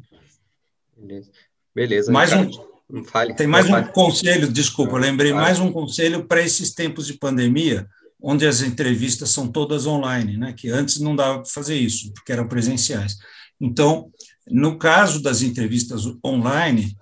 Beleza. 0.95 1.31
Beleza. 1.73 2.11
Mais 2.11 2.31
um, 2.31 3.03
fale, 3.03 3.35
tem 3.35 3.47
mais 3.47 3.69
um 3.69 3.83
conselho, 3.91 4.51
desculpa, 4.51 4.97
lembrei 4.97 5.31
fale. 5.31 5.43
mais 5.43 5.59
um 5.59 5.71
conselho 5.73 6.25
para 6.25 6.41
esses 6.41 6.73
tempos 6.73 7.05
de 7.05 7.15
pandemia, 7.15 7.89
onde 8.27 8.47
as 8.47 8.63
entrevistas 8.63 9.29
são 9.29 9.47
todas 9.47 9.85
online, 9.85 10.35
né? 10.35 10.51
Que 10.51 10.69
antes 10.69 10.99
não 10.99 11.15
dava 11.15 11.41
para 11.41 11.51
fazer 11.51 11.75
isso, 11.75 12.11
porque 12.11 12.31
eram 12.31 12.47
presenciais. 12.47 13.19
Então, 13.61 14.11
no 14.49 14.79
caso 14.79 15.21
das 15.21 15.43
entrevistas 15.43 16.01
online, 16.25 16.97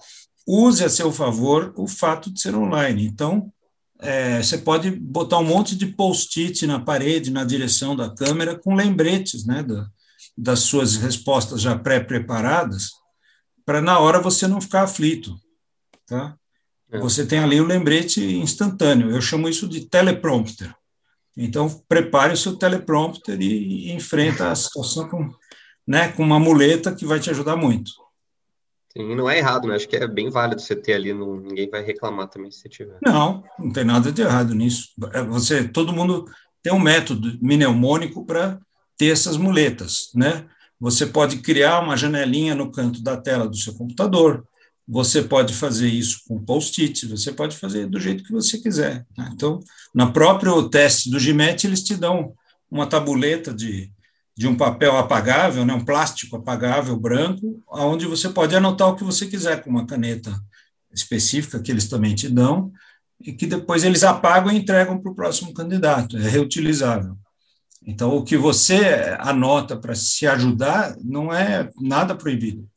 use 0.45 0.83
a 0.83 0.89
seu 0.89 1.13
favor 1.13 1.73
o 1.77 1.87
fato 1.87 2.29
de 2.29 2.41
ser 2.41 2.53
online. 2.53 3.05
Então, 3.05 3.49
é, 3.99 4.43
você 4.43 4.57
pode 4.57 4.91
botar 4.91 5.39
um 5.39 5.45
monte 5.45 5.77
de 5.77 5.85
post-it 5.85 6.67
na 6.67 6.77
parede, 6.77 7.31
na 7.31 7.45
direção 7.45 7.95
da 7.95 8.13
câmera, 8.13 8.59
com 8.59 8.75
lembretes, 8.75 9.45
né? 9.45 9.63
Da, 9.63 9.87
das 10.37 10.59
suas 10.59 10.97
respostas 10.97 11.61
já 11.61 11.77
pré-preparadas, 11.77 12.89
para 13.65 13.81
na 13.81 13.97
hora 13.97 14.19
você 14.19 14.45
não 14.45 14.59
ficar 14.59 14.83
aflito, 14.83 15.33
tá? 16.05 16.35
é. 16.91 16.99
você 16.99 17.25
tem 17.25 17.39
ali 17.39 17.61
o 17.61 17.65
lembrete 17.65 18.21
instantâneo. 18.21 19.09
Eu 19.09 19.21
chamo 19.21 19.47
isso 19.47 19.69
de 19.69 19.87
teleprompter. 19.87 20.73
Então, 21.35 21.69
prepare 21.87 22.33
o 22.33 22.37
seu 22.37 22.55
teleprompter 22.55 23.41
e, 23.41 23.87
e 23.87 23.91
enfrenta 23.91 24.51
a 24.51 24.55
situação 24.55 25.09
com, 25.09 25.29
né, 25.87 26.09
com 26.09 26.23
uma 26.23 26.39
muleta 26.39 26.93
que 26.93 27.05
vai 27.05 27.19
te 27.19 27.29
ajudar 27.29 27.55
muito. 27.55 27.91
Sim, 28.95 29.15
não 29.15 29.27
é 29.27 29.39
errado, 29.39 29.67
né? 29.67 29.75
Acho 29.75 29.87
que 29.87 29.95
é 29.95 30.07
bem 30.07 30.29
válido 30.29 30.61
você 30.61 30.75
ter 30.75 30.93
ali, 30.93 31.13
não, 31.13 31.35
ninguém 31.35 31.67
vai 31.67 31.83
reclamar 31.83 32.27
também 32.27 32.51
se 32.51 32.59
você 32.59 32.69
tiver. 32.69 32.99
Não, 33.03 33.43
não 33.57 33.71
tem 33.71 33.83
nada 33.83 34.11
de 34.11 34.21
errado 34.21 34.53
nisso. 34.53 34.89
É, 35.11 35.23
você, 35.23 35.67
todo 35.67 35.91
mundo 35.91 36.25
tem 36.61 36.71
um 36.71 36.79
método 36.79 37.35
mnemônico 37.41 38.23
para 38.23 38.59
ter 38.95 39.07
essas 39.07 39.35
muletas, 39.35 40.11
né? 40.13 40.45
Você 40.79 41.07
pode 41.07 41.37
criar 41.37 41.79
uma 41.79 41.97
janelinha 41.97 42.53
no 42.53 42.71
canto 42.71 43.01
da 43.01 43.17
tela 43.17 43.47
do 43.47 43.57
seu 43.57 43.73
computador, 43.73 44.45
você 44.87 45.21
pode 45.21 45.53
fazer 45.53 45.87
isso 45.87 46.21
com 46.27 46.43
post-it, 46.43 47.07
você 47.07 47.31
pode 47.31 47.57
fazer 47.57 47.87
do 47.87 47.99
jeito 47.99 48.23
que 48.23 48.31
você 48.31 48.57
quiser. 48.57 49.05
Né? 49.17 49.29
Então, 49.33 49.59
na 49.93 50.11
próprio 50.11 50.69
teste 50.69 51.09
do 51.09 51.19
GMAT, 51.19 51.63
eles 51.63 51.83
te 51.83 51.95
dão 51.95 52.33
uma 52.69 52.87
tabuleta 52.87 53.53
de, 53.53 53.91
de 54.35 54.47
um 54.47 54.55
papel 54.55 54.97
apagável, 54.97 55.65
né, 55.65 55.73
um 55.73 55.85
plástico 55.85 56.35
apagável 56.35 56.97
branco, 56.97 57.63
onde 57.69 58.05
você 58.05 58.29
pode 58.29 58.55
anotar 58.55 58.89
o 58.89 58.95
que 58.95 59.03
você 59.03 59.27
quiser 59.27 59.63
com 59.63 59.69
uma 59.69 59.85
caneta 59.85 60.33
específica 60.93 61.61
que 61.61 61.71
eles 61.71 61.87
também 61.87 62.13
te 62.13 62.27
dão, 62.27 62.71
e 63.19 63.31
que 63.31 63.47
depois 63.47 63.83
eles 63.83 64.03
apagam 64.03 64.51
e 64.51 64.57
entregam 64.57 64.99
para 64.99 65.11
o 65.11 65.15
próximo 65.15 65.53
candidato, 65.53 66.17
é 66.17 66.27
reutilizável. 66.27 67.15
Então, 67.85 68.15
o 68.15 68.23
que 68.23 68.37
você 68.37 69.15
anota 69.19 69.77
para 69.77 69.95
se 69.95 70.25
ajudar 70.25 70.95
não 71.03 71.33
é 71.33 71.69
nada 71.79 72.15
proibido. 72.15 72.67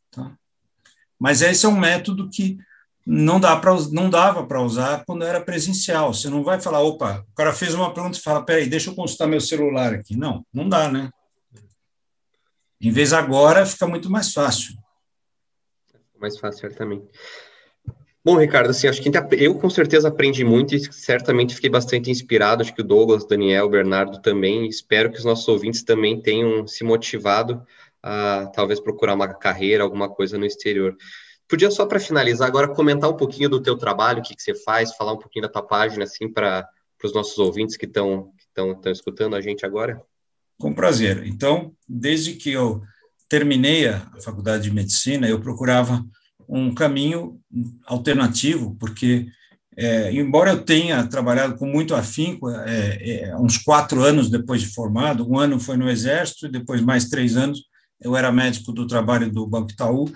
Mas 1.19 1.43
esse 1.43 1.67
é 1.67 1.69
um 1.69 1.79
método 1.79 2.29
que 2.29 2.59
não, 3.07 3.39
dá 3.39 3.57
pra, 3.57 3.73
não 3.93 4.11
dava 4.11 4.45
para 4.45 4.61
usar 4.61 5.05
quando 5.05 5.25
era 5.25 5.41
presencial. 5.41 6.13
Você 6.13 6.29
não 6.29 6.43
vai 6.43 6.61
falar, 6.61 6.81
opa, 6.81 7.25
o 7.31 7.35
cara 7.35 7.53
fez 7.53 7.73
uma 7.75 7.93
pergunta 7.95 8.19
e 8.19 8.23
fala, 8.23 8.45
peraí, 8.45 8.69
deixa 8.69 8.91
eu 8.91 8.95
consultar 8.95 9.29
meu 9.29 9.41
celular 9.41 9.95
aqui. 9.95 10.17
Não, 10.17 10.45
não 10.53 10.69
dá, 10.69 10.91
né? 10.91 11.11
Em 12.81 12.91
vez 12.91 13.13
agora, 13.13 13.65
fica 13.65 13.87
muito 13.87 14.11
mais 14.11 14.33
fácil. 14.33 14.75
Mais 16.21 16.39
fácil, 16.39 16.61
certamente. 16.61 17.07
Bom, 18.25 18.37
Ricardo, 18.37 18.71
assim, 18.71 18.89
acho 18.89 19.01
que 19.01 19.11
eu 19.39 19.55
com 19.55 19.71
certeza 19.71 20.09
aprendi 20.09 20.45
muito 20.45 20.75
e 20.75 20.93
certamente 20.93 21.55
fiquei 21.55 21.71
bastante 21.71 22.11
inspirado. 22.11 22.61
Acho 22.61 22.75
que 22.75 22.81
o 22.81 22.85
Douglas, 22.85 23.25
Daniel, 23.25 23.69
Bernardo 23.69 24.21
também. 24.21 24.67
Espero 24.67 25.13
que 25.13 25.19
os 25.19 25.25
nossos 25.25 25.47
ouvintes 25.47 25.85
também 25.85 26.21
tenham 26.21 26.67
se 26.67 26.83
motivado 26.83 27.65
a 28.07 28.47
talvez 28.55 28.79
procurar 28.79 29.15
uma 29.15 29.35
carreira, 29.35 29.83
alguma 29.83 30.09
coisa 30.09 30.39
no 30.39 30.47
exterior. 30.47 30.97
Podia 31.49 31.71
só 31.73 31.87
para 31.87 31.99
finalizar 31.99 32.47
agora 32.47 32.73
comentar 32.73 33.11
um 33.11 33.17
pouquinho 33.17 33.49
do 33.49 33.61
teu 33.61 33.77
trabalho, 33.77 34.21
o 34.21 34.23
que, 34.23 34.35
que 34.35 34.43
você 34.43 34.55
faz, 34.55 34.95
falar 34.95 35.13
um 35.13 35.19
pouquinho 35.19 35.43
da 35.43 35.49
tua 35.49 35.63
página, 35.63 36.05
assim, 36.05 36.33
para 36.33 36.69
os 37.03 37.13
nossos 37.13 37.37
ouvintes 37.39 37.77
que 37.77 37.85
estão 37.85 38.31
estão 38.49 38.93
escutando 38.93 39.35
a 39.35 39.41
gente 39.41 39.67
agora? 39.67 40.01
Com 40.59 40.73
prazer. 40.73 41.27
Então, 41.27 41.75
desde 41.87 42.35
que 42.35 42.51
eu 42.51 42.81
terminei 43.29 43.89
a 43.89 44.01
faculdade 44.23 44.63
de 44.63 44.75
medicina, 44.75 45.29
eu 45.29 45.41
procurava 45.41 46.03
um 46.49 46.73
caminho 46.73 47.39
alternativo, 47.87 48.77
porque, 48.79 49.27
é, 49.77 50.13
embora 50.13 50.53
eu 50.53 50.63
tenha 50.63 51.07
trabalhado 51.07 51.57
com 51.57 51.67
muito 51.67 51.95
afinco, 51.95 52.49
é, 52.49 53.11
é, 53.11 53.37
uns 53.37 53.59
quatro 53.59 54.01
anos 54.03 54.31
depois 54.31 54.63
de 54.63 54.69
formado, 54.69 55.29
um 55.29 55.39
ano 55.39 55.61
foi 55.61 55.77
no 55.77 55.91
Exército, 55.91 56.47
e 56.47 56.51
depois 56.51 56.81
mais 56.81 57.09
três 57.09 57.37
anos 57.37 57.63
eu 58.01 58.17
era 58.17 58.33
médico 58.33 58.73
do 58.73 58.87
trabalho 58.87 59.31
do 59.31 59.47
Banco 59.47 59.71
Itaú, 59.71 60.11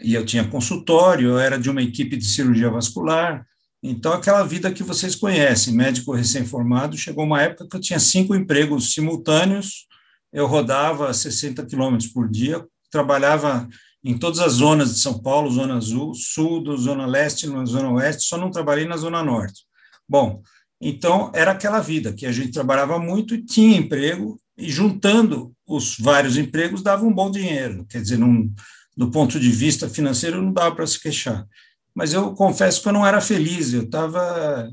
e 0.00 0.14
eu 0.14 0.24
tinha 0.24 0.48
consultório, 0.48 1.30
eu 1.30 1.38
era 1.38 1.58
de 1.58 1.70
uma 1.70 1.82
equipe 1.82 2.16
de 2.16 2.24
cirurgia 2.24 2.70
vascular, 2.70 3.46
então 3.82 4.12
aquela 4.12 4.44
vida 4.44 4.72
que 4.72 4.82
vocês 4.82 5.16
conhecem, 5.16 5.74
médico 5.74 6.12
recém-formado, 6.12 6.96
chegou 6.96 7.24
uma 7.24 7.42
época 7.42 7.66
que 7.68 7.76
eu 7.76 7.80
tinha 7.80 7.98
cinco 7.98 8.34
empregos 8.34 8.94
simultâneos, 8.94 9.88
eu 10.32 10.46
rodava 10.46 11.12
60 11.12 11.66
quilômetros 11.66 12.10
por 12.10 12.28
dia, 12.28 12.64
trabalhava 12.90 13.68
em 14.04 14.16
todas 14.16 14.40
as 14.40 14.54
zonas 14.54 14.94
de 14.94 15.00
São 15.00 15.20
Paulo, 15.20 15.50
Zona 15.50 15.76
Azul, 15.76 16.14
Sul, 16.14 16.76
Zona 16.76 17.06
Leste, 17.06 17.46
na 17.46 17.64
Zona 17.64 17.90
Oeste, 17.90 18.22
só 18.22 18.36
não 18.36 18.50
trabalhei 18.50 18.86
na 18.86 18.96
Zona 18.96 19.22
Norte. 19.22 19.62
Bom, 20.08 20.42
então 20.80 21.30
era 21.34 21.52
aquela 21.52 21.80
vida 21.80 22.12
que 22.12 22.26
a 22.26 22.32
gente 22.32 22.52
trabalhava 22.52 22.98
muito 22.98 23.34
e 23.34 23.44
tinha 23.44 23.78
emprego, 23.78 24.40
e 24.56 24.70
juntando 24.70 25.52
os 25.66 25.96
vários 25.98 26.36
empregos 26.36 26.82
dava 26.82 27.04
um 27.04 27.12
bom 27.12 27.30
dinheiro, 27.30 27.86
quer 27.88 28.02
dizer, 28.02 28.18
num, 28.18 28.52
do 28.96 29.10
ponto 29.10 29.40
de 29.40 29.50
vista 29.50 29.88
financeiro 29.88 30.42
não 30.42 30.52
dava 30.52 30.74
para 30.74 30.86
se 30.86 31.00
queixar. 31.00 31.46
Mas 31.94 32.12
eu 32.12 32.32
confesso 32.34 32.82
que 32.82 32.88
eu 32.88 32.92
não 32.92 33.06
era 33.06 33.20
feliz, 33.20 33.72
eu 33.72 33.82
estava 33.82 34.70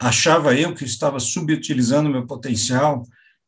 achava 0.00 0.54
eu 0.54 0.74
que 0.74 0.84
estava 0.84 1.18
subutilizando 1.18 2.08
meu 2.08 2.24
potencial, 2.26 3.02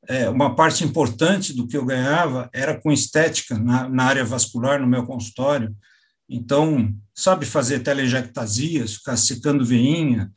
é, 0.09 0.29
uma 0.29 0.55
parte 0.57 0.83
importante 0.83 1.53
do 1.53 1.66
que 1.66 1.77
eu 1.77 1.85
ganhava 1.85 2.51
era 2.53 2.81
com 2.81 2.91
estética 2.91 3.57
na, 3.57 3.89
na 3.89 4.05
área 4.05 4.25
vascular, 4.25 4.81
no 4.81 4.87
meu 4.87 5.05
consultório. 5.05 5.75
Então, 6.29 6.93
sabe 7.14 7.47
fazer 7.47 7.81
telejectasias, 7.81 8.95
ficar 8.95 9.16
secando 9.16 9.64
veinha, 9.64 10.31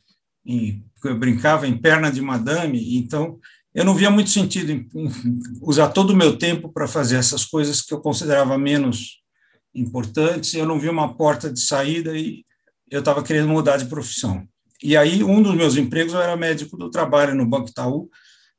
e 0.44 0.82
eu 1.04 1.18
brincava 1.18 1.66
em 1.66 1.76
perna 1.76 2.10
de 2.10 2.20
madame, 2.20 2.96
então 2.96 3.38
eu 3.74 3.84
não 3.84 3.94
via 3.94 4.10
muito 4.10 4.30
sentido 4.30 4.70
em, 4.70 4.88
usar 5.60 5.88
todo 5.88 6.10
o 6.10 6.16
meu 6.16 6.38
tempo 6.38 6.72
para 6.72 6.86
fazer 6.86 7.16
essas 7.16 7.44
coisas 7.44 7.82
que 7.82 7.92
eu 7.92 8.00
considerava 8.00 8.56
menos 8.56 9.20
importantes, 9.74 10.54
eu 10.54 10.64
não 10.64 10.78
via 10.78 10.92
uma 10.92 11.16
porta 11.16 11.52
de 11.52 11.60
saída 11.60 12.16
e 12.16 12.44
eu 12.88 13.00
estava 13.00 13.22
querendo 13.22 13.48
mudar 13.48 13.76
de 13.76 13.86
profissão. 13.86 14.46
E 14.80 14.96
aí, 14.96 15.24
um 15.24 15.42
dos 15.42 15.54
meus 15.56 15.76
empregos, 15.76 16.14
eu 16.14 16.22
era 16.22 16.36
médico 16.36 16.76
do 16.76 16.90
trabalho 16.90 17.34
no 17.34 17.46
Banco 17.46 17.70
Itaú, 17.70 18.08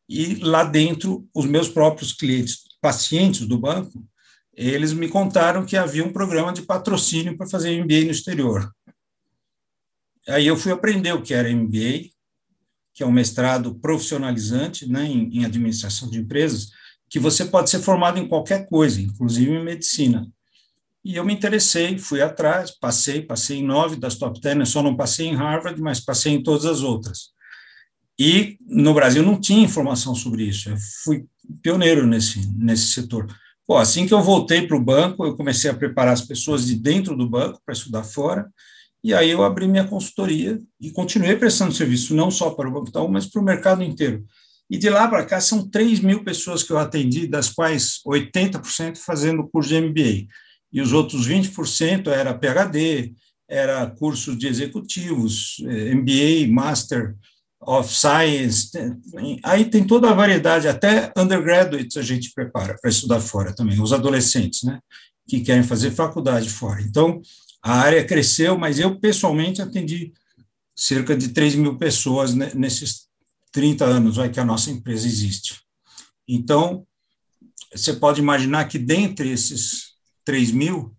e 0.07 0.35
lá 0.35 0.63
dentro, 0.63 1.27
os 1.33 1.45
meus 1.45 1.69
próprios 1.69 2.13
clientes, 2.13 2.63
pacientes 2.81 3.45
do 3.47 3.57
banco, 3.57 4.03
eles 4.53 4.93
me 4.93 5.07
contaram 5.07 5.65
que 5.65 5.77
havia 5.77 6.03
um 6.03 6.13
programa 6.13 6.53
de 6.53 6.61
patrocínio 6.61 7.37
para 7.37 7.47
fazer 7.47 7.81
MBA 7.83 8.05
no 8.05 8.11
exterior. 8.11 8.71
Aí 10.27 10.47
eu 10.47 10.57
fui 10.57 10.71
aprender 10.71 11.13
o 11.13 11.21
que 11.21 11.33
era 11.33 11.51
MBA, 11.51 12.09
que 12.95 13.03
é 13.03 13.05
um 13.05 13.11
mestrado 13.11 13.75
profissionalizante 13.75 14.89
né, 14.89 15.05
em, 15.05 15.39
em 15.39 15.45
administração 15.45 16.09
de 16.09 16.17
empresas, 16.17 16.71
que 17.09 17.19
você 17.19 17.43
pode 17.43 17.69
ser 17.69 17.79
formado 17.79 18.17
em 18.17 18.27
qualquer 18.27 18.67
coisa, 18.67 19.01
inclusive 19.01 19.51
em 19.51 19.63
medicina. 19.63 20.25
E 21.03 21.17
eu 21.17 21.25
me 21.25 21.33
interessei, 21.33 21.97
fui 21.99 22.21
atrás, 22.21 22.71
passei, 22.71 23.21
passei 23.21 23.57
em 23.57 23.65
nove 23.65 23.97
das 23.97 24.15
top 24.15 24.39
ten, 24.39 24.57
eu 24.57 24.65
só 24.65 24.81
não 24.81 24.95
passei 24.95 25.27
em 25.27 25.35
Harvard, 25.35 25.79
mas 25.79 25.99
passei 25.99 26.33
em 26.33 26.41
todas 26.41 26.65
as 26.65 26.81
outras. 26.81 27.35
E 28.17 28.57
no 28.65 28.93
Brasil 28.93 29.21
não 29.21 29.39
tinha 29.39 29.63
informação 29.63 30.15
sobre 30.15 30.43
isso. 30.43 30.69
Eu 30.69 30.77
fui 31.03 31.25
pioneiro 31.61 32.07
nesse, 32.07 32.47
nesse 32.57 32.87
setor. 32.87 33.27
Assim 33.77 34.07
que 34.07 34.13
eu 34.13 34.23
voltei 34.23 34.65
para 34.65 34.77
o 34.77 34.83
banco, 34.83 35.25
eu 35.25 35.35
comecei 35.35 35.69
a 35.69 35.75
preparar 35.75 36.13
as 36.13 36.21
pessoas 36.21 36.65
de 36.65 36.75
dentro 36.75 37.15
do 37.15 37.29
banco 37.29 37.61
para 37.65 37.73
estudar 37.73 38.03
fora, 38.03 38.49
e 39.05 39.13
aí 39.13 39.29
eu 39.29 39.43
abri 39.43 39.67
minha 39.67 39.85
consultoria 39.85 40.59
e 40.81 40.89
continuei 40.89 41.35
prestando 41.35 41.71
serviço 41.71 42.15
não 42.15 42.31
só 42.31 42.49
para 42.49 42.67
o 42.67 42.71
Banco 42.71 42.89
Itaú, 42.89 43.07
mas 43.07 43.27
para 43.27 43.39
o 43.39 43.45
mercado 43.45 43.83
inteiro. 43.83 44.25
E 44.67 44.79
de 44.79 44.89
lá 44.89 45.07
para 45.07 45.23
cá 45.23 45.39
são 45.39 45.69
3 45.69 45.99
mil 45.99 46.23
pessoas 46.23 46.63
que 46.63 46.71
eu 46.71 46.79
atendi, 46.79 47.27
das 47.27 47.49
quais 47.49 47.99
80% 48.03 48.97
fazendo 48.97 49.47
curso 49.47 49.69
de 49.69 49.79
MBA. 49.79 50.25
E 50.73 50.81
os 50.81 50.91
outros 50.91 51.27
20% 51.27 52.07
era 52.07 52.33
PHD, 52.33 53.13
era 53.47 53.85
cursos 53.85 54.35
de 54.35 54.47
executivos, 54.47 55.57
eh, 55.67 55.93
MBA, 55.93 56.51
Master, 56.51 57.15
of 57.61 57.93
Science, 57.93 58.71
aí 59.43 59.65
tem 59.65 59.83
toda 59.85 60.09
a 60.09 60.13
variedade, 60.13 60.67
até 60.67 61.11
undergraduates 61.15 61.95
a 61.97 62.01
gente 62.01 62.31
prepara 62.33 62.75
para 62.81 62.89
estudar 62.89 63.19
fora 63.19 63.55
também, 63.55 63.79
os 63.79 63.93
adolescentes, 63.93 64.63
né, 64.63 64.79
que 65.27 65.41
querem 65.41 65.63
fazer 65.63 65.91
faculdade 65.91 66.49
fora. 66.49 66.81
Então, 66.81 67.21
a 67.65 67.79
área 67.79 68.05
cresceu, 68.05 68.55
mas 68.59 68.77
eu 68.77 68.99
pessoalmente 68.99 69.59
atendi 69.59 70.13
cerca 70.75 71.17
de 71.17 71.29
3 71.29 71.55
mil 71.55 71.79
pessoas 71.79 72.35
nesses 72.35 73.07
30 73.51 73.83
anos 73.83 74.17
vai, 74.17 74.29
que 74.29 74.39
a 74.39 74.45
nossa 74.45 74.69
empresa 74.69 75.07
existe. 75.07 75.61
Então, 76.27 76.85
você 77.73 77.93
pode 77.93 78.21
imaginar 78.21 78.65
que 78.65 78.77
dentre 78.77 79.31
esses 79.31 79.95
3 80.23 80.51
mil, 80.51 80.95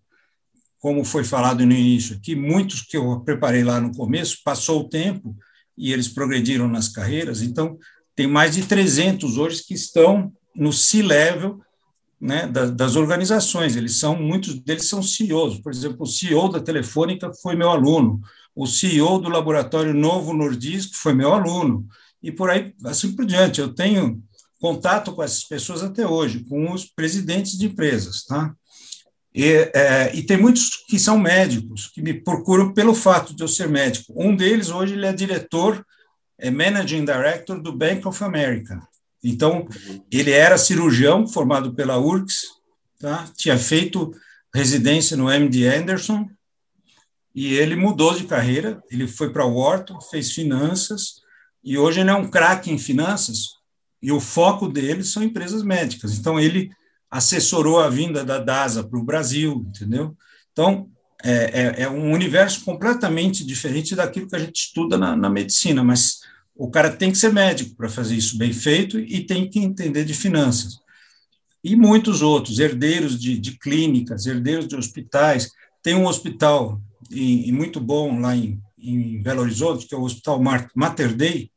como 0.77 1.05
foi 1.05 1.23
falado 1.23 1.65
no 1.65 1.71
início 1.71 2.17
aqui, 2.17 2.35
muitos 2.35 2.81
que 2.81 2.97
eu 2.97 3.21
preparei 3.21 3.63
lá 3.63 3.79
no 3.79 3.95
começo, 3.95 4.41
passou 4.43 4.81
o 4.81 4.89
tempo, 4.89 5.37
e 5.77 5.93
eles 5.93 6.09
progrediram 6.09 6.67
nas 6.67 6.89
carreiras. 6.89 7.41
Então, 7.41 7.77
tem 8.13 8.27
mais 8.27 8.55
de 8.55 8.65
300 8.65 9.37
hoje 9.37 9.63
que 9.63 9.73
estão 9.73 10.33
no 10.53 10.73
C-level 10.73 11.61
né, 12.19 12.47
das, 12.47 12.71
das, 12.71 12.95
organizações. 12.95 13.75
Eles 13.75 13.97
são, 13.97 14.15
muitos 14.15 14.55
deles 14.59 14.87
são 14.87 15.01
CEOs. 15.01 15.59
Por 15.59 15.71
exemplo, 15.71 16.03
o 16.03 16.07
CEO 16.07 16.49
da 16.49 16.59
Telefônica 16.59 17.31
foi 17.41 17.55
meu 17.55 17.69
aluno, 17.69 18.19
o 18.55 18.65
CEO 18.65 19.19
do 19.19 19.29
Laboratório 19.29 19.93
Novo 19.93 20.33
Nordisk 20.33 20.95
foi 20.95 21.13
meu 21.13 21.31
aluno, 21.31 21.87
e 22.23 22.31
por 22.31 22.49
aí, 22.49 22.73
assim 22.85 23.15
por 23.15 23.25
diante. 23.25 23.61
Eu 23.61 23.73
tenho 23.73 24.21
contato 24.59 25.13
com 25.13 25.21
essas 25.21 25.43
pessoas 25.43 25.83
até 25.83 26.07
hoje, 26.07 26.43
com 26.45 26.71
os 26.71 26.85
presidentes 26.85 27.57
de 27.57 27.67
empresas, 27.67 28.25
tá? 28.25 28.53
E, 29.33 29.69
é, 29.75 30.15
e, 30.15 30.23
tem 30.23 30.35
muitos 30.35 30.83
que 30.87 30.97
são 30.97 31.19
médicos, 31.19 31.85
que 31.93 32.01
me 32.01 32.11
procuram 32.11 32.73
pelo 32.73 32.95
fato 32.95 33.35
de 33.35 33.43
eu 33.43 33.47
ser 33.47 33.69
médico. 33.69 34.11
Um 34.15 34.35
deles, 34.35 34.69
hoje, 34.69 34.93
ele 34.93 35.05
é 35.05 35.13
diretor, 35.13 35.85
é 36.39 36.49
Managing 36.49 37.05
Director 37.05 37.61
do 37.61 37.71
Bank 37.71 38.07
of 38.07 38.23
America. 38.23 38.81
Então, 39.29 39.67
ele 40.11 40.31
era 40.31 40.57
cirurgião, 40.57 41.27
formado 41.27 41.73
pela 41.73 41.97
URCS, 41.97 42.45
tá? 42.99 43.29
tinha 43.35 43.57
feito 43.57 44.11
residência 44.53 45.17
no 45.17 45.29
MD 45.29 45.67
Anderson, 45.67 46.27
e 47.35 47.53
ele 47.53 47.75
mudou 47.75 48.15
de 48.15 48.23
carreira, 48.23 48.81
ele 48.89 49.07
foi 49.07 49.31
para 49.31 49.45
o 49.45 49.59
Wharton, 49.59 50.01
fez 50.01 50.31
finanças, 50.31 51.21
e 51.63 51.77
hoje 51.77 51.99
ele 51.99 52.09
é 52.09 52.15
um 52.15 52.29
craque 52.29 52.71
em 52.71 52.77
finanças, 52.77 53.57
e 54.01 54.11
o 54.11 54.19
foco 54.19 54.67
dele 54.67 55.03
são 55.03 55.21
empresas 55.21 55.61
médicas. 55.61 56.17
Então, 56.17 56.39
ele 56.39 56.71
assessorou 57.11 57.79
a 57.79 57.89
vinda 57.89 58.23
da 58.23 58.39
DASA 58.39 58.83
para 58.83 58.99
o 58.99 59.03
Brasil, 59.03 59.65
entendeu? 59.67 60.15
Então, 60.51 60.89
é, 61.23 61.31
é, 61.31 61.81
é, 61.83 61.89
um 61.89 62.11
universo 62.11 62.63
completamente 62.63 63.45
diferente 63.45 63.95
daquilo 63.95 64.27
que 64.27 64.35
a 64.35 64.39
gente 64.39 64.55
estuda 64.55 64.97
na, 64.97 65.15
na 65.15 65.29
medicina, 65.29 65.83
mas 65.83 66.19
o 66.57 66.69
cara 66.69 66.89
tem 66.89 67.11
que 67.11 67.17
ser 67.17 67.31
médico 67.31 67.75
para 67.75 67.89
fazer 67.89 68.15
isso 68.15 68.37
bem 68.37 68.51
feito 68.51 68.99
e 68.99 69.23
tem 69.23 69.49
que 69.49 69.59
entender 69.59 70.03
de 70.03 70.13
finanças. 70.13 70.79
E 71.63 71.75
muitos 71.75 72.21
outros, 72.21 72.59
herdeiros 72.59 73.19
de, 73.19 73.37
de 73.37 73.57
clínicas, 73.57 74.25
herdeiros 74.25 74.67
de 74.67 74.75
hospitais. 74.75 75.51
Tem 75.83 75.95
um 75.95 76.07
hospital 76.07 76.81
e, 77.11 77.51
muito 77.51 77.79
bom 77.79 78.19
lá 78.19 78.35
em, 78.35 78.59
em 78.77 79.21
Belo 79.21 79.41
Horizonte, 79.41 79.85
que 79.85 79.93
é 79.93 79.97
o 79.97 80.03
Hospital 80.03 80.41
Mater 80.75 81.15
Dei, 81.15 81.51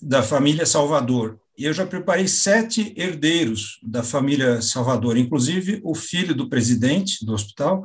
da 0.00 0.22
família 0.22 0.66
Salvador. 0.66 1.38
E 1.56 1.64
eu 1.64 1.72
já 1.72 1.86
preparei 1.86 2.26
sete 2.26 2.92
herdeiros 2.96 3.78
da 3.82 4.02
família 4.02 4.62
Salvador, 4.62 5.16
inclusive 5.16 5.80
o 5.84 5.94
filho 5.94 6.34
do 6.34 6.48
presidente 6.48 7.24
do 7.24 7.32
hospital, 7.32 7.84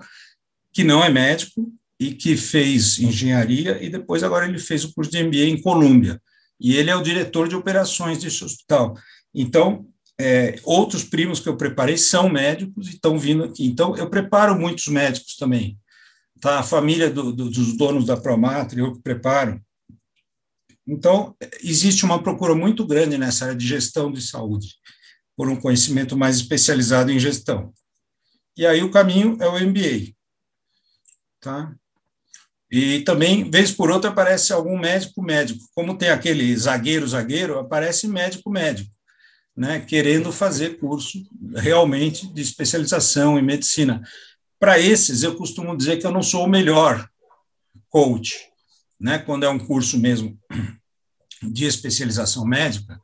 que 0.74 0.84
não 0.84 1.04
é 1.04 1.10
médico 1.10 1.72
e 2.00 2.14
que 2.14 2.38
fez 2.38 3.00
engenharia 3.00 3.84
e 3.84 3.90
depois 3.90 4.24
agora 4.24 4.48
ele 4.48 4.60
fez 4.60 4.84
o 4.84 4.94
curso 4.94 5.12
de 5.12 5.24
MBA 5.24 5.46
em 5.46 5.62
Colômbia. 5.62 6.22
E 6.60 6.76
ele 6.76 6.90
é 6.90 6.96
o 6.96 7.04
diretor 7.04 7.48
de 7.48 7.56
operações 7.56 8.20
desse 8.20 8.44
hospital. 8.44 8.96
Então, 9.34 9.88
é, 10.20 10.60
outros 10.64 11.04
primos 11.04 11.40
que 11.40 11.48
eu 11.48 11.58
preparei 11.58 11.98
são 11.98 12.30
médicos 12.30 12.88
e 12.88 12.92
estão 12.92 13.18
vindo 13.18 13.44
aqui. 13.44 13.66
Então, 13.66 13.96
eu 13.96 14.10
preparo 14.10 14.60
muitos 14.60 14.88
médicos 14.88 15.36
também. 15.36 15.78
Tá? 16.42 16.60
A 16.60 16.64
família 16.64 17.10
do, 17.10 17.32
do, 17.32 17.50
dos 17.50 17.78
donos 17.78 18.06
da 18.06 18.18
Promatra, 18.18 18.80
eu 18.80 18.94
que 18.94 19.02
preparo. 19.02 19.62
Então, 20.88 21.36
existe 21.62 22.06
uma 22.06 22.22
procura 22.22 22.56
muito 22.56 22.86
grande 22.86 23.18
nessa 23.18 23.46
área 23.46 23.58
de 23.58 23.68
gestão 23.68 24.12
de 24.12 24.22
saúde, 24.22 24.76
por 25.36 25.50
um 25.50 25.56
conhecimento 25.56 26.16
mais 26.16 26.38
especializado 26.38 27.12
em 27.12 27.20
gestão. 27.20 27.74
E 28.56 28.66
aí 28.66 28.82
o 28.82 28.90
caminho 28.90 29.38
é 29.42 29.48
o 29.48 29.60
MBA. 29.60 30.16
Tá? 31.40 31.76
E 32.70 33.00
também, 33.02 33.50
vez 33.50 33.72
por 33.72 33.90
outra, 33.90 34.10
aparece 34.10 34.52
algum 34.52 34.78
médico 34.78 35.22
médico. 35.22 35.64
Como 35.74 35.98
tem 35.98 36.10
aquele 36.10 36.56
zagueiro 36.56 37.08
zagueiro, 37.08 37.60
aparece 37.60 38.08
médico 38.08 38.50
médico, 38.50 38.92
né, 39.56 39.80
querendo 39.80 40.32
fazer 40.32 40.78
curso 40.78 41.24
realmente 41.56 42.32
de 42.34 42.42
especialização 42.42 43.40
em 43.40 43.44
medicina. 43.44 44.02
Para 44.60 44.80
esses, 44.80 45.24
eu 45.24 45.36
costumo 45.36 45.78
dizer 45.78 45.98
que 45.98 46.06
eu 46.06 46.12
não 46.12 46.22
sou 46.22 46.44
o 46.44 46.50
melhor 46.50 47.08
coach, 47.90 48.36
né, 49.00 49.18
quando 49.18 49.46
é 49.46 49.50
um 49.50 49.60
curso 49.60 49.98
mesmo 49.98 50.38
de 51.42 51.66
especialização 51.66 52.46
médica, 52.46 53.00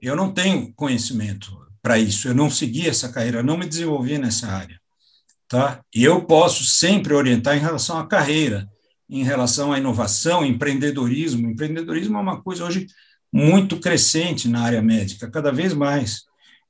eu 0.00 0.16
não 0.16 0.32
tenho 0.32 0.72
conhecimento 0.74 1.56
para 1.82 1.98
isso, 1.98 2.28
eu 2.28 2.34
não 2.34 2.50
segui 2.50 2.88
essa 2.88 3.08
carreira, 3.10 3.42
não 3.42 3.56
me 3.56 3.66
desenvolvi 3.66 4.18
nessa 4.18 4.48
área, 4.48 4.80
tá? 5.46 5.80
E 5.94 6.02
eu 6.04 6.24
posso 6.24 6.64
sempre 6.64 7.14
orientar 7.14 7.56
em 7.56 7.60
relação 7.60 7.98
à 7.98 8.06
carreira, 8.06 8.68
em 9.08 9.22
relação 9.22 9.72
à 9.72 9.78
inovação, 9.78 10.44
empreendedorismo. 10.44 11.50
Empreendedorismo 11.50 12.18
é 12.18 12.20
uma 12.20 12.42
coisa 12.42 12.64
hoje 12.64 12.86
muito 13.32 13.78
crescente 13.78 14.48
na 14.48 14.60
área 14.62 14.82
médica, 14.82 15.30
cada 15.30 15.50
vez 15.50 15.72
mais. 15.72 16.22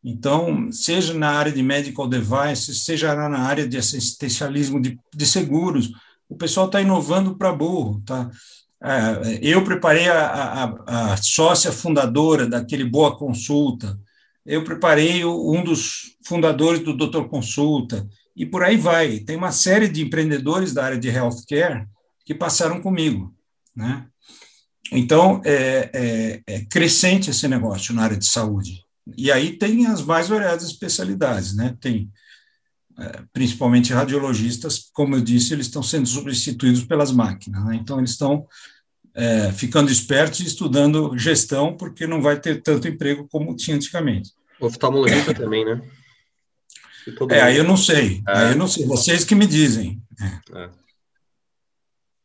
Então, 0.02 0.70
seja 0.70 1.12
na 1.12 1.30
área 1.30 1.50
de 1.50 1.62
medical 1.62 2.06
devices, 2.06 2.84
seja 2.84 3.14
na 3.28 3.40
área 3.40 3.66
de 3.66 3.76
assistencialismo 3.76 4.80
de, 4.80 4.98
de 5.14 5.26
seguros, 5.26 5.90
o 6.28 6.36
pessoal 6.36 6.66
está 6.66 6.80
inovando 6.80 7.36
para 7.36 7.52
burro, 7.52 8.00
tá? 8.04 8.30
É, 8.80 9.40
eu 9.42 9.64
preparei 9.64 10.08
a, 10.08 10.28
a, 10.28 11.12
a, 11.12 11.16
sócia 11.16 11.72
fundadora 11.72 12.46
daquele 12.46 12.84
Boa 12.84 13.16
Consulta, 13.16 13.98
eu 14.46 14.62
preparei 14.62 15.24
um 15.24 15.64
dos 15.64 16.16
fundadores 16.24 16.80
do 16.80 16.96
Doutor 16.96 17.28
Consulta, 17.28 18.06
e 18.36 18.46
por 18.46 18.62
aí 18.62 18.76
vai. 18.76 19.18
Tem 19.18 19.36
uma 19.36 19.50
série 19.50 19.88
de 19.88 20.00
empreendedores 20.00 20.72
da 20.72 20.84
área 20.84 20.98
de 20.98 21.08
healthcare 21.08 21.88
que 22.28 22.34
passaram 22.34 22.78
comigo. 22.82 23.34
Né? 23.74 24.06
Então, 24.92 25.40
é, 25.46 25.90
é, 25.94 26.42
é 26.46 26.60
crescente 26.66 27.30
esse 27.30 27.48
negócio 27.48 27.94
na 27.94 28.02
área 28.02 28.18
de 28.18 28.26
saúde. 28.26 28.84
E 29.16 29.32
aí 29.32 29.56
tem 29.56 29.86
as 29.86 30.02
mais 30.02 30.28
variadas 30.28 30.64
especialidades, 30.64 31.56
né? 31.56 31.74
Tem 31.80 32.12
é, 32.98 33.22
principalmente 33.32 33.94
radiologistas, 33.94 34.90
como 34.92 35.16
eu 35.16 35.22
disse, 35.22 35.54
eles 35.54 35.68
estão 35.68 35.82
sendo 35.82 36.06
substituídos 36.06 36.84
pelas 36.84 37.10
máquinas. 37.10 37.64
Né? 37.64 37.76
Então, 37.76 37.96
eles 37.96 38.10
estão 38.10 38.46
é, 39.14 39.50
ficando 39.50 39.90
espertos 39.90 40.40
e 40.40 40.46
estudando 40.46 41.16
gestão, 41.16 41.78
porque 41.78 42.06
não 42.06 42.20
vai 42.20 42.38
ter 42.38 42.60
tanto 42.60 42.88
emprego 42.88 43.26
como 43.30 43.56
tinha 43.56 43.74
antigamente. 43.74 44.32
Oftalmologista 44.60 45.32
também, 45.32 45.64
né? 45.64 45.80
É, 47.30 47.40
aí 47.40 47.56
eu 47.56 47.64
não 47.64 47.78
sei. 47.78 48.22
É. 48.28 48.38
Aí 48.38 48.52
eu 48.52 48.58
não 48.58 48.68
sei. 48.68 48.84
Vocês 48.84 49.24
que 49.24 49.34
me 49.34 49.46
dizem. 49.46 50.02
É. 50.20 50.68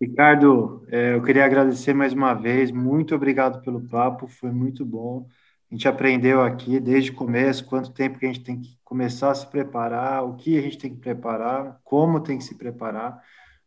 Ricardo, 0.04 0.86
é, 0.91 1.16
eu 1.16 1.24
queria 1.24 1.45
agradecer 1.45 1.93
mais 1.93 2.12
uma 2.12 2.34
vez. 2.34 2.72
Muito 2.72 3.16
obrigado 3.16 3.62
pelo 3.62 3.80
papo, 3.88 4.28
foi 4.28 4.51
muito 4.51 4.86
bom. 4.86 5.26
A 5.72 5.74
gente 5.74 5.88
aprendeu 5.88 6.41
aqui 6.41 6.78
desde 6.78 7.12
o 7.12 7.16
começo 7.16 7.64
quanto 7.66 7.93
tempo 7.93 8.20
que 8.20 8.26
a 8.26 8.28
gente 8.28 8.43
tem 8.43 8.60
que 8.60 8.78
começar 8.84 9.32
a 9.32 9.36
se 9.36 9.47
preparar, 9.47 10.26
o 10.26 10.36
que 10.36 10.58
a 10.58 10.62
gente 10.62 10.78
tem 10.78 10.93
que 10.93 10.99
preparar, 10.99 11.80
como 11.86 12.20
tem 12.20 12.38
que 12.38 12.43
se 12.43 12.56
preparar. 12.56 13.18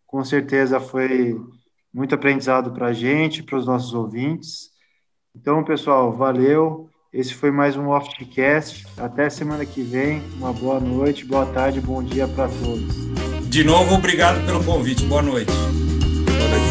Com 0.07 0.22
certeza 0.22 0.78
foi 0.78 1.41
muito 1.93 2.14
aprendizado 2.14 2.70
para 2.70 2.89
a 2.89 2.93
gente, 2.93 3.43
para 3.43 3.57
os 3.57 3.66
nossos 3.66 3.95
ouvintes. 3.95 4.68
Então, 5.34 5.64
pessoal, 5.64 6.12
valeu. 6.12 6.91
Esse 7.11 7.32
foi 7.32 7.51
mais 7.51 7.78
um 7.78 7.89
Oftcast. 7.89 8.87
Até 8.99 9.30
semana 9.30 9.64
que 9.64 9.80
vem. 9.80 10.22
Uma 10.37 10.53
boa 10.53 10.78
noite, 10.78 11.24
boa 11.24 11.47
tarde, 11.47 11.80
bom 11.80 12.03
dia 12.03 12.28
para 12.28 12.47
todos. 12.47 13.49
De 13.49 13.64
novo, 13.64 13.95
obrigado 13.95 14.45
pelo 14.45 14.62
convite. 14.62 15.03
Boa 15.07 15.22
noite. 15.22 15.86
But 16.39 16.53
I 16.53 16.66